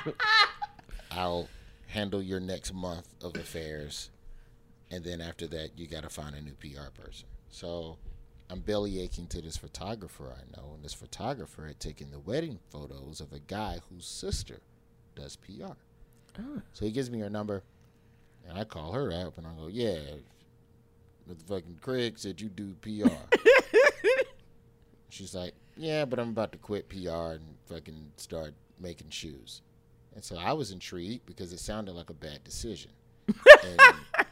out. 0.07 0.15
I'll 1.11 1.47
handle 1.87 2.21
your 2.21 2.39
next 2.39 2.73
month 2.73 3.07
of 3.21 3.35
affairs." 3.35 4.11
and 4.91 5.03
then 5.03 5.21
after 5.21 5.47
that 5.47 5.77
you 5.77 5.87
got 5.87 6.03
to 6.03 6.09
find 6.09 6.35
a 6.35 6.41
new 6.41 6.53
PR 6.53 6.89
person. 6.93 7.27
So 7.49 7.97
I'm 8.49 8.59
belly 8.61 9.01
aching 9.01 9.27
to 9.27 9.41
this 9.41 9.57
photographer 9.57 10.33
I 10.35 10.57
know, 10.57 10.73
and 10.73 10.83
this 10.83 10.93
photographer 10.93 11.67
had 11.67 11.79
taken 11.79 12.11
the 12.11 12.19
wedding 12.19 12.59
photos 12.71 13.21
of 13.21 13.33
a 13.33 13.39
guy 13.39 13.79
whose 13.89 14.05
sister 14.05 14.61
does 15.15 15.35
PR. 15.35 15.73
Ah. 16.37 16.61
So 16.73 16.85
he 16.85 16.91
gives 16.91 17.09
me 17.09 17.19
her 17.19 17.29
number, 17.29 17.63
and 18.47 18.57
I 18.57 18.63
call 18.63 18.91
her 18.93 19.11
up, 19.11 19.37
and 19.37 19.47
I 19.47 19.51
go, 19.55 19.67
"Yeah, 19.67 19.99
fucking 21.47 21.77
Craig 21.81 22.17
said 22.19 22.39
you 22.41 22.49
do 22.49 22.75
PR." 22.81 23.09
She's 25.09 25.33
like, 25.33 25.53
"Yeah, 25.75 26.05
but 26.05 26.19
I'm 26.19 26.29
about 26.29 26.51
to 26.51 26.57
quit 26.57 26.87
PR 26.89 27.33
and 27.33 27.55
fucking 27.67 28.11
start 28.17 28.53
making 28.79 29.09
shoes." 29.09 29.61
And 30.15 30.23
so 30.23 30.37
I 30.37 30.53
was 30.53 30.71
intrigued 30.71 31.25
because 31.25 31.53
it 31.53 31.59
sounded 31.59 31.93
like 31.93 32.09
a 32.09 32.13
bad 32.13 32.43
decision. 32.43 32.91
and, 33.63 33.79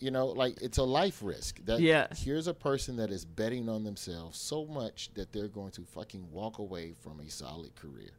you 0.00 0.10
know, 0.10 0.26
like 0.28 0.60
it's 0.62 0.78
a 0.78 0.82
life 0.82 1.20
risk. 1.22 1.60
That 1.64 1.80
Yeah. 1.80 2.06
here's 2.14 2.46
a 2.46 2.54
person 2.54 2.96
that 2.96 3.10
is 3.10 3.24
betting 3.24 3.68
on 3.68 3.84
themselves 3.84 4.38
so 4.38 4.64
much 4.66 5.10
that 5.14 5.32
they're 5.32 5.48
going 5.48 5.72
to 5.72 5.82
fucking 5.82 6.30
walk 6.30 6.58
away 6.58 6.92
from 6.92 7.20
a 7.20 7.28
solid 7.30 7.74
career. 7.74 8.12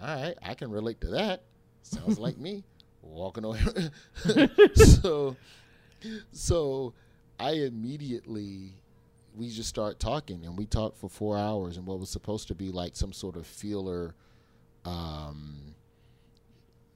All 0.00 0.06
right, 0.14 0.34
I 0.42 0.54
can 0.54 0.70
relate 0.70 1.00
to 1.02 1.08
that. 1.08 1.42
Sounds 1.82 2.18
like 2.18 2.38
me 2.38 2.64
walking 3.02 3.44
away. 3.44 3.58
so, 4.74 5.36
so 6.32 6.94
I 7.40 7.52
immediately 7.52 8.74
we 9.34 9.48
just 9.50 9.68
start 9.68 9.98
talking, 10.00 10.44
and 10.44 10.56
we 10.56 10.66
talked 10.66 10.98
for 10.98 11.08
four 11.08 11.36
hours, 11.38 11.76
and 11.76 11.86
what 11.86 11.98
was 12.00 12.10
supposed 12.10 12.48
to 12.48 12.54
be 12.54 12.70
like 12.70 12.96
some 12.96 13.12
sort 13.12 13.36
of 13.36 13.46
feeler. 13.46 14.14
Um, 14.84 15.74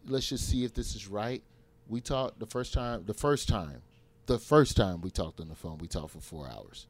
let's 0.07 0.29
just 0.29 0.49
see 0.49 0.65
if 0.65 0.75
this 0.75 0.95
is 0.95 1.09
right. 1.09 1.43
We 1.89 2.01
talked 2.01 2.39
the 2.39 2.47
first 2.47 2.73
time. 2.73 3.05
The 3.07 3.15
first 3.15 3.49
time, 3.49 3.83
the 4.27 4.39
first 4.39 4.77
time 4.77 5.01
we 5.01 5.11
talked 5.11 5.41
on 5.41 5.49
the 5.49 5.55
phone, 5.55 5.79
we 5.79 5.89
talked 5.89 6.11
for 6.11 6.21
four 6.21 6.49
hours. 6.49 6.87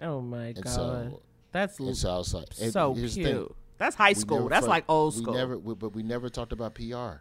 Oh 0.00 0.20
my 0.20 0.46
And 0.46 0.62
god. 0.64 0.68
so- 0.72 1.22
That's 1.52 1.78
And 1.78 1.96
so 1.96 2.14
I 2.14 2.18
was 2.18 2.34
like, 2.34 2.52
so 2.52 2.94
cute. 2.94 3.54
That's 3.78 3.96
high 3.96 4.12
school. 4.12 4.48
That's 4.48 4.66
like 4.66 4.84
old 4.88 5.14
we 5.16 5.22
school. 5.22 5.34
never, 5.34 5.58
we, 5.58 5.74
but 5.74 5.90
we 5.94 6.02
never 6.02 6.28
talked 6.28 6.52
about 6.52 6.74
PR. 6.74 7.20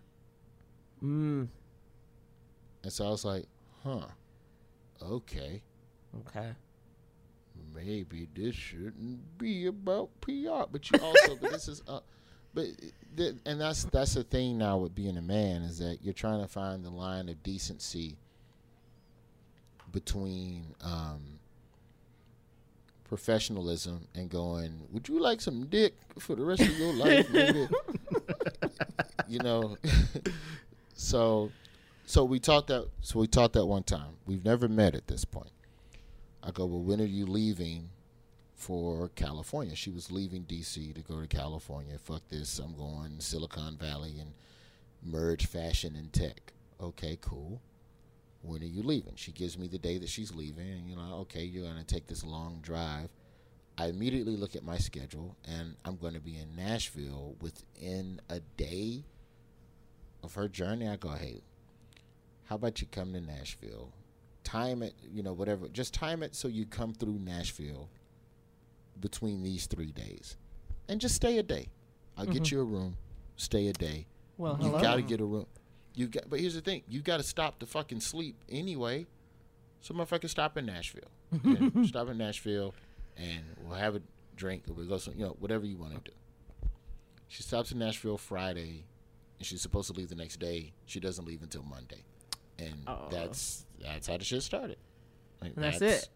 mm, 1.04 1.48
And 2.84 2.92
so 2.94 3.06
I 3.08 3.10
was 3.10 3.26
like, 3.26 3.46
huh, 3.84 4.06
okay, 5.02 5.62
okay. 6.20 6.52
maybe 7.74 8.28
this 8.36 8.54
shouldn't 8.56 9.38
be 9.38 9.66
about 9.66 10.10
PR. 10.22 10.64
But 10.72 10.90
you 10.92 11.00
also, 11.02 11.36
but 11.42 11.52
this 11.52 11.68
is, 11.68 11.82
uh, 11.88 12.02
but 12.54 12.68
th- 13.18 13.36
and 13.46 13.60
that's 13.62 13.86
that's 13.86 14.14
the 14.14 14.24
thing 14.24 14.58
now 14.60 14.78
with 14.78 14.94
being 14.94 15.18
a 15.18 15.22
man 15.22 15.64
is 15.64 15.80
that 15.80 16.00
you're 16.04 16.14
trying 16.14 16.42
to 16.42 16.48
find 16.48 16.84
the 16.86 16.90
line 16.92 17.28
of 17.30 17.42
decency 17.42 18.18
between 19.92 20.76
um, 20.84 21.40
professionalism 23.12 24.08
and 24.16 24.30
going, 24.30 24.72
would 24.90 25.10
you 25.10 25.20
like 25.20 25.42
some 25.42 25.66
dick 25.66 25.94
for 26.18 26.34
the 26.34 26.46
rest 26.46 26.62
of 26.62 26.80
your 26.80 26.94
life? 26.94 27.30
You 29.28 29.40
know, 29.40 29.78
so 30.94 31.52
so 32.06 32.26
we 32.26 32.40
talked 32.42 32.68
that 32.68 32.90
so 33.00 33.20
we 33.20 33.28
talked 33.28 33.54
that 33.54 33.66
one 33.66 33.84
time. 33.84 34.16
We've 34.26 34.44
never 34.44 34.68
met 34.68 34.94
at 34.94 35.08
this 35.08 35.24
point. 35.24 35.54
I 36.44 36.52
go, 36.52 36.66
well, 36.66 36.82
when 36.82 37.00
are 37.00 37.06
you 37.06 37.26
leaving 37.26 37.90
for 38.56 39.10
California? 39.16 39.74
She 39.74 39.90
was 39.90 40.12
leaving 40.12 40.42
D.C. 40.42 40.92
to 40.92 41.02
go 41.02 41.22
to 41.22 41.28
California. 41.28 41.98
Fuck 41.98 42.28
this, 42.28 42.60
I'm 42.60 42.76
going 42.76 43.20
Silicon 43.20 43.78
Valley 43.78 44.20
and 44.20 44.34
merge 45.02 45.46
fashion 45.46 45.96
and 45.96 46.12
tech. 46.12 46.52
Okay, 46.82 47.18
cool. 47.22 47.62
When 48.44 48.62
are 48.62 48.66
you 48.66 48.82
leaving? 48.84 49.14
She 49.16 49.32
gives 49.32 49.58
me 49.58 49.68
the 49.68 49.78
day 49.78 49.98
that 50.00 50.10
she's 50.10 50.34
leaving, 50.34 50.68
and 50.68 50.90
you 50.90 50.96
know, 50.96 51.20
okay, 51.22 51.44
you're 51.44 51.68
gonna 51.68 51.84
take 51.84 52.08
this 52.08 52.24
long 52.24 52.60
drive. 52.62 53.10
I 53.78 53.88
immediately 53.88 54.36
look 54.36 54.56
at 54.56 54.64
my 54.64 54.78
schedule, 54.78 55.36
and 55.46 55.76
I'm 55.86 55.96
going 55.96 56.14
to 56.14 56.20
be 56.20 56.38
in 56.38 56.56
Nashville 56.56 57.36
within 57.42 58.20
a 58.30 58.40
day 58.58 59.06
of 60.24 60.34
her 60.36 60.48
journey. 60.48 60.88
I 60.88 60.98
go, 60.98 61.10
hey, 61.10 61.42
how 62.46 62.56
about 62.56 62.82
you 62.82 62.88
come 62.92 63.14
to 63.14 63.22
Nashville? 63.22 63.92
Time 64.44 64.84
it, 64.84 64.94
you 65.12 65.24
know, 65.24 65.34
whatever. 65.34 65.68
Just 65.68 65.94
time 65.94 66.22
it 66.22 66.36
so 66.36 66.48
you 66.48 66.66
come 66.66 66.94
through 66.94 67.18
Nashville 67.20 67.90
between 69.00 69.42
these 69.42 69.66
three 69.68 69.92
days, 69.92 70.36
and 70.90 71.00
just 71.00 71.16
stay 71.16 71.38
a 71.38 71.44
day. 71.44 71.70
I'll 72.18 72.26
get 72.26 72.44
mm-hmm. 72.44 72.56
you 72.56 72.62
a 72.62 72.66
room. 72.66 72.98
Stay 73.38 73.68
a 73.68 73.74
day. 73.74 74.06
Well, 74.38 74.60
you 74.62 74.70
got 74.72 74.96
to 74.96 75.02
get 75.02 75.22
a 75.22 75.26
room. 75.26 75.48
You 75.94 76.08
got, 76.08 76.30
but 76.30 76.40
here's 76.40 76.56
the 76.56 76.62
thing: 76.62 76.84
you 76.88 77.02
got 77.02 77.18
to 77.18 77.24
stop 77.24 77.60
to 77.60 77.66
fucking 77.66 78.00
sleep 78.00 78.36
anyway. 78.50 79.08
So, 79.82 79.94
motherfucker, 79.94 80.30
stop 80.30 80.58
in 80.58 80.66
Nashville. 80.68 81.10
Stop 81.86 82.10
in 82.10 82.18
Nashville, 82.18 82.74
and 83.18 83.42
we'll 83.64 83.78
have 83.78 83.96
a 83.96 84.02
drink. 84.36 84.64
Or 84.70 84.74
we'll 84.74 84.86
go, 84.86 84.98
some, 84.98 85.14
you 85.16 85.26
know, 85.26 85.36
whatever 85.40 85.66
you 85.66 85.78
want 85.78 85.94
to 85.94 86.12
do. 86.12 86.18
She 87.30 87.42
stops 87.42 87.72
in 87.72 87.80
Nashville 87.80 88.18
Friday, 88.18 88.84
and 89.40 89.46
she's 89.48 89.62
supposed 89.62 89.90
to 89.92 89.98
leave 89.98 90.10
the 90.10 90.16
next 90.16 90.40
day. 90.40 90.74
She 90.86 91.00
doesn't 91.00 91.26
leave 91.26 91.42
until 91.42 91.64
Monday, 91.64 92.04
and 92.60 92.86
that's 93.10 93.66
that's 93.82 94.08
how 94.08 94.18
the 94.18 94.26
shit 94.26 94.44
started. 94.44 94.78
Like, 95.42 95.54
And 95.56 95.64
that's 95.64 95.82
it. 95.82 96.10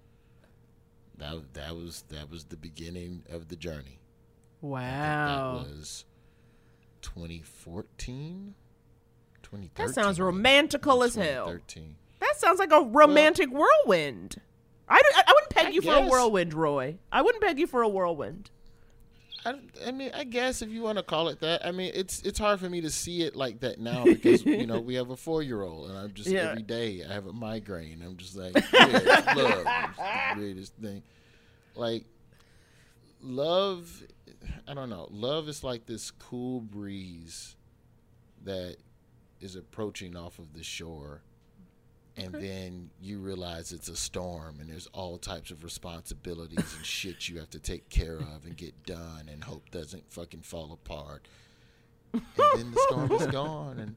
That 1.17 1.53
that 1.53 1.75
was 1.75 2.03
that 2.09 2.29
was 2.29 2.43
the 2.43 2.57
beginning 2.57 3.23
of 3.31 3.47
the 3.47 3.55
journey. 3.55 3.99
Wow. 4.59 5.63
That 5.63 5.69
was 5.69 6.05
2014, 7.01 8.55
2013. 8.57 8.64
That 9.75 9.93
sounds 9.93 10.19
romantical 10.19 11.03
as 11.03 11.15
hell. 11.15 11.45
2013. 11.47 11.95
That 12.19 12.35
sounds 12.37 12.59
like 12.59 12.71
a 12.71 12.81
romantic 12.81 13.49
whirlwind. 13.51 14.37
I, 14.87 15.01
I, 15.15 15.23
I 15.27 15.31
wouldn't 15.33 15.49
peg 15.51 15.65
I 15.67 15.69
you 15.69 15.81
for 15.81 15.95
a 15.95 16.01
whirlwind, 16.07 16.53
Roy. 16.53 16.97
I 17.11 17.21
wouldn't 17.21 17.43
peg 17.43 17.59
you 17.59 17.67
for 17.67 17.81
a 17.81 17.87
whirlwind. 17.89 18.51
I, 19.45 19.59
I 19.85 19.91
mean, 19.91 20.09
I 20.13 20.23
guess 20.23 20.63
if 20.63 20.69
you 20.69 20.81
want 20.81 20.97
to 20.97 21.03
call 21.03 21.27
it 21.29 21.39
that. 21.41 21.65
I 21.65 21.71
mean, 21.71 21.91
it's 21.93 22.21
it's 22.23 22.39
hard 22.39 22.59
for 22.59 22.67
me 22.69 22.81
to 22.81 22.89
see 22.89 23.21
it 23.21 23.35
like 23.35 23.59
that 23.59 23.79
now 23.79 24.03
because 24.03 24.43
you 24.45 24.65
know 24.65 24.79
we 24.79 24.95
have 24.95 25.11
a 25.11 25.15
four 25.15 25.43
year 25.43 25.61
old 25.61 25.89
and 25.89 25.97
I'm 25.97 26.13
just 26.13 26.29
Yeah. 26.29 26.49
every 26.49 26.63
day 26.63 27.03
I 27.07 27.13
have 27.13 27.27
a 27.27 27.33
migraine. 27.33 28.01
I'm 28.03 28.17
just 28.17 28.35
like, 28.35 28.55
yeah, 28.73 29.33
love, 29.35 29.65
it's 29.67 29.97
the 29.97 30.33
greatest 30.35 30.73
thing. 30.77 31.03
Like 31.75 32.05
love, 33.21 34.03
I 34.67 34.73
don't 34.73 34.89
know. 34.89 35.07
Love 35.11 35.47
is 35.47 35.63
like 35.63 35.85
this 35.85 36.09
cool 36.11 36.61
breeze 36.61 37.55
that 38.43 38.77
is 39.45 39.55
approaching 39.55 40.17
off 40.17 40.39
of 40.39 40.53
the 40.53 40.63
shore. 40.63 41.21
And 42.17 42.33
then 42.33 42.89
you 43.01 43.19
realize 43.19 43.73
it's 43.73 43.89
a 43.89 43.95
storm, 43.95 44.59
and 44.61 44.69
there's 44.69 44.87
all 44.93 45.17
types 45.17 45.51
of 45.51 45.65
responsibilities 45.65 46.73
and 46.77 46.85
shit 46.85 47.27
you 47.27 47.39
have 47.39 47.49
to 47.49 47.59
take 47.59 47.89
care 47.89 48.15
of 48.15 48.45
and 48.45 48.55
get 48.55 48.85
done, 48.85 49.29
and 49.29 49.43
hope 49.43 49.69
doesn't 49.69 50.09
fucking 50.11 50.41
fall 50.41 50.71
apart. 50.71 51.27
And 52.13 52.23
then 52.55 52.71
the 52.71 52.79
storm 52.87 53.11
is 53.11 53.27
gone, 53.31 53.79
and 53.79 53.95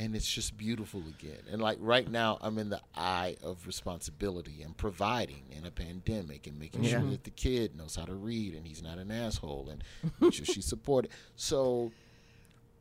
and 0.00 0.16
it's 0.16 0.30
just 0.30 0.56
beautiful 0.56 1.02
again. 1.08 1.40
And 1.52 1.60
like 1.60 1.76
right 1.80 2.10
now, 2.10 2.38
I'm 2.40 2.56
in 2.58 2.70
the 2.70 2.80
eye 2.96 3.36
of 3.42 3.66
responsibility 3.66 4.62
and 4.62 4.74
providing 4.74 5.44
in 5.50 5.66
a 5.66 5.70
pandemic 5.70 6.46
and 6.46 6.58
making 6.58 6.84
sure 6.84 7.00
that 7.00 7.24
the 7.24 7.30
kid 7.30 7.76
knows 7.76 7.96
how 7.96 8.06
to 8.06 8.14
read 8.14 8.54
and 8.54 8.66
he's 8.66 8.82
not 8.82 8.96
an 8.96 9.10
asshole 9.10 9.68
and 9.70 9.84
make 10.18 10.32
sure 10.32 10.46
she's 10.46 10.64
supported. 10.64 11.10
So 11.36 11.92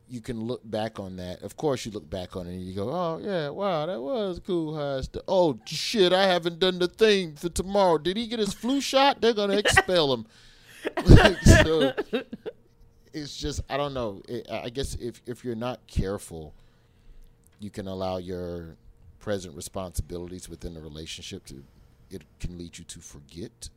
you 0.10 0.22
can 0.22 0.42
look 0.42 0.62
back 0.70 1.00
on 1.00 1.18
that. 1.18 1.44
Of 1.44 1.56
course, 1.56 1.86
you 1.86 1.92
look 1.92 2.10
back 2.10 2.36
on 2.36 2.48
it 2.48 2.52
and 2.52 2.62
you 2.62 2.74
go, 2.74 2.90
"Oh 2.90 3.20
yeah, 3.22 3.50
wow, 3.50 3.86
that 3.86 4.02
was 4.02 4.42
cool." 4.46 4.76
How 4.76 5.02
oh 5.28 5.60
shit, 5.66 6.12
I 6.12 6.28
haven't 6.28 6.60
done 6.60 6.80
the 6.80 6.88
thing 6.88 7.36
for 7.36 7.50
tomorrow. 7.50 7.98
Did 7.98 8.18
he 8.18 8.28
get 8.28 8.40
his 8.40 8.54
flu 8.54 8.82
shot? 8.92 9.22
They're 9.22 9.34
gonna 9.34 9.58
expel 9.58 10.14
him. 10.14 10.26
so 11.64 11.94
it's 13.14 13.38
just 13.38 13.62
I 13.70 13.78
don't 13.78 13.94
know. 13.94 14.22
It, 14.28 14.48
I 14.50 14.70
guess 14.70 14.96
if 14.96 15.22
if 15.26 15.44
you're 15.44 15.56
not 15.56 15.86
careful, 15.88 16.54
you 17.60 17.70
can 17.70 17.88
allow 17.88 18.18
your 18.18 18.78
present 19.20 19.56
responsibilities 19.56 20.50
within 20.50 20.74
the 20.74 20.82
relationship 20.82 21.46
to 21.46 21.64
it 22.10 22.24
can 22.40 22.58
lead 22.58 22.78
you 22.78 22.84
to 22.86 23.00
forget 23.00 23.70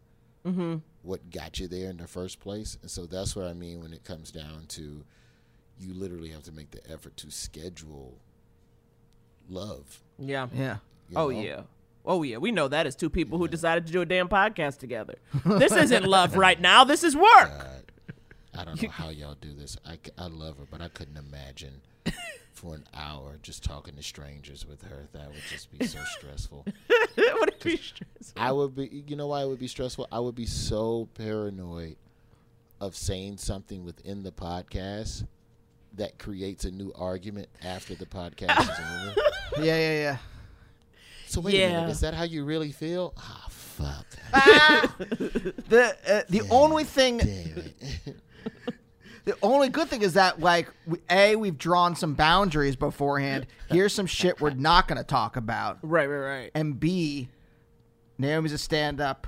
mm-hmm. 0.46 0.76
what 1.02 1.30
got 1.30 1.58
you 1.58 1.68
there 1.68 1.90
in 1.90 1.98
the 1.98 2.06
first 2.06 2.40
place. 2.40 2.78
And 2.80 2.90
so 2.90 3.06
that's 3.06 3.36
what 3.36 3.46
I 3.46 3.52
mean 3.52 3.82
when 3.82 3.92
it 3.92 4.04
comes 4.04 4.30
down 4.30 4.64
to 4.68 5.04
you 5.82 5.94
literally 5.94 6.30
have 6.30 6.42
to 6.44 6.52
make 6.52 6.70
the 6.70 6.80
effort 6.90 7.16
to 7.18 7.30
schedule 7.30 8.18
love. 9.48 10.00
Yeah. 10.18 10.48
Yeah. 10.54 10.76
you 11.10 11.16
Oh 11.18 11.28
know? 11.30 11.40
yeah. 11.40 11.60
Oh 12.04 12.22
yeah. 12.22 12.38
We 12.38 12.50
know 12.52 12.68
that 12.68 12.86
as 12.86 12.96
two 12.96 13.10
people 13.10 13.38
who 13.38 13.48
decided 13.48 13.86
to 13.86 13.92
do 13.92 14.00
a 14.00 14.06
damn 14.06 14.28
podcast 14.28 14.78
together. 14.78 15.16
This 15.44 15.72
isn't 15.72 16.04
love 16.04 16.36
right 16.36 16.60
now. 16.60 16.84
This 16.84 17.04
is 17.04 17.16
work. 17.16 17.50
I 18.54 18.64
don't 18.64 18.80
know 18.82 18.88
how 18.90 19.08
y'all 19.08 19.36
do 19.40 19.54
this. 19.54 19.76
I, 19.86 19.98
I 20.18 20.26
love 20.26 20.58
her, 20.58 20.64
but 20.70 20.82
I 20.82 20.88
couldn't 20.88 21.16
imagine 21.16 21.80
for 22.52 22.74
an 22.74 22.84
hour 22.94 23.38
just 23.42 23.64
talking 23.64 23.96
to 23.96 24.02
strangers 24.02 24.66
with 24.66 24.82
her. 24.82 25.08
That 25.12 25.28
would 25.28 25.40
just 25.48 25.76
be 25.76 25.86
so 25.86 26.00
stressful. 26.18 26.66
Would 27.16 27.48
it 27.48 27.64
be 27.64 27.76
stressful? 27.78 28.36
I 28.36 28.52
would 28.52 28.74
be, 28.76 29.04
you 29.06 29.16
know 29.16 29.28
why 29.28 29.42
it 29.42 29.48
would 29.48 29.58
be 29.58 29.68
stressful? 29.68 30.06
I 30.12 30.18
would 30.20 30.34
be 30.34 30.44
so 30.46 31.08
paranoid 31.14 31.96
of 32.80 32.94
saying 32.94 33.38
something 33.38 33.84
within 33.84 34.22
the 34.22 34.32
podcast 34.32 35.24
that 35.96 36.18
creates 36.18 36.64
a 36.64 36.70
new 36.70 36.92
argument 36.94 37.48
after 37.62 37.94
the 37.94 38.06
podcast 38.06 38.60
is 38.60 38.68
over. 39.08 39.20
Yeah, 39.58 39.76
yeah, 39.76 39.92
yeah. 39.92 40.16
So 41.26 41.42
wait 41.42 41.54
a 41.56 41.68
minute, 41.68 41.90
is 41.90 42.00
that 42.00 42.14
how 42.14 42.22
you 42.22 42.44
really 42.44 42.72
feel? 42.72 43.12
Ah, 43.18 43.46
fuck. 43.50 44.06
The 45.68 45.96
uh, 46.08 46.22
the 46.30 46.42
only 46.50 46.84
thing, 46.84 47.18
Damn 47.18 47.28
it. 47.58 48.16
the 49.24 49.36
only 49.42 49.68
good 49.68 49.88
thing 49.88 50.02
is 50.02 50.14
that 50.14 50.40
like 50.40 50.68
a 51.10 51.36
we've 51.36 51.58
drawn 51.58 51.94
some 51.96 52.14
boundaries 52.14 52.76
beforehand. 52.76 53.46
Here's 53.70 53.92
some 53.92 54.06
shit 54.06 54.40
we're 54.40 54.50
not 54.50 54.88
going 54.88 54.98
to 54.98 55.04
talk 55.04 55.36
about. 55.36 55.78
Right, 55.82 56.06
right, 56.06 56.18
right. 56.18 56.50
And 56.54 56.80
B, 56.80 57.28
Naomi's 58.18 58.52
a 58.52 58.58
stand 58.58 59.00
up. 59.00 59.26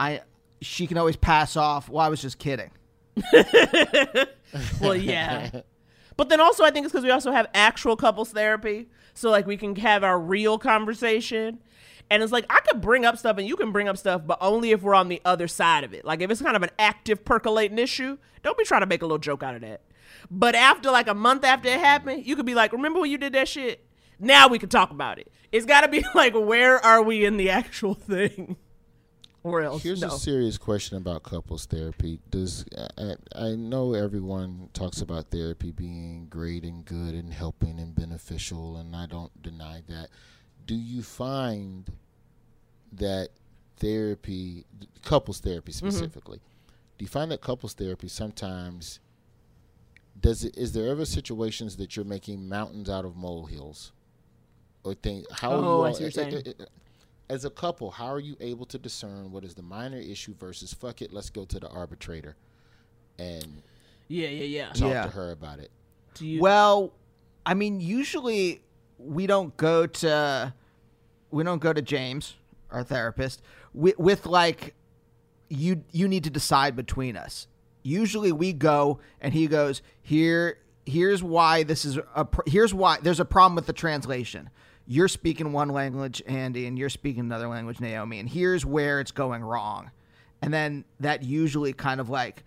I 0.00 0.22
she 0.60 0.86
can 0.86 0.98
always 0.98 1.16
pass 1.16 1.56
off. 1.56 1.88
Well, 1.88 2.04
I 2.04 2.08
was 2.08 2.20
just 2.20 2.38
kidding. 2.38 2.70
Well, 4.80 4.94
yeah. 4.94 5.62
But 6.16 6.28
then 6.28 6.40
also, 6.40 6.64
I 6.64 6.70
think 6.70 6.84
it's 6.84 6.92
because 6.92 7.04
we 7.04 7.10
also 7.10 7.32
have 7.32 7.46
actual 7.54 7.96
couples 7.96 8.30
therapy. 8.30 8.88
So, 9.14 9.30
like, 9.30 9.46
we 9.46 9.56
can 9.56 9.74
have 9.76 10.04
our 10.04 10.18
real 10.20 10.58
conversation. 10.58 11.58
And 12.10 12.22
it's 12.22 12.32
like, 12.32 12.44
I 12.50 12.60
could 12.60 12.80
bring 12.82 13.06
up 13.06 13.16
stuff 13.16 13.38
and 13.38 13.48
you 13.48 13.56
can 13.56 13.72
bring 13.72 13.88
up 13.88 13.96
stuff, 13.96 14.22
but 14.26 14.36
only 14.40 14.72
if 14.72 14.82
we're 14.82 14.94
on 14.94 15.08
the 15.08 15.22
other 15.24 15.48
side 15.48 15.84
of 15.84 15.94
it. 15.94 16.04
Like, 16.04 16.20
if 16.20 16.30
it's 16.30 16.42
kind 16.42 16.56
of 16.56 16.62
an 16.62 16.70
active 16.78 17.24
percolating 17.24 17.78
issue, 17.78 18.18
don't 18.42 18.58
be 18.58 18.64
trying 18.64 18.82
to 18.82 18.86
make 18.86 19.00
a 19.02 19.06
little 19.06 19.18
joke 19.18 19.42
out 19.42 19.54
of 19.54 19.62
that. 19.62 19.80
But 20.30 20.54
after, 20.54 20.90
like, 20.90 21.08
a 21.08 21.14
month 21.14 21.44
after 21.44 21.68
it 21.68 21.80
happened, 21.80 22.26
you 22.26 22.36
could 22.36 22.46
be 22.46 22.54
like, 22.54 22.72
remember 22.72 23.00
when 23.00 23.10
you 23.10 23.18
did 23.18 23.32
that 23.32 23.48
shit? 23.48 23.86
Now 24.18 24.48
we 24.48 24.58
can 24.58 24.68
talk 24.68 24.90
about 24.90 25.18
it. 25.18 25.32
It's 25.50 25.66
got 25.66 25.80
to 25.82 25.88
be 25.88 26.04
like, 26.14 26.34
where 26.34 26.78
are 26.84 27.02
we 27.02 27.24
in 27.24 27.38
the 27.38 27.48
actual 27.50 27.94
thing? 27.94 28.56
Or 29.44 29.62
else, 29.62 29.82
Here's 29.82 30.02
no. 30.02 30.08
a 30.08 30.10
serious 30.10 30.56
question 30.56 30.96
about 30.96 31.24
couples 31.24 31.66
therapy. 31.66 32.20
Does 32.30 32.64
I, 32.96 33.14
I 33.34 33.54
know 33.56 33.94
everyone 33.94 34.68
talks 34.72 35.00
about 35.00 35.30
therapy 35.30 35.72
being 35.72 36.28
great 36.30 36.62
and 36.62 36.84
good 36.84 37.14
and 37.14 37.32
helping 37.32 37.80
and 37.80 37.94
beneficial, 37.94 38.76
and 38.76 38.94
I 38.94 39.06
don't 39.06 39.42
deny 39.42 39.82
that. 39.88 40.10
Do 40.64 40.76
you 40.76 41.02
find 41.02 41.90
that 42.92 43.30
therapy, 43.78 44.64
couples 45.02 45.40
therapy 45.40 45.72
mm-hmm. 45.72 45.88
specifically, 45.88 46.40
do 46.98 47.04
you 47.04 47.08
find 47.08 47.32
that 47.32 47.40
couples 47.40 47.74
therapy 47.74 48.06
sometimes 48.06 49.00
does 50.20 50.44
it? 50.44 50.56
Is 50.56 50.72
there 50.72 50.88
ever 50.88 51.04
situations 51.04 51.76
that 51.76 51.96
you're 51.96 52.04
making 52.04 52.48
mountains 52.48 52.88
out 52.88 53.04
of 53.04 53.16
molehills, 53.16 53.92
or 54.84 54.94
think 54.94 55.30
how? 55.30 55.52
Oh, 55.52 55.60
you 55.60 55.64
I 55.64 55.88
all- 55.88 55.94
see 55.94 56.04
what 56.04 56.16
you're 56.16 56.24
eh, 56.24 56.26
eh, 56.26 56.30
saying. 56.30 56.54
Eh, 56.60 56.64
as 57.32 57.46
a 57.46 57.50
couple, 57.50 57.90
how 57.90 58.06
are 58.06 58.20
you 58.20 58.36
able 58.40 58.66
to 58.66 58.78
discern 58.78 59.32
what 59.32 59.42
is 59.42 59.54
the 59.54 59.62
minor 59.62 59.96
issue 59.96 60.34
versus 60.38 60.74
fuck 60.74 61.00
it, 61.00 61.12
let's 61.14 61.30
go 61.30 61.46
to 61.46 61.58
the 61.58 61.68
arbitrator 61.68 62.36
and 63.18 63.62
yeah, 64.08 64.28
yeah, 64.28 64.44
yeah. 64.44 64.66
talk 64.74 64.90
Yeah. 64.90 65.04
to 65.04 65.08
her 65.10 65.30
about 65.30 65.58
it? 65.58 65.70
Do 66.14 66.26
you, 66.26 66.42
Well, 66.42 66.92
I 67.46 67.54
mean, 67.54 67.80
usually 67.80 68.60
we 68.98 69.26
don't 69.26 69.56
go 69.56 69.86
to 69.86 70.52
we 71.30 71.42
don't 71.42 71.60
go 71.62 71.72
to 71.72 71.80
James, 71.80 72.34
our 72.70 72.84
therapist, 72.84 73.40
with, 73.72 73.98
with 73.98 74.26
like 74.26 74.74
you 75.48 75.84
you 75.90 76.08
need 76.08 76.24
to 76.24 76.30
decide 76.30 76.76
between 76.76 77.16
us. 77.16 77.46
Usually 77.82 78.30
we 78.30 78.52
go 78.52 79.00
and 79.22 79.32
he 79.32 79.46
goes 79.46 79.80
here. 80.02 80.58
Here's 80.84 81.22
why 81.22 81.62
this 81.62 81.84
is 81.86 81.98
a. 82.14 82.24
pr- 82.26 82.42
Here's 82.46 82.74
why 82.74 82.98
there's 83.00 83.20
a 83.20 83.24
problem 83.24 83.54
with 83.54 83.66
the 83.66 83.72
translation. 83.72 84.50
You're 84.86 85.08
speaking 85.08 85.52
one 85.52 85.68
language, 85.68 86.22
Andy, 86.26 86.66
and 86.66 86.78
you're 86.78 86.90
speaking 86.90 87.20
another 87.20 87.48
language, 87.48 87.80
Naomi, 87.80 88.18
and 88.18 88.28
here's 88.28 88.66
where 88.66 89.00
it's 89.00 89.12
going 89.12 89.42
wrong. 89.42 89.90
And 90.40 90.52
then 90.52 90.84
that 91.00 91.22
usually 91.22 91.72
kind 91.72 92.00
of 92.00 92.10
like, 92.10 92.42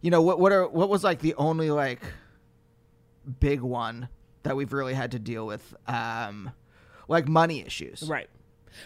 you 0.00 0.10
know, 0.10 0.22
what 0.22 0.38
what 0.40 0.52
are 0.52 0.66
what 0.66 0.88
was 0.88 1.04
like 1.04 1.20
the 1.20 1.34
only 1.34 1.70
like 1.70 2.00
big 3.40 3.60
one 3.60 4.08
that 4.42 4.56
we've 4.56 4.72
really 4.72 4.94
had 4.94 5.10
to 5.12 5.18
deal 5.18 5.46
with 5.46 5.74
um 5.88 6.50
like 7.08 7.28
money 7.28 7.60
issues 7.60 8.04
right. 8.08 8.28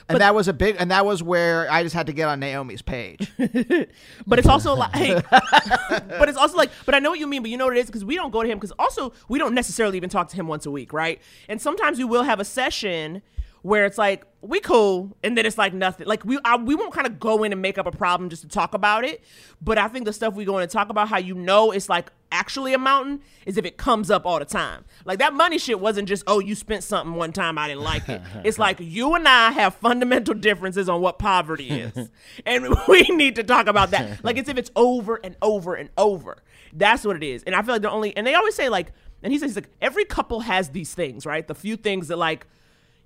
And 0.08 0.20
that 0.20 0.34
was 0.34 0.48
a 0.48 0.52
big 0.52 0.76
and 0.78 0.90
that 0.90 1.04
was 1.04 1.22
where 1.22 1.70
i 1.70 1.82
just 1.82 1.94
had 1.94 2.06
to 2.06 2.12
get 2.12 2.28
on 2.28 2.40
naomi's 2.40 2.82
page 2.82 3.30
But 4.26 4.38
it's 4.38 4.48
also 4.48 4.74
like, 4.74 5.28
but 5.30 6.28
it's 6.28 6.38
also 6.38 6.56
like, 6.56 6.70
but 6.86 6.94
I 6.94 6.98
know 6.98 7.10
what 7.10 7.18
you 7.18 7.26
mean. 7.26 7.42
But 7.42 7.50
you 7.50 7.56
know 7.56 7.66
what 7.66 7.76
it 7.76 7.80
is 7.80 7.86
because 7.86 8.04
we 8.04 8.14
don't 8.14 8.30
go 8.30 8.42
to 8.42 8.48
him 8.48 8.58
because 8.58 8.72
also 8.78 9.12
we 9.28 9.38
don't 9.38 9.54
necessarily 9.54 9.96
even 9.96 10.10
talk 10.10 10.28
to 10.28 10.36
him 10.36 10.46
once 10.46 10.66
a 10.66 10.70
week, 10.70 10.92
right? 10.92 11.20
And 11.48 11.60
sometimes 11.60 11.98
we 11.98 12.04
will 12.04 12.22
have 12.22 12.40
a 12.40 12.44
session 12.44 13.22
where 13.62 13.84
it's 13.84 13.98
like 13.98 14.24
we 14.40 14.60
cool 14.60 15.16
and 15.22 15.36
then 15.36 15.44
it's 15.44 15.58
like 15.58 15.74
nothing. 15.74 16.06
Like 16.06 16.24
we 16.24 16.38
I, 16.44 16.56
we 16.56 16.74
won't 16.74 16.92
kind 16.92 17.06
of 17.06 17.20
go 17.20 17.44
in 17.44 17.52
and 17.52 17.60
make 17.60 17.78
up 17.78 17.86
a 17.86 17.92
problem 17.92 18.30
just 18.30 18.42
to 18.42 18.48
talk 18.48 18.74
about 18.74 19.04
it 19.04 19.22
but 19.60 19.78
i 19.78 19.88
think 19.88 20.04
the 20.04 20.12
stuff 20.12 20.34
we 20.34 20.44
go 20.44 20.56
in 20.56 20.62
and 20.62 20.70
talk 20.70 20.88
about 20.88 21.08
how 21.08 21.18
you 21.18 21.34
know 21.34 21.70
it's 21.70 21.88
like 21.88 22.10
actually 22.32 22.72
a 22.72 22.78
mountain 22.78 23.20
is 23.44 23.56
if 23.56 23.64
it 23.64 23.76
comes 23.76 24.10
up 24.10 24.24
all 24.24 24.38
the 24.38 24.44
time. 24.44 24.84
Like 25.04 25.18
that 25.18 25.34
money 25.34 25.58
shit 25.58 25.80
wasn't 25.80 26.08
just 26.08 26.22
oh 26.26 26.38
you 26.38 26.54
spent 26.54 26.84
something 26.84 27.14
one 27.14 27.32
time 27.32 27.58
i 27.58 27.68
didn't 27.68 27.82
like 27.82 28.08
it. 28.08 28.22
It's 28.44 28.58
like 28.58 28.78
you 28.80 29.14
and 29.14 29.26
i 29.26 29.50
have 29.50 29.74
fundamental 29.74 30.34
differences 30.34 30.88
on 30.88 31.00
what 31.00 31.18
poverty 31.18 31.68
is 31.68 32.08
and 32.46 32.74
we 32.88 33.02
need 33.02 33.36
to 33.36 33.42
talk 33.42 33.66
about 33.66 33.90
that. 33.90 34.24
Like 34.24 34.36
it's 34.36 34.48
if 34.48 34.56
it's 34.58 34.70
over 34.76 35.20
and 35.22 35.36
over 35.42 35.74
and 35.74 35.90
over. 35.98 36.42
That's 36.72 37.04
what 37.04 37.16
it 37.16 37.22
is. 37.22 37.42
And 37.42 37.54
i 37.54 37.62
feel 37.62 37.74
like 37.74 37.82
the 37.82 37.90
only 37.90 38.16
and 38.16 38.26
they 38.26 38.34
always 38.34 38.54
say 38.54 38.68
like 38.68 38.92
and 39.22 39.32
he 39.32 39.38
says 39.38 39.50
he's 39.50 39.56
like 39.56 39.70
every 39.82 40.04
couple 40.04 40.40
has 40.40 40.70
these 40.70 40.94
things 40.94 41.26
right? 41.26 41.46
The 41.46 41.54
few 41.54 41.76
things 41.76 42.08
that 42.08 42.16
like 42.16 42.46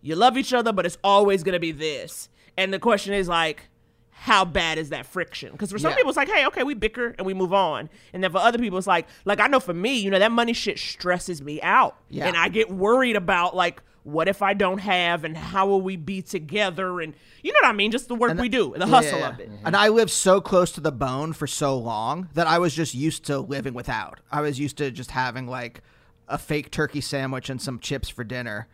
you 0.05 0.15
love 0.15 0.37
each 0.37 0.53
other, 0.53 0.73
but 0.73 0.87
it's 0.87 0.99
always 1.03 1.43
gonna 1.43 1.59
be 1.59 1.73
this. 1.73 2.29
And 2.57 2.73
the 2.73 2.79
question 2.79 3.15
is 3.15 3.27
like, 3.29 3.65
how 4.11 4.45
bad 4.45 4.79
is 4.79 4.91
that 4.91 5.07
friction? 5.07 5.51
Because 5.53 5.73
for 5.73 5.79
some 5.79 5.91
Yeah. 5.91 5.97
people, 5.97 6.11
it's 6.11 6.17
like, 6.17 6.29
hey, 6.31 6.47
okay, 6.47 6.63
we 6.63 6.75
bicker 6.75 7.15
and 7.19 7.27
we 7.27 7.35
move 7.35 7.53
on. 7.53 7.91
And 8.13 8.23
then 8.23 8.31
for 8.31 8.39
other 8.39 8.59
people, 8.59 8.79
it's 8.79 8.87
like, 8.87 9.07
like 9.25 9.41
I 9.41 9.49
know 9.49 9.61
for 9.61 9.75
me, 9.75 9.99
you 9.99 10.11
know, 10.11 10.19
that 10.19 10.31
money 10.33 10.53
shit 10.53 10.79
stresses 10.79 11.43
me 11.43 11.61
out, 11.63 11.97
Yeah. 12.11 12.27
and 12.29 12.37
I 12.37 12.49
get 12.49 12.71
worried 12.71 13.17
about 13.17 13.57
like, 13.57 13.83
what 14.05 14.29
if 14.29 14.43
I 14.43 14.53
don't 14.53 14.79
have, 14.79 15.25
and 15.25 15.35
how 15.35 15.67
will 15.67 15.81
we 15.81 15.97
be 15.97 16.21
together, 16.21 17.01
and 17.01 17.15
you 17.43 17.53
know 17.53 17.59
what 17.63 17.71
I 17.71 17.73
mean, 17.73 17.91
just 17.91 18.07
the 18.09 18.15
work 18.15 18.39
we 18.39 18.51
do, 18.51 18.75
the 18.77 18.87
hustle 18.87 19.19
Yeah. 19.19 19.29
of 19.31 19.41
it. 19.41 19.51
And 19.65 19.75
I 19.75 19.89
lived 19.89 20.11
so 20.11 20.43
close 20.43 20.71
to 20.73 20.81
the 20.83 20.93
bone 20.93 21.33
for 21.33 21.47
so 21.47 21.77
long 21.79 22.29
that 22.35 22.47
I 22.47 22.59
was 22.59 22.75
just 22.75 22.95
used 22.95 23.25
to 23.25 23.39
living 23.39 23.73
without. 23.73 24.21
I 24.31 24.43
was 24.43 24.61
used 24.61 24.77
to 24.77 24.91
just 24.91 25.11
having 25.13 25.47
like 25.49 25.81
a 26.29 26.37
fake 26.37 26.71
turkey 26.71 27.01
sandwich 27.01 27.49
and 27.49 27.61
some 27.61 27.79
chips 27.79 28.11
for 28.11 28.25
dinner. 28.25 28.69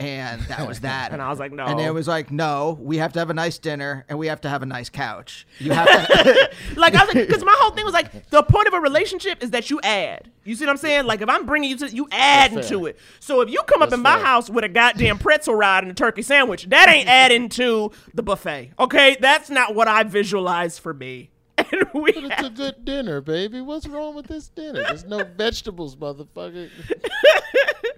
And 0.00 0.40
that 0.42 0.66
was 0.66 0.80
that. 0.80 1.12
And 1.20 1.20
I 1.20 1.28
was 1.28 1.38
like, 1.38 1.52
no. 1.52 1.64
And 1.64 1.78
it 1.80 1.92
was 1.92 2.08
like, 2.08 2.30
no, 2.30 2.78
we 2.80 2.96
have 2.98 3.12
to 3.14 3.18
have 3.18 3.30
a 3.30 3.34
nice 3.34 3.58
dinner 3.58 4.04
and 4.08 4.18
we 4.18 4.28
have 4.28 4.40
to 4.42 4.48
have 4.48 4.62
a 4.62 4.66
nice 4.66 4.88
couch. 4.88 5.46
You 5.58 5.72
have 5.74 5.86
to. 5.88 6.50
like 6.76 6.94
I 6.94 7.04
was 7.04 7.14
like, 7.14 7.26
because 7.26 7.44
my 7.44 7.54
whole 7.58 7.72
thing 7.72 7.84
was 7.84 7.92
like, 7.92 8.30
the 8.30 8.42
point 8.42 8.68
of 8.68 8.74
a 8.74 8.80
relationship 8.80 9.42
is 9.42 9.50
that 9.50 9.70
you 9.70 9.80
add. 9.82 10.30
You 10.44 10.54
see 10.54 10.64
what 10.64 10.70
I'm 10.70 10.76
saying? 10.78 11.04
Like 11.04 11.20
if 11.20 11.28
I'm 11.28 11.46
bringing 11.46 11.70
you 11.70 11.76
to, 11.78 11.90
you 11.90 12.08
add 12.12 12.52
That's 12.52 12.70
into 12.70 12.86
it. 12.86 12.98
So 13.18 13.40
if 13.40 13.50
you 13.50 13.60
come 13.66 13.82
up 13.82 13.90
That's 13.90 13.98
in 13.98 14.02
my 14.02 14.18
house 14.18 14.48
with 14.48 14.64
a 14.64 14.68
goddamn 14.68 15.18
pretzel 15.18 15.54
rod 15.54 15.84
and 15.84 15.90
a 15.90 15.94
turkey 15.94 16.22
sandwich, 16.22 16.66
that 16.70 16.88
ain't 16.88 17.08
adding 17.08 17.48
to 17.50 17.90
the 18.14 18.22
buffet. 18.22 18.72
Okay, 18.78 19.16
that's 19.20 19.50
not 19.50 19.74
what 19.74 19.88
I 19.88 20.04
visualize 20.04 20.78
for 20.78 20.94
me. 20.94 21.30
And 21.58 21.84
we 21.92 22.12
But 22.12 22.24
it's 22.24 22.42
a 22.42 22.50
good 22.50 22.84
dinner, 22.84 23.20
baby. 23.20 23.60
What's 23.60 23.86
wrong 23.86 24.14
with 24.14 24.28
this 24.28 24.48
dinner? 24.48 24.82
There's 24.82 25.04
no 25.04 25.24
vegetables, 25.24 25.94
motherfucker. 25.96 26.70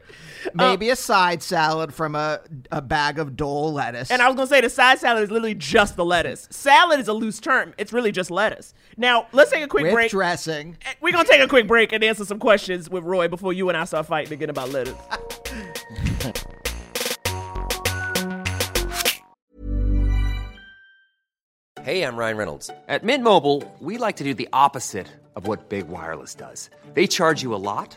Uh, 0.45 0.71
maybe 0.71 0.91
a 0.91 0.97
side 0.97 1.41
salad 1.41 1.95
from 1.95 2.17
a, 2.17 2.41
a 2.73 2.83
bag 2.83 3.21
of 3.21 3.37
Dole 3.37 3.73
lettuce. 3.73 4.11
And 4.11 4.21
I 4.21 4.27
was 4.27 4.35
gonna 4.35 4.49
say 4.49 4.61
the 4.61 4.69
side 4.69 4.99
salad 4.99 5.23
is 5.23 5.31
literally 5.31 5.55
just 5.55 5.95
the 5.95 6.05
lettuce. 6.05 6.49
Salad 6.51 6.99
is 6.99 7.07
a 7.07 7.13
loose 7.13 7.39
term. 7.39 7.73
It's 7.79 7.93
really 7.93 8.11
just 8.11 8.29
lettuce. 8.29 8.75
Now 8.97 9.29
let's 9.31 9.53
take 9.53 9.63
a 9.63 9.69
quick 9.69 9.85
with 9.85 9.93
break. 9.93 10.11
dressing. 10.11 10.77
Eh, 10.85 10.95
We're 11.01 11.13
gonna 11.13 11.29
take 11.29 11.43
a 11.43 11.47
quick 11.47 11.69
break 11.69 11.93
and 11.93 12.03
answer 12.03 12.25
some 12.25 12.41
questions 12.41 12.91
with 12.91 13.05
Roy 13.05 13.29
before 13.29 13.53
you 13.53 13.69
and 13.69 13.79
I 13.79 13.85
start 13.85 14.07
fighting 14.07 14.33
again 14.33 14.51
about 14.51 14.71
lettuce. 14.71 14.99
Hey, 21.83 22.05
I'm 22.05 22.17
Ryan 22.17 22.37
Reynolds. 22.37 22.71
At 22.87 23.03
Mint 23.03 23.25
Mobile, 23.25 23.65
we 23.81 23.99
like 23.99 24.17
to 24.17 24.25
do 24.25 24.35
the 24.35 24.49
opposite 24.53 25.09
of 25.35 25.47
what 25.49 25.69
Big 25.69 25.89
Wireless 25.89 26.35
does. 26.35 26.71
They 26.95 27.07
charge 27.07 27.43
you 27.43 27.55
a 27.55 27.57
lot, 27.57 27.97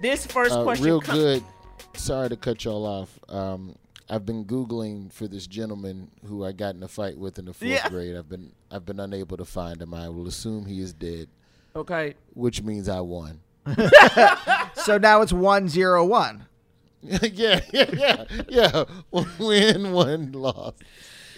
This 0.00 0.26
first 0.26 0.52
Uh, 0.52 0.62
question 0.62 0.84
real 0.86 1.00
com- 1.00 1.16
good. 1.16 1.44
Sorry 1.94 2.28
to 2.28 2.36
cut 2.36 2.64
y'all 2.64 2.84
off. 2.84 3.18
Um, 3.28 3.76
I've 4.08 4.24
been 4.26 4.44
googling 4.44 5.12
for 5.12 5.26
this 5.26 5.46
gentleman 5.46 6.10
who 6.26 6.44
I 6.44 6.52
got 6.52 6.74
in 6.74 6.82
a 6.82 6.88
fight 6.88 7.18
with 7.18 7.38
in 7.38 7.46
the 7.46 7.52
fourth 7.54 7.70
Yeah. 7.70 7.88
grade. 7.88 8.14
I've 8.16 8.28
been 8.28 8.52
I've 8.70 8.84
been 8.84 9.00
unable 9.00 9.36
to 9.36 9.44
find 9.44 9.80
him. 9.80 9.94
I 9.94 10.08
will 10.08 10.26
assume 10.26 10.66
he 10.66 10.80
is 10.80 10.92
dead, 10.92 11.28
Okay. 11.74 12.14
which 12.34 12.62
means 12.62 12.88
I 12.88 13.00
won. 13.00 13.40
So 14.84 14.98
now 14.98 15.22
it's 15.22 15.32
101. 15.32 16.46
yeah, 17.02 17.60
yeah, 17.72 17.90
yeah, 17.92 18.24
yeah. 18.48 18.84
Win, 19.38 19.92
one 19.92 20.32
loss. 20.32 20.74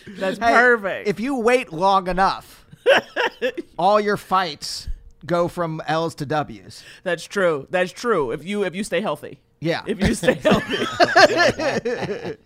That's 0.06 0.38
Hey, 0.38 0.52
perfect. 0.52 1.08
If 1.08 1.20
you 1.20 1.36
wait 1.38 1.72
long 1.72 2.08
enough, 2.08 2.66
all 3.78 4.00
your 4.00 4.16
fights 4.18 4.88
go 5.26 5.48
from 5.48 5.80
L's 5.86 6.14
to 6.16 6.26
W's. 6.26 6.82
That's 7.02 7.24
true. 7.24 7.66
That's 7.70 7.92
true. 7.92 8.30
If 8.32 8.44
you 8.44 8.64
if 8.64 8.74
you 8.74 8.84
stay 8.84 9.00
healthy. 9.00 9.40
Yeah. 9.60 9.82
If 9.86 10.00
you 10.00 10.14
stay 10.14 10.34
healthy. 10.34 10.76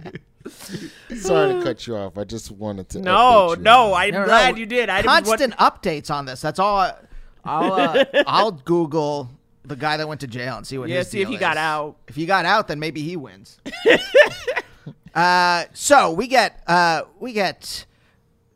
Sorry 1.17 1.53
to 1.55 1.61
cut 1.63 1.87
you 1.87 1.97
off. 1.97 2.19
I 2.19 2.25
just 2.25 2.51
wanted 2.51 2.89
to. 2.91 3.01
no, 3.01 3.55
no. 3.59 3.95
I'm 3.95 4.13
No, 4.13 4.21
no, 4.21 4.25
glad 4.27 4.55
no. 4.55 4.59
you 4.61 4.67
did. 4.67 4.89
I 4.89 5.03
didn't 5.03 5.11
want- 5.13 5.27
Constant 5.27 5.57
updates 5.57 6.11
on 6.11 6.25
this. 6.27 6.41
That's 6.41 6.59
all. 6.59 6.79
I, 6.79 6.95
I'll 7.45 7.73
uh, 7.73 8.05
I'll 8.27 8.51
Google 8.53 9.29
the 9.65 9.77
guy 9.77 9.97
that 9.97 10.09
went 10.09 10.21
to 10.23 10.27
jail 10.27 10.57
and 10.57 10.67
see 10.67 10.79
what 10.79 10.89
Yeah, 10.89 10.99
his 10.99 11.09
see 11.09 11.21
if 11.21 11.29
deal 11.29 11.33
he 11.33 11.39
got 11.39 11.57
out. 11.57 11.97
If 12.09 12.17
he 12.17 12.27
got 12.27 12.45
out, 12.45 12.69
then 12.69 12.79
maybe 12.81 13.03
he 13.03 13.17
wins. 13.17 13.59
uh, 15.15 15.65
so 15.73 16.13
we 16.13 16.27
get 16.29 16.63
uh, 16.67 17.03
we 17.21 17.33
get 17.33 17.85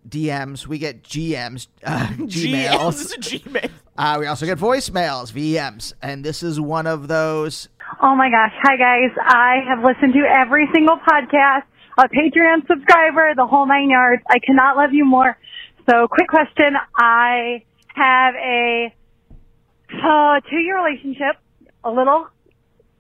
DMs, 0.08 0.66
we 0.66 0.78
get 0.78 1.02
GMs, 1.02 1.66
uh, 1.84 2.06
Gmails. 2.08 2.92
This 2.98 3.12
is 3.12 3.16
Gmail. 3.42 3.70
Uh, 3.98 4.16
we 4.20 4.26
also 4.26 4.44
get 4.44 4.58
voicemails, 4.58 5.32
VMs, 5.32 5.94
and 6.02 6.22
this 6.22 6.42
is 6.42 6.60
one 6.60 6.86
of 6.86 7.08
those. 7.08 7.68
Oh 8.02 8.14
my 8.14 8.28
gosh. 8.28 8.52
Hi 8.62 8.76
guys. 8.76 9.16
I 9.18 9.56
have 9.68 9.82
listened 9.82 10.12
to 10.12 10.22
every 10.38 10.68
single 10.74 10.96
podcast, 10.96 11.62
a 11.96 12.08
Patreon 12.08 12.66
subscriber, 12.66 13.32
the 13.34 13.46
whole 13.46 13.66
nine 13.66 13.88
yards. 13.88 14.22
I 14.28 14.38
cannot 14.38 14.76
love 14.76 14.92
you 14.92 15.06
more. 15.06 15.38
So 15.88 16.08
quick 16.08 16.28
question. 16.28 16.74
I 16.94 17.64
have 17.94 18.34
a 18.34 18.94
uh, 19.88 20.40
two 20.50 20.58
year 20.58 20.76
relationship, 20.84 21.36
a 21.82 21.90
little 21.90 22.26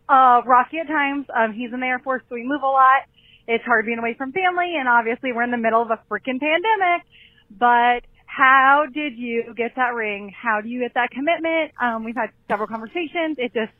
uh, 0.08 0.40
rocky 0.46 0.78
at 0.78 0.86
times. 0.86 1.26
Um, 1.34 1.52
he's 1.52 1.74
in 1.74 1.80
the 1.80 1.86
Air 1.86 1.98
Force, 1.98 2.22
so 2.28 2.36
we 2.36 2.44
move 2.44 2.62
a 2.62 2.66
lot. 2.66 3.02
It's 3.46 3.64
hard 3.64 3.84
being 3.84 3.98
away 3.98 4.14
from 4.14 4.32
family, 4.32 4.74
and 4.78 4.88
obviously 4.88 5.32
we're 5.32 5.42
in 5.42 5.50
the 5.50 5.58
middle 5.58 5.82
of 5.82 5.90
a 5.90 6.00
freaking 6.10 6.40
pandemic. 6.40 7.02
But 7.50 8.04
how 8.36 8.84
did 8.92 9.16
you 9.16 9.54
get 9.56 9.76
that 9.76 9.94
ring? 9.94 10.30
How 10.30 10.60
do 10.60 10.68
you 10.68 10.80
get 10.80 10.92
that 10.94 11.10
commitment? 11.10 11.72
Um, 11.80 12.04
we've 12.04 12.14
had 12.14 12.30
several 12.48 12.68
conversations. 12.68 13.38
It 13.38 13.54
just 13.54 13.72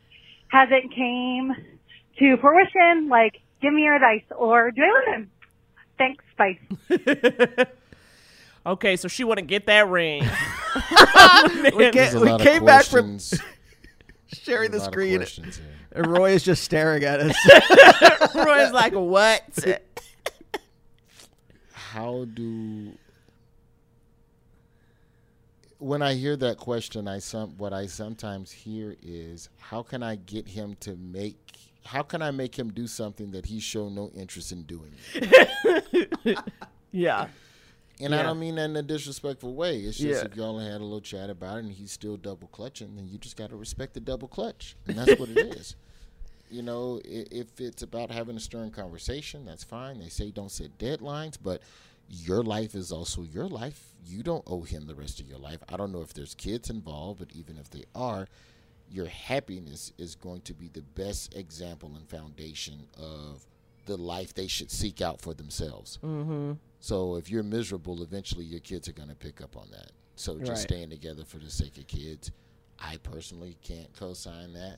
hasn't 0.47 0.93
came 0.95 1.51
to 2.17 2.37
fruition. 2.37 3.07
Like, 3.07 3.33
give 3.61 3.71
me 3.71 3.83
your 3.83 3.95
advice, 3.95 4.23
or 4.35 4.71
do 4.71 4.81
I 4.81 5.11
listen? 5.11 5.31
Thanks. 5.97 6.23
Bye. 6.37 6.57
Okay, 8.65 8.97
so 8.97 9.07
she 9.07 9.23
wouldn't 9.23 9.47
get 9.47 9.67
that 9.67 9.87
ring. 9.87 10.23
We, 11.73 11.89
There's 11.89 12.13
ca- 12.13 12.19
a 12.19 12.37
we 12.37 12.43
came 12.43 12.65
back 12.65 12.83
from 12.83 13.17
sharing 14.27 14.71
the 14.71 14.79
There's 14.79 14.87
a 14.87 14.91
lot 14.91 15.21
of 15.21 15.29
screen, 15.29 15.53
and 15.93 16.07
Roy 16.07 16.31
is 16.31 16.43
just 16.43 16.65
staring 16.65 17.03
at 17.05 17.21
us. 17.21 18.35
Roy's 18.35 18.73
like, 18.73 18.91
what? 18.91 19.41
How 21.71 22.25
do 22.25 22.91
when 25.79 26.01
I 26.01 26.13
hear 26.15 26.35
that 26.37 26.57
question, 26.57 27.07
I 27.07 27.19
some 27.19 27.51
what 27.57 27.73
I 27.73 27.85
sometimes 27.87 28.51
hear 28.51 28.95
is 29.01 29.49
how 29.59 29.83
can 29.83 30.01
I 30.03 30.15
get 30.15 30.47
him 30.47 30.75
to 30.81 30.95
make 30.95 31.37
how 31.85 32.01
can 32.03 32.21
I 32.21 32.31
make 32.31 32.57
him 32.57 32.71
do 32.73 32.85
something 32.85 33.31
that 33.31 33.45
he 33.45 33.59
show 33.59 33.87
no 33.89 34.09
interest 34.15 34.51
in 34.51 34.63
doing? 34.63 34.91
yeah. 36.91 37.27
And 37.99 38.13
I 38.13 38.21
don't 38.21 38.39
mean 38.39 38.55
that 38.55 38.65
in 38.65 38.75
a 38.75 38.83
disrespectful 38.83 39.55
way. 39.55 39.79
It's 39.79 39.97
just 39.97 40.21
Yeah. 40.23 40.29
if 40.29 40.35
y'all 40.35 40.59
had 40.59 40.81
a 40.81 40.83
little 40.83 41.01
chat 41.01 41.29
about 41.29 41.57
it 41.57 41.63
and 41.63 41.71
he's 41.71 41.91
still 41.91 42.17
double 42.17 42.47
clutching, 42.49 42.95
then 42.95 43.07
you 43.07 43.17
just 43.17 43.37
got 43.37 43.49
to 43.49 43.55
respect 43.55 43.93
the 43.95 43.99
double 43.99 44.27
clutch, 44.27 44.75
and 44.87 44.97
that's 44.97 45.19
what 45.19 45.29
it 45.29 45.37
is. 45.55 45.75
You 46.49 46.61
know, 46.61 47.01
if 47.03 47.59
it's 47.59 47.81
about 47.83 48.09
having 48.09 48.37
a 48.37 48.39
stern 48.39 48.71
conversation, 48.71 49.43
that's 49.43 49.65
fine. 49.65 49.99
They 49.99 50.07
say 50.07 50.31
don't 50.31 50.49
set 50.49 50.77
deadlines, 50.77 51.37
but 51.43 51.61
your 52.09 52.43
life 52.43 52.75
is 52.75 52.91
also 52.91 53.21
your 53.23 53.47
life. 53.47 53.93
You 54.05 54.23
don't 54.23 54.43
owe 54.47 54.61
him 54.61 54.85
the 54.87 54.95
rest 54.95 55.19
of 55.19 55.27
your 55.27 55.37
life. 55.39 55.59
I 55.69 55.77
don't 55.77 55.91
know 55.91 56.01
if 56.01 56.13
there's 56.13 56.35
kids 56.35 56.69
involved, 56.69 57.19
but 57.19 57.31
even 57.33 57.57
if 57.57 57.69
they 57.69 57.83
are, 57.93 58.27
your 58.89 59.07
happiness 59.07 59.91
is 59.97 60.15
going 60.15 60.41
to 60.41 60.53
be 60.53 60.69
the 60.69 60.81
best 60.81 61.35
example 61.35 61.91
and 61.95 62.07
foundation 62.09 62.87
of 62.97 63.45
the 63.85 63.97
life 63.97 64.33
they 64.33 64.47
should 64.47 64.71
seek 64.71 65.01
out 65.01 65.19
for 65.21 65.33
themselves. 65.33 65.99
Mm-hmm. 66.03 66.53
So 66.79 67.15
if 67.15 67.29
you're 67.29 67.43
miserable, 67.43 68.01
eventually 68.03 68.45
your 68.45 68.59
kids 68.61 68.87
are 68.87 68.93
going 68.93 69.09
to 69.09 69.15
pick 69.15 69.41
up 69.41 69.57
on 69.57 69.67
that. 69.71 69.91
So 70.15 70.37
just 70.39 70.49
Right. 70.49 70.57
staying 70.59 70.89
together 70.89 71.25
for 71.25 71.37
the 71.37 71.49
sake 71.49 71.77
of 71.77 71.87
kids, 71.87 72.31
I 72.79 72.97
personally 72.97 73.57
can't 73.61 73.91
co-sign 73.93 74.53
that. 74.53 74.77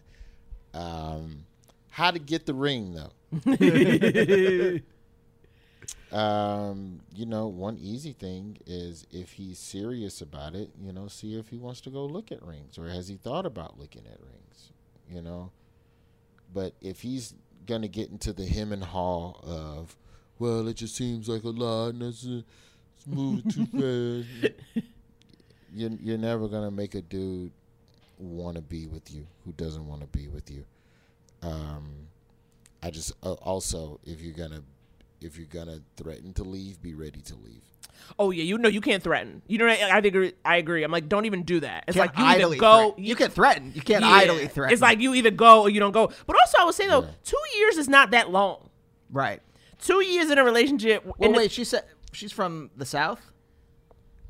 Um, 0.74 1.46
how 1.90 2.12
to 2.12 2.20
get 2.20 2.46
the 2.46 2.54
ring 2.54 2.94
though? 2.96 3.12
um, 6.12 7.02
you 7.14 7.26
know, 7.26 7.48
one 7.48 7.78
easy 7.80 8.14
thing 8.14 8.58
is 8.66 9.06
if 9.12 9.34
he's 9.34 9.60
serious 9.60 10.22
about 10.22 10.56
it, 10.56 10.70
you 10.82 10.92
know, 10.92 11.08
see 11.08 11.38
if 11.38 11.50
he 11.50 11.58
wants 11.58 11.82
to 11.82 11.90
go 11.90 12.06
look 12.06 12.32
at 12.32 12.42
rings 12.42 12.78
or 12.78 12.88
has 12.88 13.08
he 13.08 13.16
thought 13.16 13.46
about 13.46 13.80
looking 13.80 14.04
at 14.12 14.20
rings, 14.20 14.72
you 15.10 15.22
know. 15.22 15.52
But 16.52 16.74
if 16.82 17.02
he's 17.02 17.36
gonna 17.68 17.88
get 17.88 18.10
into 18.10 18.34
the 18.34 18.46
him 18.46 18.72
and 18.72 18.84
haw 18.84 19.34
of, 19.44 19.96
well, 20.40 20.68
it 20.68 20.78
just 20.78 20.96
seems 20.96 21.30
like 21.30 21.44
a 21.44 21.50
lot 21.50 21.90
and 21.90 22.02
it's, 22.04 22.26
uh, 22.26 22.42
it's 22.98 23.08
moving 23.08 23.52
too 23.52 23.66
fast. 24.36 24.84
You're, 25.72 25.92
you're 26.02 26.18
never 26.18 26.48
gonna 26.48 26.72
make 26.72 26.96
a 26.96 27.02
dude 27.02 27.52
want 28.18 28.56
to 28.56 28.62
be 28.62 28.88
with 28.88 29.14
you 29.14 29.28
who 29.46 29.52
doesn't 29.54 29.88
want 29.88 30.02
to 30.02 30.08
be 30.08 30.28
with 30.28 30.50
you. 30.50 30.66
Um, 31.44 32.08
I 32.82 32.90
just 32.90 33.14
uh, 33.24 33.34
also 33.34 34.00
if 34.06 34.22
you're 34.22 34.34
gonna 34.34 34.64
if 35.22 35.38
you're 35.38 35.48
gonna 35.48 35.80
threaten 35.98 36.34
to 36.34 36.44
leave, 36.44 36.82
be 36.82 36.94
ready 36.94 37.22
to 37.22 37.36
leave. 37.36 37.64
Oh 38.18 38.32
yeah, 38.32 38.44
you 38.44 38.58
know 38.58 38.70
you 38.70 38.82
can't 38.82 39.04
threaten. 39.04 39.42
You 39.48 39.58
know 39.58 39.68
I 39.68 40.02
think 40.02 40.34
I 40.46 40.58
agree. 40.58 40.84
I'm 40.84 40.92
like, 40.92 41.10
don't 41.10 41.26
even 41.26 41.44
do 41.44 41.60
that. 41.60 41.84
It's 41.88 41.98
Can't 41.98 42.10
like 42.16 42.18
you 42.18 42.26
either 42.46 42.56
go. 42.56 42.80
threaten. 42.92 43.04
You 43.04 43.16
can 43.16 43.30
threaten. 43.30 43.72
You 43.76 43.82
can't 43.82 44.04
Yeah. 44.04 44.12
idly 44.12 44.48
threaten. 44.48 44.74
It's 44.74 44.82
like 44.82 45.00
you 45.00 45.14
either 45.16 45.32
go 45.32 45.62
or 45.64 45.70
you 45.70 45.80
don't 45.80 45.92
go. 45.92 46.10
But 46.26 46.38
also, 46.40 46.58
I 46.60 46.64
would 46.66 46.76
say 46.76 46.88
though, 46.88 47.08
two 47.24 47.38
years 47.58 47.78
is 47.78 47.90
not 47.90 48.12
that 48.12 48.30
long. 48.30 48.70
right. 49.12 49.42
Two 49.82 50.04
years 50.04 50.30
in 50.30 50.38
a 50.38 50.44
relationship. 50.44 51.06
Well, 51.18 51.32
wait. 51.34 51.52
She 51.52 51.64
said 51.64 51.84
she's 52.12 52.34
from 52.34 52.70
the 52.76 52.86
south. 52.86 53.22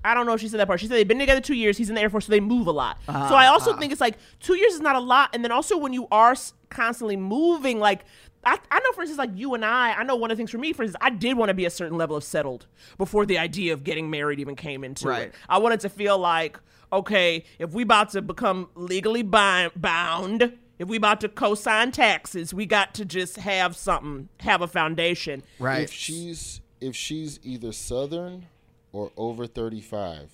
I 0.04 0.14
don't 0.14 0.26
know 0.26 0.34
if 0.34 0.40
she 0.42 0.48
said 0.48 0.60
that 0.60 0.68
part. 0.68 0.80
She 0.80 0.88
said 0.88 0.96
they've 0.96 1.08
been 1.08 1.20
together 1.20 1.42
two 1.42 1.56
years. 1.56 1.78
He's 1.78 1.90
in 1.90 1.96
the 1.96 2.02
Air 2.02 2.10
Force, 2.10 2.28
so 2.28 2.32
they 2.32 2.40
move 2.40 2.68
a 2.68 2.72
lot. 2.72 2.98
Ah, 3.08 3.28
so 3.28 3.36
I 3.36 3.48
also 3.48 3.76
think 3.76 3.92
it's 3.92 4.00
like 4.00 4.16
two 4.40 4.56
years 4.56 4.74
is 4.74 4.80
not 4.80 4.96
a 4.96 5.00
lot. 5.00 5.32
And 5.34 5.44
then 5.44 5.52
also 5.52 5.76
when 5.78 5.92
you 5.92 6.08
are 6.12 6.36
constantly 6.70 7.18
moving, 7.18 7.80
like 7.80 8.06
I, 8.44 8.58
I 8.72 8.80
know, 8.80 8.92
for 8.94 9.02
instance, 9.02 9.18
like 9.18 9.32
you 9.36 9.54
and 9.54 9.66
I, 9.66 9.94
I 9.94 10.04
know 10.04 10.16
one 10.16 10.32
of 10.32 10.38
the 10.38 10.40
things 10.40 10.52
for 10.52 10.58
me, 10.58 10.72
for 10.74 10.84
instance, 10.84 11.00
I 11.02 11.10
did 11.10 11.38
want 11.38 11.50
to 11.50 11.54
be 11.54 11.66
a 11.66 11.70
certain 11.70 11.98
level 11.98 12.16
of 12.16 12.24
settled 12.24 12.68
before 12.98 13.26
the 13.26 13.38
idea 13.38 13.74
of 13.74 13.84
getting 13.84 14.10
married 14.10 14.40
even 14.40 14.56
came 14.56 14.84
into 14.84 15.08
Right. 15.10 15.24
it. 15.24 15.34
I 15.50 15.58
wanted 15.58 15.82
to 15.82 15.90
feel 15.90 16.18
like, 16.18 16.58
okay, 16.94 17.44
if 17.60 17.74
we 17.74 17.84
about 17.84 18.10
to 18.12 18.22
become 18.22 18.70
legally 18.76 19.24
bind, 19.24 19.74
bound, 19.76 20.54
if 20.80 20.88
we 20.88 20.96
about 20.96 21.20
to 21.22 21.30
co-sign 21.30 21.92
taxes, 21.92 22.54
we 22.54 22.66
got 22.66 22.94
to 22.96 23.04
just 23.06 23.36
have 23.38 23.76
something, 23.76 24.30
have 24.40 24.62
a 24.62 24.68
foundation. 24.68 25.44
Right. 25.60 25.84
If 25.84 25.92
she's 25.92 26.62
if 26.80 26.96
she's 26.96 27.42
either 27.44 27.74
southern 27.74 28.46
or 28.94 29.12
over 29.18 29.46
35, 29.48 30.32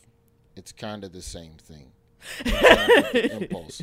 it's 0.55 0.71
kind 0.71 1.03
of 1.03 1.11
the 1.11 1.23
same 1.23 1.53
thing. 1.59 1.91
In 2.45 2.51
terms 2.51 3.05
of 3.07 3.11
the 3.13 3.35
impulse. 3.41 3.81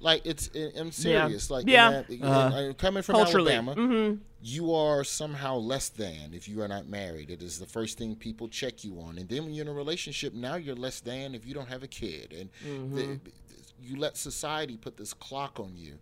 Like 0.00 0.22
it's 0.24 0.50
I- 0.54 0.72
I'm 0.76 0.92
serious. 0.92 1.50
Like 1.50 1.66
Yeah. 1.66 1.90
that- 1.90 2.10
in- 2.10 2.22
Uh-huh. 2.22 2.56
uh, 2.56 2.72
coming 2.74 3.02
from 3.02 3.16
Culturally. 3.16 3.52
Alabama, 3.52 3.74
Mm-hmm. 3.80 4.22
you 4.42 4.72
are 4.74 5.02
somehow 5.04 5.56
less 5.56 5.88
than 5.88 6.32
if 6.34 6.48
you 6.48 6.62
are 6.62 6.68
not 6.68 6.88
married. 6.88 7.30
It 7.30 7.42
is 7.42 7.58
the 7.58 7.66
first 7.66 7.98
thing 7.98 8.14
people 8.14 8.48
check 8.48 8.84
you 8.84 9.00
on, 9.00 9.18
and 9.18 9.28
then 9.28 9.44
when 9.44 9.54
you're 9.54 9.64
in 9.64 9.68
a 9.70 9.74
relationship, 9.74 10.34
now 10.34 10.54
you're 10.54 10.76
less 10.76 11.00
than 11.00 11.34
if 11.34 11.44
you 11.46 11.52
don't 11.54 11.68
have 11.68 11.82
a 11.82 11.88
kid, 11.88 12.32
and 12.32 12.50
Mm-hmm. 12.64 12.94
the, 12.96 13.20
you 13.80 13.96
let 13.96 14.16
society 14.16 14.76
put 14.76 14.96
this 14.96 15.12
clock 15.14 15.58
on 15.60 15.76
you. 15.76 15.98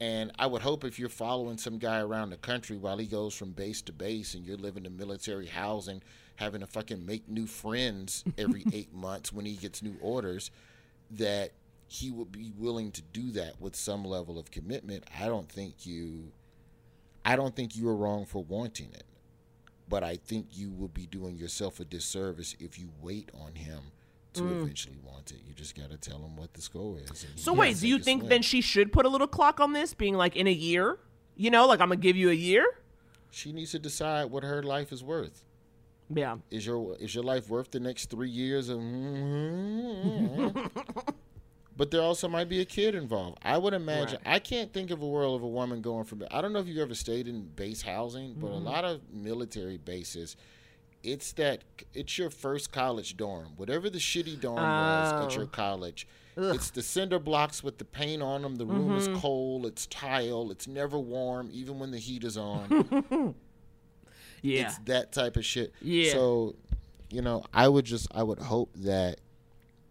And 0.00 0.32
I 0.38 0.46
would 0.46 0.62
hope 0.62 0.82
if 0.84 0.98
you're 0.98 1.08
following 1.08 1.56
some 1.58 1.78
guy 1.78 2.00
around 2.00 2.30
the 2.30 2.36
country 2.36 2.76
while 2.76 2.98
he 2.98 3.06
goes 3.06 3.34
from 3.34 3.52
base 3.52 3.80
to 3.82 3.92
base, 3.92 4.34
and 4.34 4.44
you're 4.44 4.56
living 4.56 4.84
in 4.84 4.96
military 4.96 5.46
housing, 5.46 6.02
having 6.36 6.60
to 6.60 6.66
fucking 6.66 7.06
make 7.06 7.28
new 7.28 7.46
friends 7.46 8.24
every 8.36 8.64
eight 8.72 8.92
months 8.92 9.32
when 9.32 9.44
he 9.46 9.54
gets 9.54 9.80
new 9.82 9.96
orders, 10.00 10.50
that 11.12 11.52
he 11.92 12.10
would 12.10 12.32
be 12.32 12.52
willing 12.56 12.90
to 12.90 13.02
do 13.02 13.30
that 13.32 13.60
with 13.60 13.76
some 13.76 14.02
level 14.02 14.38
of 14.38 14.50
commitment. 14.50 15.04
I 15.20 15.26
don't 15.26 15.48
think 15.48 15.84
you 15.84 16.32
I 17.22 17.36
don't 17.36 17.54
think 17.54 17.76
you 17.76 17.86
are 17.88 17.94
wrong 17.94 18.24
for 18.24 18.42
wanting 18.42 18.88
it. 18.94 19.04
But 19.88 20.02
I 20.02 20.16
think 20.16 20.46
you 20.52 20.70
will 20.70 20.88
be 20.88 21.06
doing 21.06 21.36
yourself 21.36 21.78
a 21.80 21.84
disservice 21.84 22.56
if 22.58 22.78
you 22.78 22.88
wait 23.02 23.30
on 23.38 23.54
him 23.54 23.80
to 24.32 24.40
mm. 24.40 24.62
eventually 24.62 24.96
want 25.04 25.32
it. 25.32 25.40
You 25.46 25.52
just 25.52 25.76
got 25.76 25.90
to 25.90 25.98
tell 25.98 26.16
him 26.16 26.34
what 26.34 26.54
the 26.54 26.62
score 26.62 26.96
is. 26.98 27.26
So 27.36 27.52
wait, 27.52 27.78
do 27.78 27.86
you 27.86 27.98
think 27.98 28.28
then 28.28 28.40
she 28.40 28.62
should 28.62 28.90
put 28.90 29.04
a 29.04 29.08
little 29.10 29.26
clock 29.26 29.60
on 29.60 29.74
this, 29.74 29.92
being 29.92 30.14
like 30.14 30.34
in 30.34 30.46
a 30.46 30.52
year? 30.52 30.98
You 31.36 31.50
know, 31.50 31.66
like 31.66 31.80
I'm 31.80 31.88
gonna 31.88 32.00
give 32.00 32.16
you 32.16 32.30
a 32.30 32.34
year. 32.34 32.64
she 33.30 33.52
needs 33.52 33.72
to 33.72 33.78
decide 33.78 34.30
what 34.30 34.44
her 34.44 34.62
life 34.62 34.92
is 34.92 35.04
worth? 35.04 35.44
Yeah. 36.08 36.38
Is 36.50 36.64
your 36.64 36.96
is 36.96 37.14
your 37.14 37.24
life 37.24 37.50
worth 37.50 37.70
the 37.70 37.80
next 37.80 38.08
three 38.08 38.30
years 38.30 38.70
of? 38.70 38.78
Mm-hmm, 38.78 40.08
mm-hmm, 40.08 40.58
mm-hmm? 40.58 41.10
but 41.76 41.90
there 41.90 42.02
also 42.02 42.28
might 42.28 42.48
be 42.48 42.60
a 42.60 42.64
kid 42.64 42.94
involved. 42.94 43.38
I 43.42 43.58
would 43.58 43.74
imagine. 43.74 44.18
I 44.26 44.38
can't 44.38 44.72
think 44.72 44.90
of 44.90 45.02
a 45.02 45.06
world 45.06 45.36
of 45.36 45.42
a 45.42 45.48
woman 45.48 45.80
going 45.80 46.04
from. 46.04 46.24
I 46.30 46.40
don't 46.40 46.52
know 46.52 46.58
if 46.58 46.66
you 46.66 46.82
ever 46.82 46.94
stayed 46.94 47.28
in 47.28 47.42
base 47.56 47.82
housing, 47.82 48.34
but 48.34 48.48
a 48.48 48.50
mm-hmm. 48.50 48.66
lot 48.66 48.84
of 48.84 49.00
military 49.12 49.78
bases. 49.78 50.36
It's 51.02 51.32
that 51.32 51.64
it's 51.94 52.16
your 52.16 52.30
first 52.30 52.70
college 52.70 53.16
dorm. 53.16 53.54
Whatever 53.56 53.90
the 53.90 53.98
shitty 53.98 54.40
dorm 54.40 54.56
was 54.56 55.24
at 55.24 55.34
your 55.34 55.44
oh. 55.44 55.48
college, 55.48 56.06
it's 56.36 56.70
the 56.70 56.82
cinder 56.82 57.18
blocks 57.18 57.64
with 57.64 57.78
the 57.78 57.84
paint 57.84 58.22
on 58.22 58.42
them. 58.42 58.56
The 58.56 58.66
room 58.66 58.96
is 58.96 59.08
mm-hmm. 59.08 59.18
cold. 59.18 59.66
It's 59.66 59.86
tile. 59.86 60.50
It's 60.52 60.68
never 60.68 60.98
warm, 60.98 61.50
even 61.52 61.78
when 61.80 61.90
the 61.90 61.98
heat 61.98 62.22
is 62.22 62.36
on. 62.36 63.34
Yeah. 64.42 64.66
It's 64.66 64.78
that 64.86 65.12
type 65.12 65.36
of 65.36 65.44
shit. 65.44 65.72
Yeah. 65.80 66.12
So, 66.12 66.56
you 67.10 67.22
know, 67.22 67.44
I 67.54 67.68
would 67.68 67.84
just 67.84 68.08
I 68.14 68.22
would 68.22 68.40
hope 68.40 68.70
that 68.76 69.20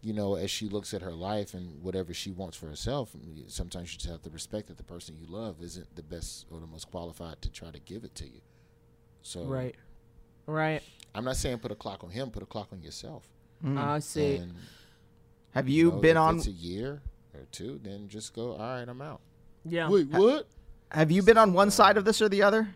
you 0.01 0.13
know, 0.13 0.35
as 0.35 0.49
she 0.49 0.67
looks 0.67 0.93
at 0.93 1.01
her 1.01 1.11
life 1.11 1.53
and 1.53 1.81
whatever 1.83 2.13
she 2.13 2.31
wants 2.31 2.57
for 2.57 2.67
herself, 2.67 3.15
sometimes 3.47 3.93
you 3.93 3.99
just 3.99 4.11
have 4.11 4.21
to 4.23 4.29
respect 4.29 4.67
that 4.67 4.77
the 4.77 4.83
person 4.83 5.15
you 5.17 5.25
love 5.27 5.61
isn't 5.61 5.95
the 5.95 6.01
best 6.01 6.45
or 6.51 6.59
the 6.59 6.67
most 6.67 6.89
qualified 6.89 7.41
to 7.41 7.51
try 7.51 7.69
to 7.69 7.79
give 7.79 8.03
it 8.03 8.15
to 8.15 8.25
you. 8.25 8.41
So 9.21 9.43
Right. 9.43 9.75
Right. 10.47 10.81
I'm 11.13 11.23
not 11.23 11.35
saying 11.35 11.59
put 11.59 11.71
a 11.71 11.75
clock 11.75 12.03
on 12.03 12.09
him, 12.09 12.31
put 12.31 12.41
a 12.41 12.47
clock 12.47 12.69
on 12.71 12.81
yourself. 12.81 13.27
Mm. 13.63 13.77
I 13.77 13.99
see. 13.99 14.37
And, 14.37 14.55
Have 15.51 15.69
you 15.69 15.91
know, 15.91 15.97
been 15.97 16.17
if 16.17 16.21
on? 16.21 16.37
It's 16.37 16.47
a 16.47 16.51
year 16.51 17.01
or 17.33 17.45
two, 17.51 17.79
then 17.83 18.07
just 18.07 18.33
go. 18.33 18.53
All 18.53 18.57
right, 18.57 18.87
I'm 18.87 19.01
out. 19.01 19.21
Yeah. 19.65 19.89
Wait, 19.89 20.07
what? 20.07 20.47
Have 20.89 21.11
you 21.11 21.21
been 21.21 21.37
on 21.37 21.53
one 21.53 21.67
uh, 21.67 21.71
side 21.71 21.97
of 21.97 22.05
this 22.05 22.21
or 22.21 22.29
the 22.29 22.41
other? 22.41 22.73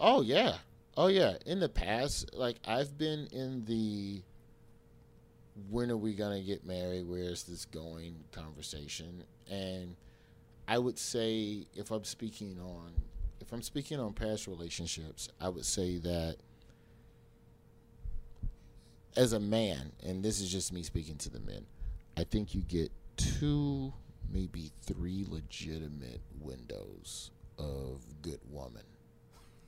Oh 0.00 0.22
yeah. 0.22 0.56
Oh 0.96 1.08
yeah. 1.08 1.34
In 1.46 1.60
the 1.60 1.68
past, 1.68 2.34
like 2.34 2.56
I've 2.66 2.96
been 2.96 3.28
in 3.32 3.64
the 3.66 4.22
when 5.70 5.90
are 5.90 5.96
we 5.96 6.14
gonna 6.14 6.40
get 6.42 6.66
married? 6.66 7.06
Where's 7.06 7.44
this 7.44 7.64
going 7.64 8.24
conversation? 8.32 9.24
And 9.50 9.96
I 10.68 10.78
would 10.78 10.98
say 10.98 11.66
if 11.74 11.90
I'm 11.90 12.04
speaking 12.04 12.58
on 12.60 12.92
if 13.40 13.52
I'm 13.52 13.62
speaking 13.62 13.98
on 13.98 14.12
past 14.12 14.46
relationships, 14.46 15.28
I 15.40 15.48
would 15.48 15.66
say 15.66 15.98
that 15.98 16.36
as 19.16 19.32
a 19.32 19.40
man, 19.40 19.92
and 20.02 20.24
this 20.24 20.40
is 20.40 20.50
just 20.50 20.72
me 20.72 20.82
speaking 20.82 21.16
to 21.16 21.30
the 21.30 21.40
men, 21.40 21.66
I 22.16 22.24
think 22.24 22.54
you 22.54 22.62
get 22.62 22.90
two, 23.16 23.92
maybe 24.30 24.70
three 24.86 25.26
legitimate 25.28 26.22
windows 26.40 27.30
of 27.58 28.00
good 28.22 28.40
woman 28.48 28.84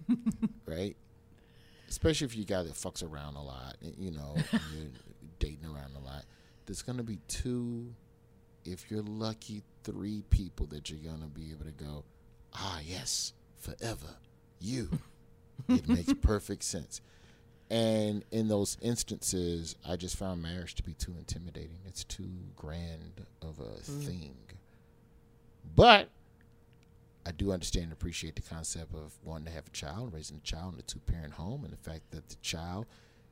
right? 0.67 0.97
Especially 1.89 2.25
if 2.25 2.37
you 2.37 2.45
guy 2.45 2.63
that 2.63 2.73
fucks 2.73 3.03
around 3.09 3.37
a 3.37 3.43
lot, 3.43 3.77
you 3.99 4.11
know, 4.11 4.37
dating 5.45 5.67
around 5.67 5.95
a 5.97 6.01
lot. 6.01 6.25
There's 6.67 6.83
gonna 6.83 7.03
be 7.03 7.19
two, 7.29 7.93
if 8.65 8.91
you're 8.91 9.03
lucky, 9.03 9.63
three 9.83 10.23
people 10.31 10.67
that 10.67 10.91
you're 10.91 11.13
gonna 11.13 11.27
be 11.27 11.51
able 11.51 11.67
to 11.67 11.73
go, 11.73 12.05
ah, 12.55 12.81
yes, 12.85 13.33
forever, 13.59 14.17
you. 14.59 14.89
it 15.69 15.89
makes 15.89 16.13
perfect 16.15 16.65
sense. 16.65 17.01
And 17.71 18.25
in 18.31 18.49
those 18.49 18.77
instances, 18.81 19.77
I 19.87 19.97
just 19.97 20.17
found 20.17 20.43
marriage 20.43 20.75
to 20.77 20.83
be 20.83 20.95
too 20.95 21.15
intimidating. 21.19 21.79
It's 21.87 22.05
too 22.05 22.31
grand 22.57 23.27
of 23.43 23.59
a 23.59 23.81
thing. 23.81 24.37
But 25.75 26.11
I 27.27 27.33
do 27.33 27.53
understand 27.53 27.85
and 27.85 27.93
appreciate 27.93 28.37
the 28.37 28.43
concept 28.43 28.95
of 28.95 29.15
wanting 29.23 29.47
to 29.47 29.53
have 29.53 29.67
a 29.67 29.71
child, 29.71 30.13
raising 30.13 30.37
a 30.37 30.41
child 30.41 30.75
in 30.75 30.81
a 30.81 30.83
two 30.83 31.01
parent 31.01 31.33
home, 31.35 31.65
and 31.65 31.73
the 31.73 31.91
fact 31.91 32.11
that 32.11 32.29
the 32.29 32.37
child 32.37 32.87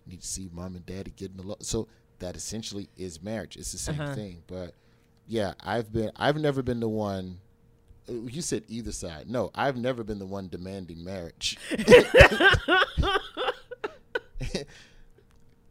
needs 0.06 0.26
to 0.26 0.32
see 0.32 0.50
mom 0.52 0.76
and 0.76 0.86
daddy 0.86 1.12
getting 1.14 1.38
along. 1.38 1.58
So 1.60 1.88
that 2.22 2.34
essentially 2.36 2.88
is 2.96 3.22
marriage. 3.22 3.56
It's 3.56 3.72
the 3.72 3.78
same 3.78 4.00
Uh-huh. 4.00 4.14
thing. 4.14 4.42
But 4.46 4.74
yeah, 5.26 5.52
I've 5.60 5.92
been 5.92 6.10
I've 6.16 6.36
never 6.36 6.62
been 6.62 6.80
the 6.80 6.88
one 6.88 7.38
you 8.08 8.42
said 8.42 8.64
either 8.68 8.90
side. 8.92 9.30
No, 9.30 9.50
I've 9.54 9.76
never 9.76 10.02
been 10.02 10.18
the 10.18 10.26
one 10.26 10.48
demanding 10.48 11.04
marriage. 11.04 11.56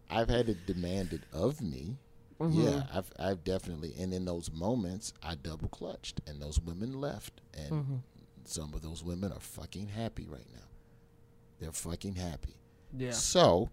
I've 0.10 0.30
had 0.30 0.50
it 0.50 0.66
demanded 0.66 1.26
of 1.34 1.62
me. 1.62 1.98
Yeah, 2.50 2.84
I've 2.92 3.12
I've 3.20 3.44
definitely 3.44 3.94
and 4.00 4.12
in 4.14 4.26
those 4.26 4.52
moments 4.52 5.14
I 5.22 5.36
double 5.36 5.68
clutched 5.70 6.22
and 6.26 6.42
those 6.42 6.60
women 6.60 7.00
left 7.00 7.40
and 7.54 8.02
some 8.46 8.74
of 8.74 8.82
those 8.82 9.04
women 9.04 9.32
are 9.32 9.40
fucking 9.40 9.90
happy 9.90 10.26
right 10.28 10.48
now. 10.52 10.66
They're 11.60 11.72
fucking 11.72 12.16
happy. 12.16 12.56
Yeah. 12.98 13.12
So 13.12 13.70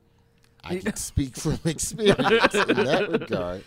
I 0.64 0.78
can 0.78 0.96
speak 0.96 1.36
from 1.36 1.58
experience 1.64 2.54
in 2.54 2.76
that 2.76 3.08
regard 3.20 3.64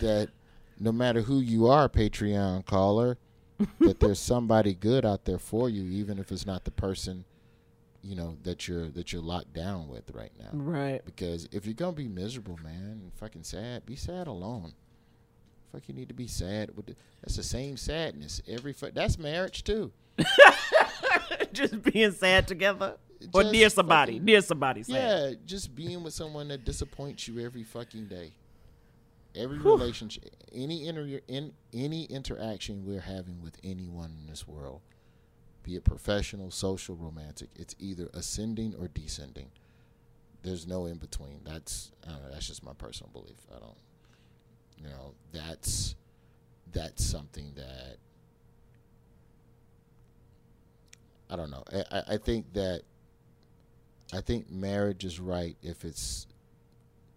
that 0.00 0.30
no 0.78 0.92
matter 0.92 1.20
who 1.20 1.40
you 1.40 1.66
are, 1.68 1.88
Patreon 1.88 2.64
caller, 2.64 3.18
that 3.80 4.00
there's 4.00 4.18
somebody 4.20 4.74
good 4.74 5.04
out 5.04 5.24
there 5.24 5.38
for 5.38 5.68
you, 5.68 5.84
even 5.84 6.18
if 6.18 6.32
it's 6.32 6.46
not 6.46 6.64
the 6.64 6.70
person, 6.70 7.24
you 8.02 8.16
know, 8.16 8.36
that 8.42 8.66
you're 8.66 8.88
that 8.88 9.12
you're 9.12 9.20
locked 9.22 9.52
down 9.52 9.88
with 9.88 10.10
right 10.14 10.32
now. 10.38 10.48
Right. 10.52 11.04
Because 11.04 11.48
if 11.52 11.66
you're 11.66 11.74
gonna 11.74 11.92
be 11.92 12.08
miserable, 12.08 12.58
man, 12.62 13.00
and 13.02 13.12
fucking 13.14 13.42
sad, 13.44 13.84
be 13.84 13.96
sad 13.96 14.26
alone. 14.26 14.72
Fuck, 15.70 15.82
you 15.86 15.94
need 15.94 16.08
to 16.08 16.14
be 16.14 16.26
sad. 16.26 16.74
With 16.76 16.86
the, 16.86 16.96
that's 17.20 17.36
the 17.36 17.42
same 17.42 17.76
sadness. 17.76 18.40
Every 18.48 18.72
fu- 18.72 18.90
that's 18.90 19.18
marriage 19.18 19.62
too. 19.62 19.92
Just 21.52 21.82
being 21.82 22.12
sad 22.12 22.48
together. 22.48 22.96
Or 23.32 23.44
near 23.44 23.68
somebody. 23.70 24.12
fucking- 24.14 24.24
near 24.24 24.40
somebody. 24.40 24.82
Yeah, 24.86 25.32
just 25.46 25.74
being 25.74 26.02
with 26.02 26.14
someone 26.14 26.48
that 26.48 26.64
disappoints 26.64 27.28
you 27.28 27.38
every 27.44 27.64
fucking 27.64 28.06
day. 28.06 28.32
Every 29.34 29.58
relationship, 29.58 30.24
any 30.52 30.86
inter- 30.88 31.20
in 31.28 31.52
any 31.72 32.04
interaction 32.04 32.84
we're 32.84 33.00
having 33.00 33.40
with 33.42 33.58
anyone 33.62 34.16
in 34.20 34.26
this 34.26 34.48
world, 34.48 34.80
be 35.62 35.76
it 35.76 35.84
professional, 35.84 36.50
social, 36.50 36.96
romantic, 36.96 37.48
it's 37.54 37.76
either 37.78 38.08
ascending 38.12 38.74
or 38.74 38.88
descending. 38.88 39.50
There's 40.42 40.66
no 40.66 40.86
in 40.86 40.96
between. 40.98 41.42
That's 41.44 41.92
know, 42.08 42.30
that's 42.32 42.48
just 42.48 42.64
my 42.64 42.72
personal 42.72 43.10
belief. 43.12 43.36
I 43.54 43.60
don't, 43.60 43.76
you 44.82 44.88
know, 44.88 45.14
that's 45.32 45.94
that's 46.72 47.04
something 47.04 47.52
that 47.54 47.98
I 51.28 51.36
don't 51.36 51.50
know. 51.50 51.62
I, 51.92 52.02
I 52.14 52.16
think 52.16 52.52
that 52.54 52.82
I 54.12 54.20
think 54.20 54.50
marriage 54.50 55.04
is 55.04 55.20
right 55.20 55.56
if 55.62 55.84
it's 55.84 56.26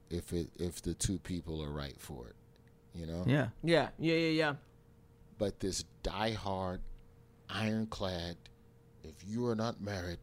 if 0.09 0.31
it 0.31 0.49
if 0.59 0.81
the 0.81 0.93
two 0.93 1.17
people 1.19 1.63
are 1.63 1.71
right 1.71 1.99
for 1.99 2.27
it, 2.27 2.35
you 2.93 3.05
know. 3.07 3.23
Yeah. 3.25 3.47
Yeah. 3.63 3.89
Yeah. 3.97 4.15
Yeah. 4.15 4.29
Yeah. 4.29 4.53
But 5.39 5.59
this 5.59 5.85
diehard, 6.03 6.79
ironclad, 7.49 8.37
if 9.03 9.15
you 9.27 9.47
are 9.47 9.55
not 9.55 9.81
married, 9.81 10.19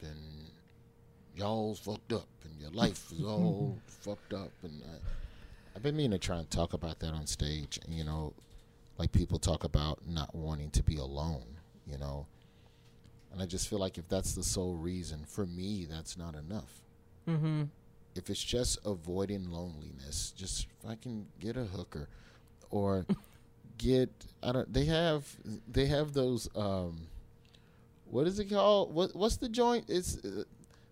then 0.00 0.16
y'all's 1.36 1.78
fucked 1.78 2.12
up 2.12 2.28
and 2.44 2.60
your 2.60 2.70
life 2.70 3.12
is 3.12 3.22
all 3.24 3.76
fucked 3.86 4.32
up. 4.32 4.50
And 4.62 4.82
I, 4.84 4.96
I've 5.76 5.82
been 5.82 5.96
meaning 5.96 6.12
to 6.12 6.18
try 6.18 6.38
and 6.38 6.50
talk 6.50 6.72
about 6.72 7.00
that 7.00 7.12
on 7.12 7.26
stage. 7.26 7.78
You 7.86 8.04
know, 8.04 8.32
like 8.96 9.12
people 9.12 9.38
talk 9.38 9.64
about 9.64 9.98
not 10.06 10.34
wanting 10.34 10.70
to 10.70 10.82
be 10.82 10.96
alone. 10.96 11.44
You 11.86 11.98
know, 11.98 12.26
and 13.34 13.42
I 13.42 13.46
just 13.46 13.68
feel 13.68 13.80
like 13.80 13.98
if 13.98 14.08
that's 14.08 14.34
the 14.34 14.44
sole 14.44 14.76
reason, 14.76 15.24
for 15.26 15.44
me, 15.44 15.88
that's 15.90 16.16
not 16.16 16.36
enough. 16.36 16.82
Mm-hmm. 17.28 17.64
If 18.14 18.30
it's 18.30 18.42
just 18.42 18.78
avoiding 18.86 19.50
loneliness, 19.50 20.32
just 20.36 20.68
if 20.80 20.88
I 20.88 20.94
can 20.94 21.26
get 21.40 21.56
a 21.56 21.64
hooker, 21.64 22.08
or 22.70 23.04
get 23.78 24.08
I 24.40 24.52
don't. 24.52 24.72
They 24.72 24.84
have 24.84 25.26
they 25.68 25.86
have 25.86 26.12
those. 26.12 26.48
um 26.54 27.08
What 28.08 28.28
is 28.28 28.38
it 28.38 28.50
called? 28.50 28.94
What 28.94 29.16
what's 29.16 29.36
the 29.36 29.48
joint? 29.48 29.86
It's 29.88 30.16
uh, 30.24 30.44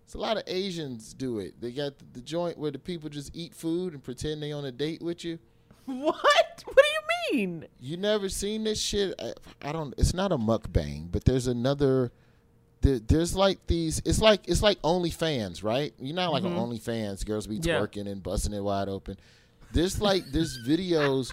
it's 0.03 0.13
a 0.13 0.17
lot 0.17 0.35
of 0.35 0.43
Asians 0.47 1.13
do 1.13 1.39
it. 1.39 1.53
They 1.61 1.71
got 1.71 1.97
the, 1.97 2.05
the 2.15 2.21
joint 2.21 2.57
where 2.57 2.71
the 2.71 2.79
people 2.79 3.09
just 3.09 3.33
eat 3.33 3.55
food 3.55 3.93
and 3.93 4.03
pretend 4.03 4.43
they 4.43 4.51
on 4.51 4.65
a 4.65 4.71
date 4.71 5.01
with 5.01 5.23
you. 5.23 5.39
What? 5.85 6.63
What 6.65 6.77
do 6.77 7.33
you 7.33 7.37
mean? 7.37 7.65
You 7.79 7.97
never 7.97 8.29
seen 8.29 8.63
this 8.63 8.81
shit? 8.81 9.15
I, 9.19 9.33
I 9.61 9.71
don't. 9.71 9.93
It's 9.97 10.13
not 10.13 10.31
a 10.31 10.37
mukbang, 10.37 11.09
but 11.11 11.23
there's 11.25 11.47
another. 11.47 12.11
There, 12.83 12.99
there's 12.99 13.33
like 13.33 13.65
these. 13.65 14.01
It's 14.03 14.19
like 14.19 14.41
it's 14.47 14.61
like 14.61 14.81
OnlyFans, 14.81 15.63
right? 15.63 15.93
You're 15.99 16.15
not 16.15 16.33
like 16.33 16.43
on 16.43 16.51
mm-hmm. 16.51 16.71
OnlyFans, 16.73 17.25
girls 17.25 17.47
be 17.47 17.55
Yeah. 17.55 17.79
twerking 17.79 18.07
and 18.11 18.21
busting 18.21 18.53
it 18.53 18.59
wide 18.61 18.89
open. 18.89 19.17
There's 19.71 20.01
like 20.01 20.25
there's 20.33 20.59
videos 20.67 21.31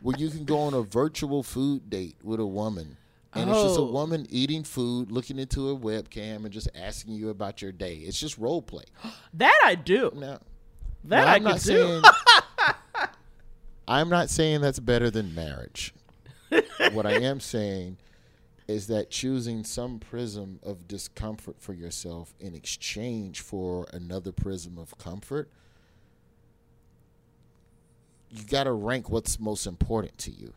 where 0.00 0.16
you 0.16 0.30
can 0.30 0.44
go 0.44 0.60
on 0.60 0.74
a 0.74 0.82
virtual 0.82 1.42
food 1.42 1.90
date 1.90 2.16
with 2.22 2.38
a 2.38 2.46
woman, 2.46 2.96
and 3.34 3.50
it's 3.50 3.62
just 3.62 3.78
a 3.78 3.82
Oh. 3.82 3.90
woman 3.90 4.26
eating 4.30 4.62
food, 4.62 5.10
looking 5.10 5.40
into 5.40 5.70
a 5.70 5.76
webcam, 5.76 6.44
and 6.44 6.52
just 6.52 6.68
asking 6.74 7.14
you 7.14 7.30
about 7.30 7.60
your 7.60 7.72
day. 7.72 7.96
It's 7.96 8.18
just 8.18 8.38
role 8.38 8.62
play. 8.62 8.84
That 9.34 9.60
I 9.64 9.74
do. 9.74 10.12
Now, 10.14 10.38
That 11.04 11.24
now, 11.24 11.26
I 11.26 11.34
I'm 11.34 11.42
could 11.42 11.50
not 11.50 11.60
do. 11.60 11.62
saying. 11.62 12.02
I'm 13.88 14.08
not 14.08 14.30
saying 14.30 14.60
that's 14.60 14.78
better 14.78 15.10
than 15.10 15.34
marriage. 15.34 15.92
what 16.92 17.06
I 17.06 17.14
am 17.14 17.40
saying 17.40 17.96
is 18.68 18.86
that 18.86 19.10
choosing 19.10 19.64
some 19.64 19.98
prism 19.98 20.60
of 20.62 20.86
discomfort 20.86 21.56
for 21.58 21.72
yourself 21.72 22.34
in 22.40 22.54
exchange 22.54 23.40
for 23.40 23.86
another 23.92 24.32
prism 24.32 24.78
of 24.78 24.96
comfort, 24.98 25.50
you 28.30 28.44
got 28.44 28.64
to 28.64 28.72
rank 28.72 29.10
what's 29.10 29.38
most 29.38 29.66
important 29.66 30.16
to 30.18 30.30
you. 30.30 30.52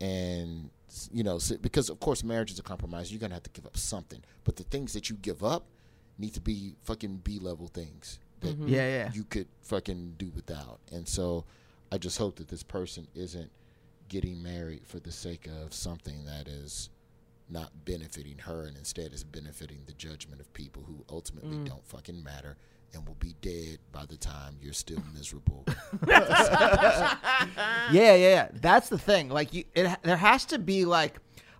And, 0.00 0.70
you 1.12 1.24
know, 1.24 1.38
so, 1.38 1.56
because 1.58 1.90
of 1.90 2.00
course 2.00 2.22
marriage 2.22 2.52
is 2.52 2.58
a 2.58 2.62
compromise, 2.62 3.10
you're 3.12 3.20
going 3.20 3.30
to 3.30 3.36
have 3.36 3.42
to 3.42 3.50
give 3.50 3.66
up 3.66 3.76
something. 3.76 4.22
But 4.44 4.56
the 4.56 4.64
things 4.64 4.92
that 4.92 5.10
you 5.10 5.16
give 5.16 5.42
up 5.42 5.66
need 6.18 6.34
to 6.34 6.40
be 6.40 6.74
fucking 6.84 7.18
B 7.18 7.38
level 7.38 7.66
things 7.68 8.18
that 8.40 8.56
mm-hmm. 8.56 8.68
Yeah, 8.68 8.88
yeah. 8.88 9.10
you 9.12 9.24
could 9.24 9.48
fucking 9.62 10.14
do 10.18 10.30
without. 10.34 10.78
And 10.92 11.06
so 11.06 11.44
I 11.90 11.98
just 11.98 12.18
hope 12.18 12.36
that 12.36 12.48
this 12.48 12.62
person 12.62 13.06
isn't 13.14 13.50
getting 14.08 14.42
married 14.42 14.86
for 14.86 15.00
the 15.00 15.12
sake 15.12 15.46
of 15.62 15.74
something 15.74 16.24
that 16.24 16.48
is 16.48 16.90
not 17.50 17.84
benefiting 17.84 18.38
her 18.38 18.64
and 18.66 18.76
instead 18.76 19.12
is 19.12 19.24
benefiting 19.24 19.80
the 19.86 19.92
judgment 19.94 20.40
of 20.40 20.52
people 20.52 20.82
who 20.86 21.04
ultimately 21.08 21.56
Mm. 21.56 21.66
don't 21.68 21.86
fucking 21.86 22.22
matter 22.22 22.56
and 22.94 23.06
will 23.06 23.16
be 23.16 23.34
dead 23.40 23.78
by 23.92 24.04
the 24.06 24.16
time 24.16 24.56
you're 24.60 24.72
still 24.72 25.02
miserable. 25.14 25.64
yeah, 26.08 27.90
yeah, 27.92 28.14
yeah. 28.14 28.48
That's 28.54 28.88
the 28.88 28.98
thing. 28.98 29.28
Like, 29.28 29.52
you, 29.52 29.64
it, 29.74 29.88
there 30.02 30.16
has 30.16 30.44
to 30.46 30.58
be 30.58 30.84
like, 30.84 31.14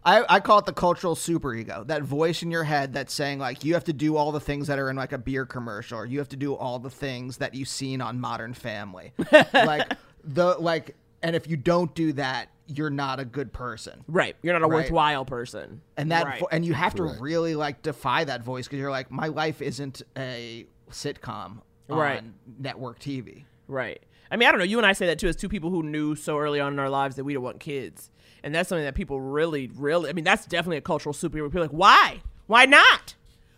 I, 0.04 0.24
I 0.36 0.40
call 0.40 0.58
it 0.60 0.64
the 0.66 0.72
cultural 0.72 1.14
superego. 1.14 1.86
That 1.86 2.02
voice 2.02 2.42
in 2.42 2.50
your 2.50 2.64
head 2.64 2.92
that's 2.94 3.12
saying 3.12 3.38
like, 3.40 3.64
you 3.64 3.74
have 3.74 3.84
to 3.84 3.92
do 3.92 4.16
all 4.16 4.32
the 4.32 4.40
things 4.40 4.68
that 4.68 4.78
are 4.78 4.88
in 4.90 4.96
like 4.96 5.12
a 5.12 5.18
beer 5.18 5.44
commercial, 5.44 5.98
or 5.98 6.06
you 6.06 6.18
have 6.18 6.28
to 6.30 6.36
do 6.36 6.54
all 6.54 6.78
the 6.78 6.90
things 6.90 7.38
that 7.38 7.54
you've 7.54 7.68
seen 7.68 8.00
on 8.00 8.20
Modern 8.20 8.54
Family. 8.54 9.12
like 9.52 9.92
the 10.24 10.56
like, 10.58 10.96
and 11.22 11.34
if 11.34 11.46
you 11.48 11.56
don't 11.56 11.94
do 11.94 12.12
that, 12.14 12.48
you're 12.68 12.90
not 12.90 13.18
a 13.18 13.24
good 13.24 13.52
person. 13.52 14.04
Right. 14.06 14.36
You're 14.42 14.52
not 14.52 14.62
a 14.62 14.66
Right. 14.68 14.76
worthwhile 14.84 15.24
person. 15.24 15.80
And 15.96 16.12
that, 16.12 16.24
Right. 16.26 16.40
vo- 16.40 16.48
and 16.52 16.64
you 16.64 16.74
have 16.74 16.94
to 16.96 17.02
Correct. 17.04 17.20
really 17.20 17.54
like 17.54 17.82
defy 17.82 18.24
that 18.24 18.42
voice 18.42 18.66
because 18.66 18.78
you're 18.78 18.90
like, 18.90 19.10
my 19.10 19.26
life 19.28 19.60
isn't 19.62 20.02
a 20.16 20.66
sitcom 20.90 21.60
on 21.90 21.98
Right. 21.98 22.22
network 22.58 22.98
TV. 22.98 23.46
Right. 23.66 24.02
I 24.30 24.36
mean, 24.36 24.46
I 24.48 24.52
don't 24.52 24.58
know. 24.58 24.64
You 24.64 24.76
and 24.78 24.86
I 24.86 24.92
say 24.92 25.06
that 25.06 25.18
too 25.18 25.28
as 25.28 25.36
two 25.36 25.48
people 25.48 25.70
who 25.70 25.82
knew 25.82 26.14
so 26.14 26.36
early 26.38 26.60
on 26.60 26.74
in 26.74 26.78
our 26.78 26.90
lives 26.90 27.16
that 27.16 27.24
we 27.24 27.32
don't 27.34 27.42
want 27.42 27.60
kids. 27.60 28.10
And 28.44 28.54
that's 28.54 28.68
something 28.68 28.84
that 28.84 28.94
people 28.94 29.20
really, 29.20 29.70
really, 29.74 30.10
I 30.10 30.12
mean, 30.12 30.24
that's 30.24 30.44
definitely 30.46 30.76
a 30.76 30.82
cultural 30.82 31.14
superego. 31.14 31.46
People 31.46 31.58
are 31.60 31.62
like, 31.62 31.70
why? 31.70 32.20
Why 32.46 32.66
not? 32.66 33.14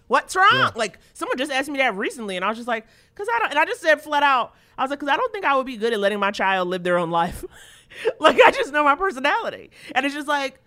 What's 0.07 0.35
wrong? 0.35 0.71
Like, 0.75 0.99
someone 1.13 1.37
just 1.39 1.53
asked 1.53 1.69
me 1.69 1.79
that 1.79 1.95
recently, 1.97 2.35
and 2.37 2.45
I 2.45 2.49
was 2.49 2.57
just 2.59 2.67
like, 2.69 2.87
because 3.15 3.29
I 3.33 3.39
don't, 3.41 3.51
and 3.51 3.59
I 3.59 3.65
just 3.65 3.81
said 3.81 4.01
flat 4.01 4.23
out, 4.25 4.55
I 4.79 4.83
was 4.83 4.91
like, 4.91 4.99
because 5.01 5.13
I 5.13 5.17
don't 5.17 5.33
think 5.33 5.45
I 5.45 5.55
would 5.57 5.67
be 5.67 5.77
good 5.77 5.93
at 5.93 6.01
letting 6.01 6.19
my 6.19 6.31
child 6.33 6.69
live 6.69 6.83
their 6.83 6.99
own 6.99 7.11
life. 7.11 7.45
like, 8.20 8.41
I 8.41 8.51
just 8.51 8.72
know 8.72 8.84
my 8.84 8.95
personality. 8.95 9.70
And 9.95 10.05
it's 10.07 10.14
just 10.14 10.28
like, 10.28 10.61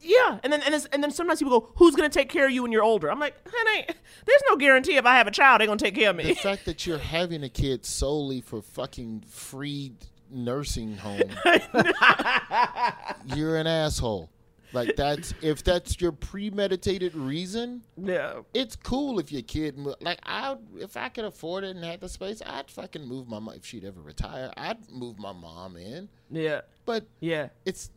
yeah. 0.00 0.38
And 0.42 0.52
then, 0.52 0.62
and, 0.62 0.74
and 0.92 1.02
then 1.02 1.10
sometimes 1.10 1.38
people 1.40 1.60
go, 1.60 1.68
who's 1.76 1.94
going 1.94 2.08
to 2.08 2.18
take 2.18 2.28
care 2.28 2.46
of 2.46 2.52
you 2.52 2.62
when 2.62 2.72
you're 2.72 2.82
older? 2.82 3.10
I'm 3.10 3.18
like, 3.20 3.34
honey, 3.46 3.86
there's 4.24 4.42
no 4.48 4.56
guarantee 4.56 4.96
if 4.96 5.06
I 5.06 5.16
have 5.16 5.26
a 5.26 5.30
child, 5.30 5.60
they're 5.60 5.66
going 5.66 5.78
to 5.78 5.84
take 5.84 5.94
care 5.94 6.10
of 6.10 6.16
me. 6.16 6.24
the 6.24 6.34
fact 6.34 6.64
that 6.66 6.86
you're 6.86 6.98
having 6.98 7.42
a 7.42 7.48
kid 7.48 7.84
solely 7.84 8.40
for 8.40 8.62
fucking 8.62 9.24
free 9.28 9.92
nursing 10.30 10.96
home, 10.96 11.22
you're 13.34 13.56
an 13.56 13.66
asshole. 13.66 14.30
Like 14.72 14.96
that's 14.96 15.32
if 15.42 15.62
that's 15.64 16.00
your 16.00 16.12
premeditated 16.12 17.14
reason, 17.14 17.82
yeah. 17.96 18.40
it's 18.52 18.76
cool 18.76 19.18
if 19.18 19.30
your 19.32 19.42
kid 19.42 19.78
mo- 19.78 19.94
like 20.00 20.18
I 20.24 20.56
if 20.76 20.96
I 20.96 21.08
could 21.08 21.24
afford 21.24 21.64
it 21.64 21.76
and 21.76 21.84
had 21.84 22.00
the 22.00 22.08
space, 22.08 22.42
I'd 22.44 22.70
fucking 22.70 23.06
move 23.06 23.28
my 23.28 23.38
mom 23.38 23.54
if 23.54 23.64
she'd 23.64 23.84
ever 23.84 24.00
retire. 24.00 24.50
I'd 24.56 24.90
move 24.90 25.18
my 25.18 25.32
mom 25.32 25.76
in, 25.76 26.08
Yeah. 26.30 26.62
but 26.84 27.06
Yeah. 27.20 27.48
it's 27.64 27.90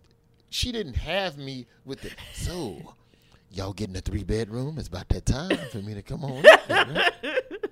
she 0.49 0.72
didn't 0.72 0.95
have 0.95 1.38
me 1.38 1.65
with 1.86 2.05
it. 2.05 2.15
so. 2.34 2.95
Y'all 3.51 3.74
getting 3.74 3.95
a 3.97 3.99
three 4.01 4.24
bedroom? 4.24 4.78
It's 4.78 4.88
about 4.89 5.09
that 5.09 5.26
time 5.26 5.57
for 5.72 5.80
me 5.80 5.95
to 5.95 6.03
come 6.03 6.24
on. 6.24 6.43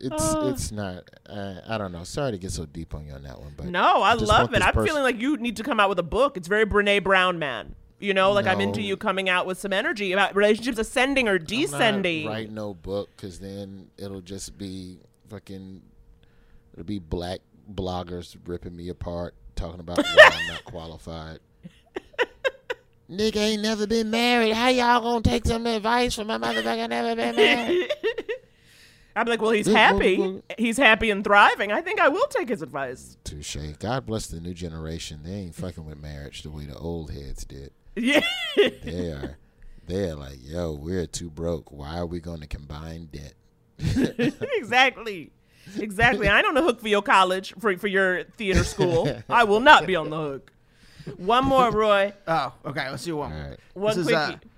here, 0.00 0.10
right? 0.10 0.46
It's 0.50 0.62
it's 0.62 0.72
not. 0.72 1.04
Uh, 1.28 1.60
I 1.68 1.78
don't 1.78 1.92
know. 1.92 2.04
Sorry 2.04 2.32
to 2.32 2.38
get 2.38 2.52
so 2.52 2.66
deep 2.66 2.94
on 2.94 3.06
you 3.06 3.12
on 3.12 3.22
that 3.24 3.40
one, 3.40 3.54
but 3.56 3.66
No, 3.66 4.02
I 4.02 4.14
just 4.14 4.26
love 4.26 4.52
it. 4.54 4.62
I'm 4.62 4.72
person- 4.72 4.86
feeling 4.86 5.02
like 5.02 5.20
you 5.20 5.36
need 5.36 5.56
to 5.56 5.62
come 5.62 5.80
out 5.80 5.88
with 5.88 5.98
a 5.98 6.02
book. 6.04 6.36
It's 6.36 6.48
very 6.48 6.66
Brene 6.66 7.02
Brown, 7.02 7.38
man. 7.38 7.74
You 8.00 8.14
know, 8.14 8.30
like 8.30 8.46
I'm 8.46 8.60
into 8.60 8.80
you 8.80 8.96
coming 8.96 9.28
out 9.28 9.44
with 9.44 9.58
some 9.58 9.72
energy 9.72 10.12
about 10.12 10.36
relationships 10.36 10.78
ascending 10.78 11.26
or 11.26 11.36
descending. 11.38 12.26
Write 12.28 12.52
no 12.52 12.72
book 12.74 13.10
because 13.16 13.40
then 13.40 13.88
it'll 13.96 14.20
just 14.20 14.56
be 14.56 15.00
fucking. 15.28 15.82
It'll 16.74 16.84
be 16.84 17.00
black 17.00 17.40
bloggers 17.72 18.36
ripping 18.46 18.76
me 18.76 18.88
apart, 18.88 19.34
talking 19.56 19.80
about 19.80 19.98
why 19.98 20.30
I'm 20.32 20.46
not 20.46 20.64
qualified. 20.64 21.40
Nigga 23.10 23.36
ain't 23.36 23.62
never 23.62 23.86
been 23.86 24.10
married. 24.10 24.52
How 24.52 24.68
y'all 24.68 25.00
gonna 25.00 25.22
take 25.22 25.46
some 25.46 25.66
advice 25.66 26.14
from 26.14 26.26
my 26.26 26.36
motherfucker 26.36 26.88
never 26.90 27.16
been 27.16 27.34
married? 27.36 27.90
I'm 29.18 29.26
like, 29.26 29.42
well, 29.42 29.50
he's 29.50 29.66
happy. 29.66 30.40
He's 30.56 30.76
happy 30.76 31.10
and 31.10 31.24
thriving. 31.24 31.72
I 31.72 31.80
think 31.80 32.00
I 32.00 32.08
will 32.08 32.26
take 32.28 32.48
his 32.48 32.62
advice. 32.62 33.16
Touche. 33.24 33.56
God 33.78 34.06
bless 34.06 34.28
the 34.28 34.40
new 34.40 34.54
generation. 34.54 35.20
They 35.24 35.32
ain't 35.32 35.54
fucking 35.54 35.84
with 35.84 36.00
marriage 36.00 36.42
the 36.42 36.50
way 36.50 36.66
the 36.66 36.76
old 36.76 37.10
heads 37.10 37.44
did. 37.44 37.72
Yeah. 37.96 38.20
They 38.56 39.10
are. 39.10 39.38
They're 39.86 40.14
like, 40.14 40.38
yo, 40.42 40.72
we're 40.72 41.06
too 41.06 41.30
broke. 41.30 41.72
Why 41.72 41.98
are 41.98 42.06
we 42.06 42.20
going 42.20 42.40
to 42.40 42.46
combine 42.46 43.08
debt? 43.10 43.34
exactly. 44.56 45.32
Exactly. 45.76 46.28
I 46.28 46.38
ain't 46.38 46.46
on 46.46 46.54
the 46.54 46.62
hook 46.62 46.80
for 46.80 46.88
your 46.88 47.02
college, 47.02 47.54
for, 47.58 47.76
for 47.76 47.88
your 47.88 48.24
theater 48.36 48.64
school. 48.64 49.10
I 49.28 49.44
will 49.44 49.60
not 49.60 49.86
be 49.86 49.96
on 49.96 50.10
the 50.10 50.16
hook. 50.16 50.52
One 51.16 51.44
more, 51.44 51.70
Roy. 51.70 52.12
Oh, 52.28 52.52
okay. 52.66 52.90
Let's 52.90 53.04
do 53.04 53.16
one. 53.16 53.32
All 53.32 53.38
right. 53.38 53.58
One 53.74 53.96
This 53.96 54.06
is, 54.06 54.12
uh, 54.12 54.26
quickie. 54.26 54.48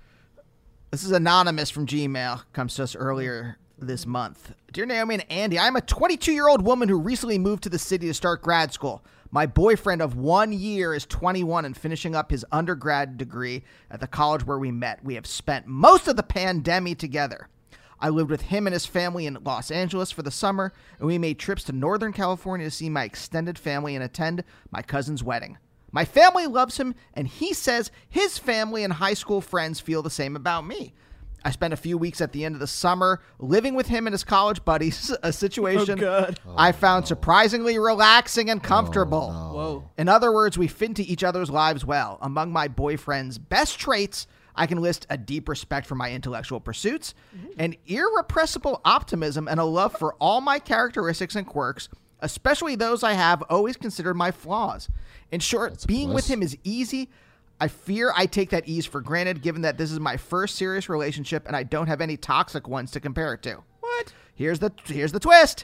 This 0.91 1.03
is 1.03 1.11
anonymous 1.11 1.69
from 1.69 1.87
Gmail. 1.87 2.43
Comes 2.51 2.75
to 2.75 2.83
us 2.83 2.95
earlier 2.95 3.57
this 3.81 4.05
month. 4.05 4.53
Dear 4.71 4.85
Naomi 4.85 5.15
and 5.15 5.31
Andy, 5.31 5.59
I'm 5.59 5.75
a 5.75 5.81
22 5.81 6.31
year 6.31 6.47
old 6.47 6.61
woman 6.61 6.87
who 6.87 6.99
recently 6.99 7.37
moved 7.37 7.63
to 7.63 7.69
the 7.69 7.79
city 7.79 8.07
to 8.07 8.13
start 8.13 8.41
grad 8.41 8.71
school. 8.73 9.03
My 9.31 9.45
boyfriend 9.45 10.01
of 10.01 10.15
one 10.15 10.51
year 10.51 10.93
is 10.93 11.05
21 11.05 11.65
and 11.65 11.75
finishing 11.75 12.15
up 12.15 12.31
his 12.31 12.45
undergrad 12.51 13.17
degree 13.17 13.63
at 13.89 13.99
the 13.99 14.07
college 14.07 14.45
where 14.45 14.59
we 14.59 14.71
met. 14.71 15.03
We 15.03 15.15
have 15.15 15.25
spent 15.25 15.67
most 15.67 16.07
of 16.07 16.15
the 16.15 16.23
pandemic 16.23 16.97
together. 16.97 17.47
I 17.99 18.09
lived 18.09 18.31
with 18.31 18.41
him 18.41 18.67
and 18.67 18.73
his 18.73 18.85
family 18.85 19.25
in 19.25 19.37
Los 19.43 19.71
Angeles 19.71 20.11
for 20.11 20.23
the 20.23 20.31
summer, 20.31 20.73
and 20.97 21.07
we 21.07 21.17
made 21.17 21.37
trips 21.39 21.63
to 21.65 21.71
Northern 21.71 22.11
California 22.11 22.65
to 22.65 22.71
see 22.71 22.89
my 22.89 23.03
extended 23.03 23.57
family 23.59 23.95
and 23.95 24.03
attend 24.03 24.43
my 24.71 24.81
cousin's 24.81 25.23
wedding. 25.23 25.57
My 25.91 26.05
family 26.05 26.47
loves 26.47 26.77
him, 26.77 26.95
and 27.13 27.27
he 27.27 27.53
says 27.53 27.91
his 28.09 28.37
family 28.37 28.83
and 28.83 28.93
high 28.93 29.13
school 29.13 29.41
friends 29.41 29.79
feel 29.79 30.01
the 30.01 30.09
same 30.09 30.35
about 30.35 30.65
me. 30.65 30.93
I 31.43 31.51
spent 31.51 31.73
a 31.73 31.77
few 31.77 31.97
weeks 31.97 32.21
at 32.21 32.33
the 32.33 32.45
end 32.45 32.55
of 32.55 32.59
the 32.61 32.67
summer 32.67 33.21
living 33.39 33.73
with 33.73 33.87
him 33.87 34.07
and 34.07 34.13
his 34.13 34.23
college 34.23 34.63
buddies, 34.63 35.15
a 35.23 35.33
situation 35.33 35.99
oh, 35.99 36.01
God. 36.01 36.39
I 36.55 36.71
found 36.71 37.07
surprisingly 37.07 37.77
relaxing 37.77 38.49
and 38.49 38.61
comfortable. 38.61 39.31
Oh, 39.33 39.53
Whoa. 39.53 39.89
In 39.97 40.07
other 40.07 40.31
words, 40.31 40.57
we 40.57 40.67
fit 40.67 40.89
into 40.89 41.03
each 41.03 41.23
other's 41.23 41.49
lives 41.49 41.85
well. 41.85 42.17
Among 42.21 42.51
my 42.51 42.67
boyfriend's 42.67 43.37
best 43.37 43.79
traits, 43.79 44.27
I 44.55 44.67
can 44.67 44.81
list 44.81 45.07
a 45.09 45.17
deep 45.17 45.47
respect 45.47 45.87
for 45.87 45.95
my 45.95 46.11
intellectual 46.11 46.59
pursuits, 46.59 47.13
mm-hmm. 47.35 47.59
an 47.59 47.75
irrepressible 47.87 48.81
optimism, 48.83 49.47
and 49.47 49.59
a 49.59 49.63
love 49.63 49.97
for 49.97 50.13
all 50.15 50.41
my 50.41 50.59
characteristics 50.59 51.35
and 51.35 51.47
quirks, 51.47 51.89
especially 52.19 52.75
those 52.75 53.03
I 53.03 53.13
have 53.13 53.41
always 53.49 53.77
considered 53.77 54.15
my 54.15 54.31
flaws. 54.31 54.89
In 55.31 55.39
short, 55.39 55.83
a 55.83 55.87
being 55.87 56.13
with 56.13 56.29
him 56.29 56.41
is 56.41 56.57
easy. 56.63 57.09
I 57.61 57.67
fear 57.67 58.11
I 58.17 58.25
take 58.25 58.49
that 58.49 58.67
ease 58.67 58.87
for 58.87 59.01
granted 59.01 59.43
given 59.43 59.61
that 59.61 59.77
this 59.77 59.91
is 59.91 59.99
my 59.99 60.17
first 60.17 60.55
serious 60.55 60.89
relationship 60.89 61.45
and 61.45 61.55
I 61.55 61.61
don't 61.61 61.85
have 61.85 62.01
any 62.01 62.17
toxic 62.17 62.67
ones 62.67 62.89
to 62.91 62.99
compare 62.99 63.35
it 63.35 63.43
to. 63.43 63.59
What? 63.79 64.13
Here's 64.33 64.57
the 64.57 64.71
here's 64.85 65.11
the 65.11 65.19
twist. 65.19 65.63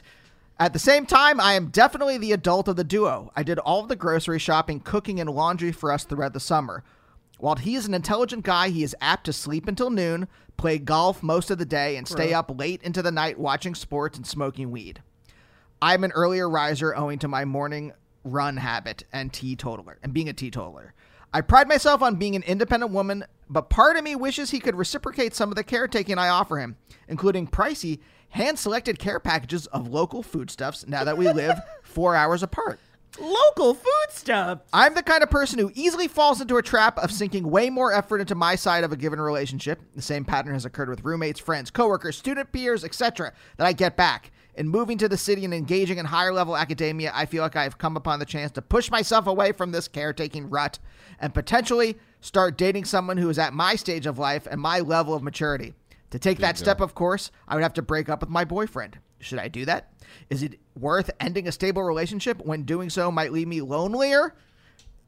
At 0.60 0.72
the 0.72 0.78
same 0.78 1.06
time, 1.06 1.40
I 1.40 1.54
am 1.54 1.68
definitely 1.68 2.16
the 2.16 2.30
adult 2.30 2.68
of 2.68 2.76
the 2.76 2.84
duo. 2.84 3.32
I 3.34 3.42
did 3.42 3.58
all 3.58 3.80
of 3.80 3.88
the 3.88 3.96
grocery 3.96 4.38
shopping, 4.38 4.78
cooking, 4.78 5.18
and 5.18 5.28
laundry 5.28 5.72
for 5.72 5.90
us 5.90 6.04
throughout 6.04 6.34
the 6.34 6.40
summer. 6.40 6.84
While 7.38 7.56
he 7.56 7.74
is 7.74 7.86
an 7.86 7.94
intelligent 7.94 8.44
guy, 8.44 8.68
he 8.68 8.84
is 8.84 8.96
apt 9.00 9.26
to 9.26 9.32
sleep 9.32 9.66
until 9.66 9.90
noon, 9.90 10.28
play 10.56 10.78
golf 10.78 11.22
most 11.22 11.50
of 11.50 11.58
the 11.58 11.66
day, 11.66 11.96
and 11.96 12.06
stay 12.06 12.32
up 12.32 12.58
late 12.58 12.82
into 12.82 13.02
the 13.02 13.12
night 13.12 13.38
watching 13.38 13.74
sports 13.76 14.16
and 14.16 14.26
smoking 14.26 14.70
weed. 14.70 15.02
I'm 15.82 16.04
an 16.04 16.12
earlier 16.12 16.48
riser 16.48 16.94
owing 16.94 17.18
to 17.20 17.28
my 17.28 17.44
morning 17.44 17.92
run 18.24 18.56
habit 18.56 19.04
and 19.12 19.32
teetotaler 19.32 19.98
and 20.02 20.12
being 20.12 20.28
a 20.28 20.32
teetotaler. 20.32 20.94
I 21.32 21.42
pride 21.42 21.68
myself 21.68 22.00
on 22.02 22.16
being 22.16 22.36
an 22.36 22.42
independent 22.44 22.90
woman, 22.90 23.24
but 23.50 23.68
part 23.68 23.96
of 23.96 24.04
me 24.04 24.16
wishes 24.16 24.50
he 24.50 24.60
could 24.60 24.76
reciprocate 24.76 25.34
some 25.34 25.50
of 25.50 25.56
the 25.56 25.64
caretaking 25.64 26.16
I 26.16 26.28
offer 26.28 26.58
him, 26.58 26.76
including 27.06 27.46
pricey, 27.46 28.00
hand 28.30 28.58
selected 28.58 28.98
care 28.98 29.20
packages 29.20 29.66
of 29.66 29.88
local 29.88 30.22
foodstuffs 30.22 30.86
now 30.86 31.04
that 31.04 31.18
we 31.18 31.30
live 31.30 31.58
four 31.82 32.14
hours 32.14 32.42
apart. 32.42 32.80
Local 33.18 33.74
food 33.74 34.06
stuff. 34.10 34.60
I'm 34.72 34.94
the 34.94 35.02
kind 35.02 35.22
of 35.22 35.30
person 35.30 35.58
who 35.58 35.72
easily 35.74 36.08
falls 36.08 36.40
into 36.40 36.56
a 36.56 36.62
trap 36.62 36.98
of 36.98 37.10
sinking 37.10 37.50
way 37.50 37.68
more 37.68 37.92
effort 37.92 38.20
into 38.20 38.34
my 38.34 38.54
side 38.54 38.84
of 38.84 38.92
a 38.92 38.96
given 38.96 39.20
relationship. 39.20 39.80
The 39.96 40.02
same 40.02 40.24
pattern 40.24 40.52
has 40.54 40.64
occurred 40.64 40.88
with 40.88 41.04
roommates, 41.04 41.40
friends, 41.40 41.70
coworkers, 41.70 42.16
student 42.16 42.52
peers, 42.52 42.84
etc. 42.84 43.32
that 43.56 43.66
I 43.66 43.72
get 43.72 43.96
back. 43.96 44.30
In 44.58 44.68
moving 44.68 44.98
to 44.98 45.08
the 45.08 45.16
city 45.16 45.44
and 45.44 45.54
engaging 45.54 45.98
in 45.98 46.04
higher 46.04 46.32
level 46.32 46.56
academia, 46.56 47.12
I 47.14 47.26
feel 47.26 47.44
like 47.44 47.54
I 47.54 47.62
have 47.62 47.78
come 47.78 47.96
upon 47.96 48.18
the 48.18 48.24
chance 48.24 48.50
to 48.52 48.60
push 48.60 48.90
myself 48.90 49.28
away 49.28 49.52
from 49.52 49.70
this 49.70 49.86
caretaking 49.86 50.50
rut 50.50 50.80
and 51.20 51.32
potentially 51.32 51.96
start 52.20 52.58
dating 52.58 52.84
someone 52.84 53.18
who 53.18 53.30
is 53.30 53.38
at 53.38 53.54
my 53.54 53.76
stage 53.76 54.04
of 54.04 54.18
life 54.18 54.48
and 54.50 54.60
my 54.60 54.80
level 54.80 55.14
of 55.14 55.22
maturity. 55.22 55.74
To 56.10 56.18
take 56.18 56.38
that 56.38 56.58
step, 56.58 56.80
of 56.80 56.96
course, 56.96 57.30
I 57.46 57.54
would 57.54 57.62
have 57.62 57.74
to 57.74 57.82
break 57.82 58.08
up 58.08 58.20
with 58.20 58.30
my 58.30 58.44
boyfriend. 58.44 58.98
Should 59.20 59.38
I 59.38 59.46
do 59.46 59.64
that? 59.66 59.92
Is 60.28 60.42
it 60.42 60.58
worth 60.76 61.08
ending 61.20 61.46
a 61.46 61.52
stable 61.52 61.84
relationship 61.84 62.44
when 62.44 62.64
doing 62.64 62.90
so 62.90 63.12
might 63.12 63.32
leave 63.32 63.46
me 63.46 63.60
lonelier 63.60 64.34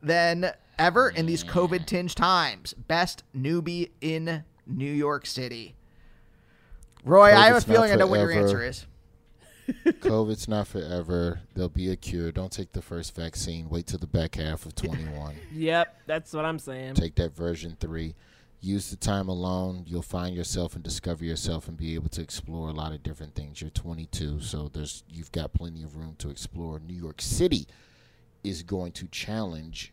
than 0.00 0.52
ever 0.78 1.08
in 1.08 1.26
these 1.26 1.42
COVID 1.42 1.86
tinged 1.86 2.14
times? 2.14 2.72
Best 2.74 3.24
newbie 3.36 3.90
in 4.00 4.44
New 4.64 4.92
York 4.92 5.26
City. 5.26 5.74
Roy, 7.04 7.34
I 7.34 7.46
have 7.46 7.56
a 7.56 7.60
feeling 7.60 7.90
I 7.90 7.96
know 7.96 8.06
what 8.06 8.20
your 8.20 8.30
answer 8.30 8.62
is. 8.62 8.86
COVID's 10.00 10.48
not 10.48 10.66
forever. 10.66 11.40
There'll 11.54 11.68
be 11.68 11.90
a 11.90 11.96
cure. 11.96 12.32
Don't 12.32 12.52
take 12.52 12.72
the 12.72 12.82
first 12.82 13.14
vaccine. 13.14 13.68
Wait 13.68 13.86
till 13.86 13.98
the 13.98 14.06
back 14.06 14.36
half 14.36 14.66
of 14.66 14.74
21. 14.74 15.36
Yep, 15.52 16.02
that's 16.06 16.32
what 16.32 16.44
I'm 16.44 16.58
saying. 16.58 16.94
take 16.94 17.14
that 17.16 17.34
version 17.34 17.76
3. 17.80 18.14
Use 18.60 18.90
the 18.90 18.96
time 18.96 19.28
alone. 19.28 19.84
You'll 19.86 20.02
find 20.02 20.34
yourself 20.34 20.74
and 20.74 20.82
discover 20.84 21.24
yourself 21.24 21.66
and 21.68 21.76
be 21.76 21.94
able 21.94 22.08
to 22.10 22.20
explore 22.20 22.68
a 22.68 22.72
lot 22.72 22.92
of 22.92 23.02
different 23.02 23.34
things. 23.34 23.60
You're 23.60 23.70
22, 23.70 24.40
so 24.40 24.68
there's 24.72 25.02
you've 25.08 25.32
got 25.32 25.52
plenty 25.52 25.82
of 25.82 25.96
room 25.96 26.14
to 26.18 26.28
explore. 26.30 26.78
New 26.78 26.94
York 26.94 27.20
City 27.22 27.66
is 28.44 28.62
going 28.62 28.92
to 28.92 29.06
challenge 29.08 29.92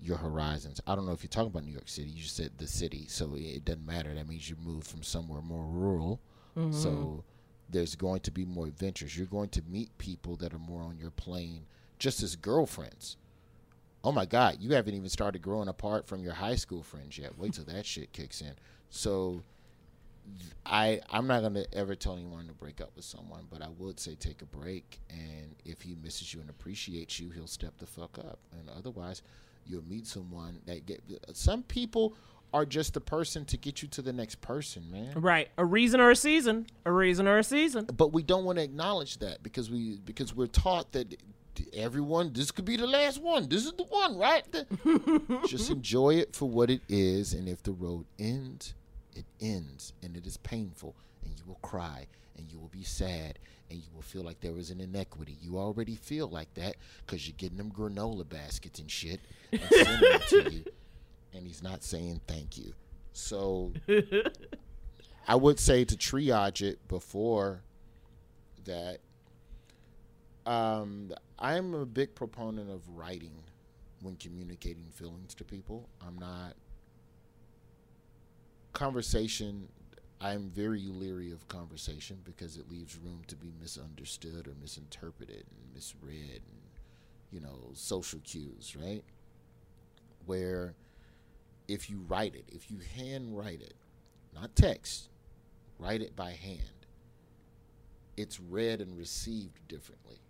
your 0.00 0.16
horizons. 0.18 0.80
I 0.86 0.94
don't 0.94 1.06
know 1.06 1.12
if 1.12 1.22
you're 1.22 1.28
talking 1.28 1.48
about 1.48 1.64
New 1.64 1.72
York 1.72 1.88
City. 1.88 2.10
You 2.10 2.22
just 2.22 2.36
said 2.36 2.50
the 2.58 2.66
city, 2.66 3.06
so 3.08 3.32
it 3.34 3.64
doesn't 3.64 3.86
matter. 3.86 4.14
That 4.14 4.28
means 4.28 4.48
you 4.50 4.56
moved 4.62 4.86
from 4.86 5.02
somewhere 5.02 5.40
more 5.40 5.64
rural. 5.64 6.20
Mm-hmm. 6.56 6.72
So 6.72 7.24
there's 7.72 7.96
going 7.96 8.20
to 8.20 8.30
be 8.30 8.44
more 8.44 8.66
adventures. 8.66 9.16
You're 9.16 9.26
going 9.26 9.48
to 9.50 9.62
meet 9.68 9.96
people 9.98 10.36
that 10.36 10.54
are 10.54 10.58
more 10.58 10.82
on 10.82 10.98
your 10.98 11.10
plane, 11.10 11.66
just 11.98 12.22
as 12.22 12.36
girlfriends. 12.36 13.16
Oh 14.04 14.12
my 14.12 14.26
God, 14.26 14.58
you 14.60 14.70
haven't 14.74 14.94
even 14.94 15.08
started 15.08 15.42
growing 15.42 15.68
apart 15.68 16.06
from 16.06 16.22
your 16.22 16.34
high 16.34 16.56
school 16.56 16.82
friends 16.82 17.18
yet. 17.18 17.38
Wait 17.38 17.54
till 17.54 17.64
that 17.64 17.86
shit 17.86 18.12
kicks 18.12 18.40
in. 18.40 18.54
So 18.90 19.42
I 20.66 21.00
I'm 21.10 21.26
not 21.26 21.42
gonna 21.42 21.64
ever 21.72 21.94
tell 21.94 22.16
anyone 22.16 22.46
to 22.46 22.52
break 22.52 22.80
up 22.80 22.90
with 22.94 23.04
someone, 23.04 23.46
but 23.50 23.62
I 23.62 23.68
would 23.78 23.98
say 23.98 24.14
take 24.14 24.42
a 24.42 24.46
break, 24.46 25.00
and 25.10 25.54
if 25.64 25.82
he 25.82 25.96
misses 26.02 26.32
you 26.32 26.40
and 26.40 26.50
appreciates 26.50 27.18
you, 27.18 27.30
he'll 27.30 27.46
step 27.46 27.74
the 27.78 27.86
fuck 27.86 28.18
up, 28.18 28.38
and 28.52 28.68
otherwise, 28.76 29.22
you'll 29.66 29.84
meet 29.84 30.06
someone 30.06 30.60
that 30.66 30.86
get. 30.86 31.02
Some 31.32 31.62
people 31.62 32.14
are 32.52 32.66
just 32.66 32.94
the 32.94 33.00
person 33.00 33.44
to 33.46 33.56
get 33.56 33.82
you 33.82 33.88
to 33.88 34.02
the 34.02 34.12
next 34.12 34.40
person, 34.40 34.90
man. 34.90 35.12
Right. 35.16 35.48
A 35.58 35.64
reason 35.64 36.00
or 36.00 36.10
a 36.10 36.16
season. 36.16 36.66
A 36.84 36.92
reason 36.92 37.26
or 37.26 37.38
a 37.38 37.44
season. 37.44 37.86
But 37.86 38.12
we 38.12 38.22
don't 38.22 38.44
want 38.44 38.58
to 38.58 38.64
acknowledge 38.64 39.18
that 39.18 39.42
because 39.42 39.70
we 39.70 39.98
because 40.04 40.34
we're 40.34 40.46
taught 40.46 40.92
that 40.92 41.14
everyone 41.72 42.32
this 42.32 42.50
could 42.50 42.64
be 42.64 42.76
the 42.76 42.86
last 42.86 43.20
one. 43.22 43.48
This 43.48 43.64
is 43.64 43.72
the 43.72 43.84
one, 43.84 44.16
right? 44.16 44.44
just 45.46 45.70
enjoy 45.70 46.14
it 46.14 46.34
for 46.34 46.48
what 46.48 46.70
it 46.70 46.82
is, 46.88 47.32
and 47.32 47.48
if 47.48 47.62
the 47.62 47.72
road 47.72 48.06
ends, 48.18 48.74
it 49.14 49.24
ends, 49.40 49.92
and 50.02 50.16
it 50.16 50.26
is 50.26 50.36
painful, 50.38 50.94
and 51.24 51.32
you 51.38 51.44
will 51.46 51.58
cry, 51.62 52.06
and 52.36 52.50
you 52.50 52.58
will 52.58 52.68
be 52.68 52.82
sad, 52.82 53.38
and 53.70 53.78
you 53.78 53.88
will 53.94 54.02
feel 54.02 54.22
like 54.22 54.40
there 54.40 54.56
is 54.58 54.70
an 54.70 54.80
inequity. 54.80 55.36
You 55.40 55.58
already 55.58 55.96
feel 55.96 56.28
like 56.28 56.52
that 56.54 56.76
because 57.04 57.26
you're 57.26 57.36
getting 57.36 57.58
them 57.58 57.70
granola 57.70 58.28
baskets 58.28 58.78
and 58.78 58.90
shit 58.90 59.20
and 59.52 59.60
sending 59.70 60.10
them 60.10 60.20
to 60.28 60.52
you, 60.52 60.64
and 61.34 61.46
he's 61.46 61.62
not 61.62 61.82
saying 61.82 62.20
thank 62.26 62.58
you. 62.58 62.72
So 63.12 63.72
I 65.28 65.34
would 65.34 65.58
say 65.58 65.84
to 65.84 65.96
triage 65.96 66.62
it 66.62 66.86
before 66.88 67.62
that. 68.64 68.98
Um, 70.44 71.12
I'm 71.38 71.72
a 71.74 71.86
big 71.86 72.14
proponent 72.16 72.68
of 72.68 72.88
writing 72.88 73.34
when 74.00 74.16
communicating 74.16 74.86
feelings 74.92 75.34
to 75.36 75.44
people. 75.44 75.88
I'm 76.04 76.18
not 76.18 76.54
conversation. 78.72 79.68
I'm 80.20 80.50
very 80.50 80.82
leery 80.82 81.32
of 81.32 81.46
conversation 81.48 82.18
because 82.24 82.56
it 82.56 82.70
leaves 82.70 82.96
room 82.96 83.22
to 83.28 83.36
be 83.36 83.52
misunderstood 83.60 84.46
or 84.46 84.54
misinterpreted 84.60 85.44
and 85.50 85.74
misread, 85.74 86.42
and 86.48 86.60
you 87.30 87.40
know, 87.40 87.70
social 87.74 88.20
cues, 88.24 88.76
right? 88.80 89.02
Where 90.26 90.74
if 91.72 91.88
you 91.88 92.04
write 92.06 92.34
it, 92.34 92.44
if 92.52 92.70
you 92.70 92.76
hand 92.96 93.36
write 93.36 93.62
it, 93.62 93.74
not 94.34 94.54
text, 94.54 95.08
write 95.78 96.02
it 96.02 96.14
by 96.14 96.32
hand, 96.32 96.86
it's 98.18 98.38
read 98.38 98.82
and 98.82 98.98
received 98.98 99.66
differently. 99.68 100.20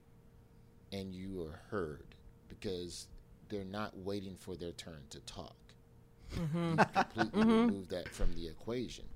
And 0.93 1.13
you 1.13 1.43
are 1.43 1.61
heard 1.71 2.15
because 2.49 3.09
they're 3.49 3.65
not 3.65 3.97
waiting 3.97 4.37
for 4.37 4.55
their 4.55 4.71
turn 4.71 5.03
to 5.11 5.19
talk. 5.21 5.57
Mm-hmm. 6.35 6.79
You 6.79 6.85
completely 6.95 7.41
mm-hmm. 7.41 7.51
remove 7.67 7.89
that 7.89 8.09
from 8.09 8.33
the 8.35 8.47
equation. 8.47 9.07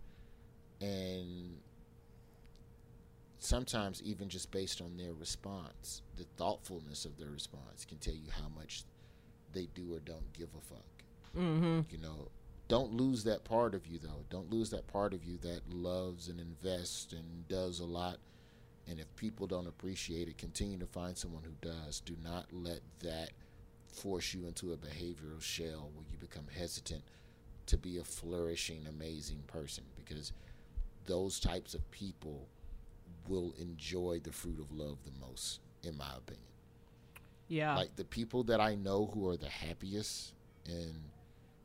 And 0.80 1.58
sometimes, 3.38 4.02
even 4.02 4.28
just 4.28 4.50
based 4.50 4.80
on 4.80 4.96
their 4.96 5.12
response, 5.12 6.02
the 6.16 6.24
thoughtfulness 6.36 7.04
of 7.04 7.16
their 7.18 7.30
response 7.30 7.84
can 7.84 7.98
tell 7.98 8.14
you 8.14 8.30
how 8.32 8.48
much 8.48 8.82
they 9.52 9.68
do 9.74 9.94
or 9.94 10.00
don't 10.00 10.32
give 10.32 10.48
a 10.58 10.60
fuck. 10.60 10.95
Mm-hmm. 11.36 11.80
You 11.90 11.98
know, 11.98 12.28
don't 12.68 12.92
lose 12.92 13.24
that 13.24 13.44
part 13.44 13.74
of 13.74 13.86
you 13.86 13.98
though. 13.98 14.24
Don't 14.30 14.50
lose 14.50 14.70
that 14.70 14.86
part 14.86 15.14
of 15.14 15.24
you 15.24 15.38
that 15.38 15.62
loves 15.68 16.28
and 16.28 16.40
invests 16.40 17.12
and 17.12 17.46
does 17.48 17.80
a 17.80 17.84
lot. 17.84 18.18
And 18.88 19.00
if 19.00 19.14
people 19.16 19.46
don't 19.46 19.66
appreciate 19.66 20.28
it, 20.28 20.38
continue 20.38 20.78
to 20.78 20.86
find 20.86 21.16
someone 21.16 21.42
who 21.42 21.68
does. 21.68 22.00
Do 22.00 22.14
not 22.22 22.46
let 22.52 22.80
that 23.02 23.30
force 23.92 24.34
you 24.34 24.46
into 24.46 24.72
a 24.72 24.76
behavioral 24.76 25.40
shell 25.40 25.90
where 25.94 26.06
you 26.10 26.18
become 26.18 26.46
hesitant 26.56 27.02
to 27.66 27.76
be 27.76 27.98
a 27.98 28.04
flourishing, 28.04 28.86
amazing 28.88 29.42
person 29.46 29.84
because 29.96 30.32
those 31.06 31.40
types 31.40 31.74
of 31.74 31.88
people 31.90 32.46
will 33.28 33.54
enjoy 33.58 34.20
the 34.22 34.32
fruit 34.32 34.60
of 34.60 34.70
love 34.72 34.98
the 35.04 35.26
most, 35.26 35.60
in 35.82 35.96
my 35.96 36.10
opinion. 36.16 36.42
Yeah. 37.48 37.76
Like 37.76 37.96
the 37.96 38.04
people 38.04 38.44
that 38.44 38.60
I 38.60 38.74
know 38.74 39.10
who 39.12 39.28
are 39.28 39.36
the 39.36 39.48
happiest 39.48 40.32
in 40.66 40.94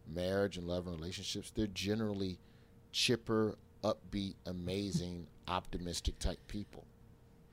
marriage 0.08 0.58
and 0.58 0.68
love 0.68 0.88
and 0.88 0.96
relationships, 0.96 1.52
they're 1.56 1.68
generally 1.68 2.40
chipper, 2.92 3.56
upbeat, 3.84 4.36
amazing, 4.46 5.28
optimistic 5.48 6.20
type 6.20 6.40
people. 6.48 6.86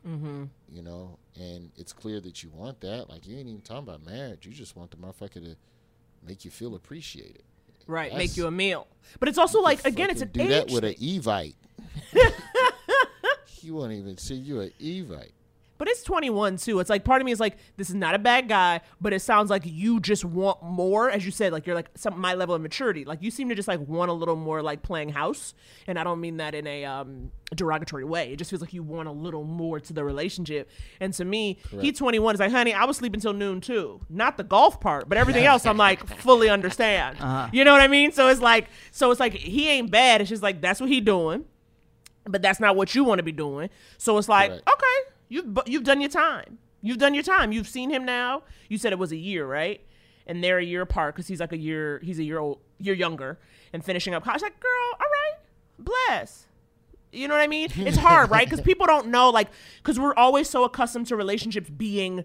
mm-hmm. 0.06 0.44
You 0.68 0.82
know, 0.82 1.18
and 1.36 1.70
it's 1.76 1.92
clear 1.92 2.20
that 2.20 2.42
you 2.42 2.50
want 2.50 2.80
that. 2.80 3.08
Like 3.08 3.26
you 3.26 3.36
ain't 3.38 3.48
even 3.48 3.60
talking 3.62 3.84
about 3.84 4.04
marriage. 4.04 4.46
You 4.46 4.52
just 4.52 4.76
want 4.76 4.90
the 4.90 4.96
motherfucker 4.96 5.34
to 5.44 5.56
make 6.26 6.44
you 6.44 6.50
feel 6.50 6.74
appreciated. 6.74 7.42
Right. 7.86 8.10
That's- 8.10 8.30
Make 8.30 8.36
you 8.36 8.46
a 8.46 8.50
meal. 8.50 8.86
But 9.18 9.28
it's 9.28 9.38
also 9.38 9.60
like 9.60 9.84
again, 9.86 10.10
it's 10.10 10.20
an 10.20 10.28
do 10.28 10.46
that 10.48 10.70
with 10.70 10.84
an 10.84 10.94
Evite. 10.94 11.54
you 13.62 13.74
won't 13.74 13.92
even 13.92 14.18
see 14.18 14.34
you 14.34 14.60
an 14.60 14.72
Evite. 14.80 15.32
But 15.78 15.88
it's 15.88 16.02
21 16.02 16.56
too. 16.56 16.80
It's 16.80 16.90
like 16.90 17.04
part 17.04 17.22
of 17.22 17.26
me 17.26 17.32
is 17.32 17.40
like, 17.40 17.56
this 17.76 17.88
is 17.88 17.94
not 17.94 18.14
a 18.14 18.18
bad 18.18 18.48
guy, 18.48 18.80
but 19.00 19.12
it 19.12 19.20
sounds 19.20 19.48
like 19.48 19.62
you 19.64 20.00
just 20.00 20.24
want 20.24 20.62
more, 20.62 21.08
as 21.08 21.24
you 21.24 21.30
said, 21.30 21.52
like 21.52 21.66
you're 21.66 21.76
like 21.76 21.88
some 21.94 22.20
my 22.20 22.34
level 22.34 22.54
of 22.54 22.60
maturity. 22.60 23.04
Like 23.04 23.22
you 23.22 23.30
seem 23.30 23.48
to 23.48 23.54
just 23.54 23.68
like 23.68 23.80
want 23.80 24.10
a 24.10 24.14
little 24.14 24.36
more 24.36 24.60
like 24.60 24.82
playing 24.82 25.10
house, 25.10 25.54
and 25.86 25.98
I 25.98 26.04
don't 26.04 26.20
mean 26.20 26.38
that 26.38 26.54
in 26.54 26.66
a 26.66 26.84
um 26.84 27.30
derogatory 27.54 28.04
way. 28.04 28.32
It 28.32 28.36
just 28.36 28.50
feels 28.50 28.60
like 28.60 28.72
you 28.72 28.82
want 28.82 29.08
a 29.08 29.12
little 29.12 29.44
more 29.44 29.80
to 29.80 29.92
the 29.92 30.04
relationship. 30.04 30.68
And 31.00 31.14
to 31.14 31.24
me, 31.24 31.58
he 31.80 31.92
21 31.92 32.34
is 32.34 32.40
like, 32.40 32.50
honey, 32.50 32.74
I 32.74 32.84
was 32.84 32.96
sleeping 32.96 33.20
till 33.20 33.32
noon 33.32 33.60
too. 33.60 34.00
Not 34.10 34.36
the 34.36 34.44
golf 34.44 34.80
part, 34.80 35.08
but 35.08 35.16
everything 35.16 35.44
else, 35.44 35.64
I'm 35.64 35.76
like 35.78 36.06
fully 36.20 36.50
understand. 36.50 37.18
You 37.52 37.64
know 37.64 37.72
what 37.72 37.80
I 37.80 37.88
mean? 37.88 38.12
So 38.12 38.28
it's 38.28 38.40
like, 38.40 38.66
so 38.90 39.10
it's 39.10 39.20
like 39.20 39.34
he 39.34 39.68
ain't 39.68 39.90
bad. 39.90 40.20
It's 40.20 40.30
just 40.30 40.42
like 40.42 40.60
that's 40.60 40.80
what 40.80 40.90
he 40.90 41.00
doing 41.00 41.44
but 42.28 42.42
that's 42.42 42.60
not 42.60 42.76
what 42.76 42.94
you 42.94 43.04
want 43.04 43.18
to 43.18 43.22
be 43.22 43.32
doing. 43.32 43.70
So 43.96 44.18
it's 44.18 44.28
like, 44.28 44.50
Correct. 44.50 44.68
okay, 44.68 45.12
you've 45.28 45.58
you've 45.66 45.84
done 45.84 46.00
your 46.00 46.10
time. 46.10 46.58
You've 46.82 46.98
done 46.98 47.14
your 47.14 47.22
time. 47.22 47.52
You've 47.52 47.68
seen 47.68 47.90
him 47.90 48.04
now. 48.04 48.42
You 48.68 48.78
said 48.78 48.92
it 48.92 48.98
was 48.98 49.12
a 49.12 49.16
year, 49.16 49.46
right? 49.46 49.80
And 50.26 50.44
they're 50.44 50.58
a 50.58 50.64
year 50.64 50.82
apart 50.82 51.14
because 51.14 51.26
he's 51.26 51.40
like 51.40 51.52
a 51.52 51.56
year. 51.56 52.00
He's 52.02 52.18
a 52.18 52.24
year 52.24 52.38
old, 52.38 52.60
year 52.78 52.94
younger, 52.94 53.38
and 53.72 53.84
finishing 53.84 54.14
up 54.14 54.24
college. 54.24 54.42
Like, 54.42 54.60
girl, 54.60 54.70
all 54.92 54.98
right, 54.98 55.38
bless. 55.78 56.46
You 57.10 57.26
know 57.26 57.34
what 57.34 57.40
I 57.40 57.46
mean? 57.46 57.70
It's 57.76 57.96
hard, 57.96 58.30
right? 58.30 58.46
Because 58.46 58.60
people 58.60 58.86
don't 58.86 59.08
know, 59.08 59.30
like, 59.30 59.48
because 59.78 59.98
we're 59.98 60.14
always 60.14 60.48
so 60.48 60.64
accustomed 60.64 61.06
to 61.06 61.16
relationships 61.16 61.70
being 61.70 62.24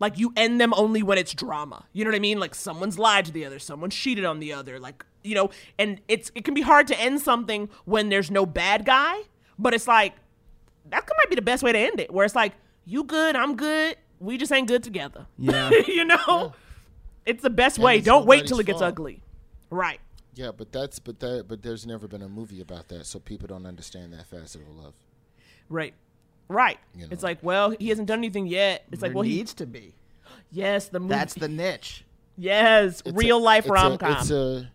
like 0.00 0.18
you 0.18 0.32
end 0.36 0.60
them 0.60 0.72
only 0.74 1.02
when 1.02 1.18
it's 1.18 1.34
drama. 1.34 1.84
You 1.92 2.04
know 2.04 2.10
what 2.10 2.16
I 2.16 2.20
mean? 2.20 2.40
Like 2.40 2.54
someone's 2.54 2.98
lied 2.98 3.26
to 3.26 3.32
the 3.32 3.44
other, 3.44 3.58
someone's 3.58 3.94
cheated 3.94 4.24
on 4.24 4.40
the 4.40 4.52
other, 4.52 4.80
like 4.80 5.04
you 5.22 5.34
know, 5.34 5.50
and 5.78 6.00
it's 6.08 6.32
it 6.34 6.44
can 6.44 6.54
be 6.54 6.62
hard 6.62 6.86
to 6.88 6.98
end 6.98 7.20
something 7.20 7.68
when 7.84 8.08
there's 8.08 8.30
no 8.30 8.46
bad 8.46 8.86
guy, 8.86 9.20
but 9.58 9.74
it's 9.74 9.86
like 9.86 10.14
that 10.90 11.08
might 11.18 11.28
be 11.30 11.36
the 11.36 11.42
best 11.42 11.62
way 11.62 11.72
to 11.72 11.78
end 11.78 12.00
it, 12.00 12.12
where 12.12 12.24
it's 12.24 12.34
like 12.34 12.52
you 12.84 13.04
good, 13.04 13.36
I'm 13.36 13.56
good, 13.56 13.96
we 14.18 14.36
just 14.38 14.52
ain't 14.52 14.68
good 14.68 14.82
together. 14.82 15.26
Yeah. 15.38 15.70
you 15.86 16.04
know, 16.04 16.52
it's 17.26 17.42
the 17.42 17.50
best 17.50 17.76
And 17.78 17.84
way. 17.84 18.00
Don't 18.00 18.26
wait 18.26 18.46
till 18.46 18.58
it 18.60 18.66
gets 18.66 18.80
fault. 18.80 18.92
ugly, 18.92 19.22
right? 19.70 20.00
Yeah, 20.34 20.50
but 20.56 20.72
that's 20.72 20.98
but 20.98 21.20
that 21.20 21.46
but 21.48 21.62
there's 21.62 21.86
never 21.86 22.06
been 22.08 22.22
a 22.22 22.28
movie 22.28 22.60
about 22.60 22.88
that, 22.88 23.06
so 23.06 23.18
people 23.18 23.48
don't 23.48 23.66
understand 23.66 24.12
that 24.12 24.26
facet 24.26 24.62
of 24.62 24.68
love. 24.76 24.94
Right. 25.68 25.94
Right. 26.48 26.78
You 26.96 27.06
It's 27.10 27.22
like, 27.22 27.38
well, 27.42 27.70
he 27.78 27.88
hasn't 27.90 28.08
done 28.08 28.18
anything 28.18 28.46
yet. 28.48 28.84
It's 28.90 29.02
like, 29.02 29.10
There 29.10 29.16
well, 29.16 29.22
he 29.22 29.36
needs 29.36 29.54
to 29.54 29.66
be. 29.66 29.94
yes, 30.50 30.88
the 30.88 30.98
movie. 30.98 31.10
That's 31.14 31.34
the 31.34 31.48
niche. 31.48 32.04
yes, 32.36 33.02
It's 33.04 33.16
real 33.16 33.38
a- 33.38 33.38
life 33.38 33.64
it's 33.66 33.70
rom 33.70 33.96
com. 33.98 34.12
It's 34.12 34.30
a 34.30 34.68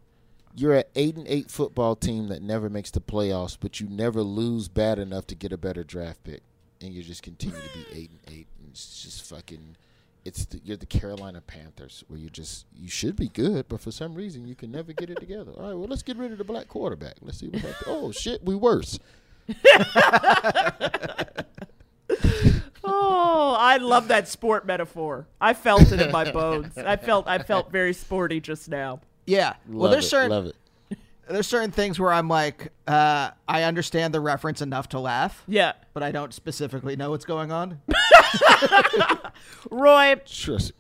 you're 0.55 0.73
an 0.75 0.83
eight 0.95 1.15
and 1.17 1.27
eight 1.27 1.51
football 1.51 1.95
team 1.95 2.27
that 2.29 2.41
never 2.41 2.69
makes 2.69 2.91
the 2.91 3.01
playoffs, 3.01 3.57
but 3.59 3.79
you 3.79 3.87
never 3.89 4.21
lose 4.21 4.67
bad 4.67 4.99
enough 4.99 5.27
to 5.27 5.35
get 5.35 5.51
a 5.51 5.57
better 5.57 5.83
draft 5.83 6.23
pick, 6.23 6.41
and 6.81 6.93
you 6.93 7.03
just 7.03 7.23
continue 7.23 7.59
to 7.59 7.77
be 7.77 7.85
eight 7.99 8.09
and 8.09 8.19
eight, 8.35 8.47
and 8.59 8.69
it's 8.71 9.03
just 9.03 9.23
fucking. 9.25 9.75
It's 10.23 10.45
the, 10.45 10.59
you're 10.63 10.77
the 10.77 10.87
Carolina 10.87 11.39
Panthers, 11.39 12.03
where 12.07 12.19
you 12.19 12.29
just 12.31 12.65
you 12.75 12.89
should 12.89 13.15
be 13.15 13.27
good, 13.27 13.67
but 13.67 13.79
for 13.79 13.91
some 13.91 14.15
reason 14.15 14.47
you 14.47 14.55
can 14.55 14.71
never 14.71 14.91
get 14.91 15.09
it 15.11 15.19
together. 15.19 15.51
All 15.51 15.67
right, 15.67 15.75
well 15.77 15.87
let's 15.87 16.01
get 16.01 16.17
rid 16.17 16.31
of 16.31 16.39
the 16.39 16.43
black 16.43 16.67
quarterback. 16.67 17.15
Let's 17.21 17.39
see 17.39 17.47
what 17.49 17.61
happens. 17.61 17.83
Oh 17.87 18.11
shit, 18.11 18.43
we 18.43 18.55
worse. 18.55 18.97
Oh 22.83 23.55
I 23.59 23.77
love 23.77 24.07
that 24.09 24.27
sport 24.27 24.65
metaphor. 24.65 25.27
I 25.41 25.53
felt 25.53 25.91
it 25.91 25.99
in 26.01 26.11
my 26.11 26.31
bones. 26.31 26.77
I 26.77 26.95
felt 26.97 27.27
I 27.27 27.39
felt 27.39 27.71
very 27.71 27.93
sporty 27.93 28.39
just 28.39 28.69
now. 28.69 29.01
Yeah. 29.25 29.55
well, 29.67 29.91
there's 29.91 30.05
it, 30.05 30.09
certain 30.09 30.29
love 30.31 30.45
it. 30.47 30.97
there's 31.27 31.47
certain 31.47 31.71
things 31.71 31.99
where 31.99 32.11
I'm 32.13 32.27
like, 32.29 32.71
uh, 32.87 33.31
I 33.47 33.63
understand 33.63 34.13
the 34.13 34.19
reference 34.19 34.61
enough 34.61 34.89
to 34.89 34.99
laugh, 34.99 35.43
Yeah. 35.47 35.73
but 35.93 36.03
I 36.03 36.11
don't 36.11 36.33
specifically 36.33 36.95
know 36.95 37.09
what's 37.11 37.25
going 37.25 37.51
on. 37.51 37.79
Roy, 39.71 40.15
Trust. 40.25 40.71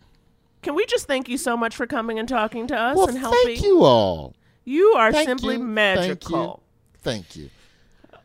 can 0.61 0.75
we 0.75 0.85
just 0.85 1.07
thank 1.07 1.27
you 1.29 1.37
so 1.37 1.57
much 1.57 1.75
for 1.75 1.87
coming 1.87 2.19
and 2.19 2.27
talking 2.29 2.67
to 2.67 2.75
us 2.79 2.95
Well, 2.97 3.07
and 3.09 3.17
helping? 3.17 3.39
thank 3.43 3.63
you 3.63 3.83
all. 3.83 4.35
You 4.63 4.93
are 4.97 5.11
Thank 5.11 5.27
simply 5.27 5.55
you. 5.55 5.63
magical. 5.63 6.63
Thank 7.01 7.35
you. 7.35 7.49
Thank 8.11 8.13
you. 8.13 8.19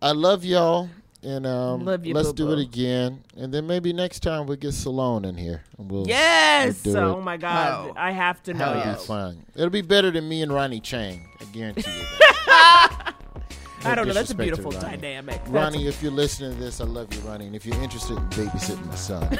I 0.00 0.12
love 0.12 0.44
y'all, 0.44 0.88
and 1.22 1.46
um, 1.46 1.84
Love 1.84 2.06
you, 2.06 2.14
let's 2.14 2.32
do 2.32 2.46
boo-boo. 2.46 2.60
it 2.60 2.64
again, 2.68 3.22
and 3.36 3.52
then 3.52 3.66
maybe 3.66 3.92
next 3.92 4.20
time 4.20 4.46
we'll 4.46 4.56
get 4.56 4.72
Salone 4.72 5.24
in 5.24 5.36
here, 5.36 5.62
and 5.78 5.90
we'll 5.90 6.06
Yes. 6.06 6.84
we'll 6.84 6.96
Oh 6.96 7.18
it. 7.18 7.22
my 7.22 7.36
God. 7.36 7.90
Oh. 7.90 7.94
I 7.96 8.12
have 8.12 8.42
to 8.44 8.54
know. 8.54 8.64
Hell 8.64 8.74
It'll 8.78 8.86
yes. 8.92 9.00
be 9.02 9.06
fun. 9.06 9.44
It'll 9.56 9.70
be 9.70 9.82
better 9.82 10.10
than 10.10 10.28
me 10.28 10.42
and 10.42 10.52
Ronny 10.52 10.80
Chieng. 10.80 11.20
I 11.40 11.44
guarantee 11.52 11.90
you 11.90 12.02
that. 12.46 13.14
I 13.84 13.94
don't 13.94 14.08
know. 14.08 14.12
That's 14.14 14.30
a 14.30 14.34
beautiful 14.34 14.72
Ronnie. 14.72 14.96
dynamic. 14.96 15.36
That's 15.36 15.50
Ronnie, 15.50 15.86
if 15.86 16.02
you're 16.02 16.10
listening 16.10 16.52
to 16.54 16.58
this, 16.58 16.80
I 16.80 16.84
love 16.84 17.14
you, 17.14 17.20
Ronnie. 17.20 17.46
And 17.46 17.54
if 17.54 17.64
you're 17.64 17.80
interested 17.80 18.16
in 18.18 18.24
babysitting 18.30 18.84
my 18.86 18.94
son, 18.96 19.38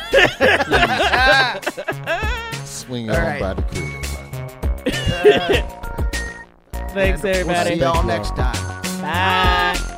swing 2.64 3.10
on 3.10 3.16
right. 3.16 3.40
by 3.40 3.54
the 3.54 3.62
crib. 3.62 3.84
Ronnie. 5.24 5.64
Thanks, 6.94 7.20
And 7.24 7.30
everybody. 7.34 7.70
We'll 7.70 7.78
see 7.78 7.80
y'all 7.80 8.02
next 8.04 8.36
time. 8.36 8.54
Bye. 9.02 9.74
Cup 9.76 9.97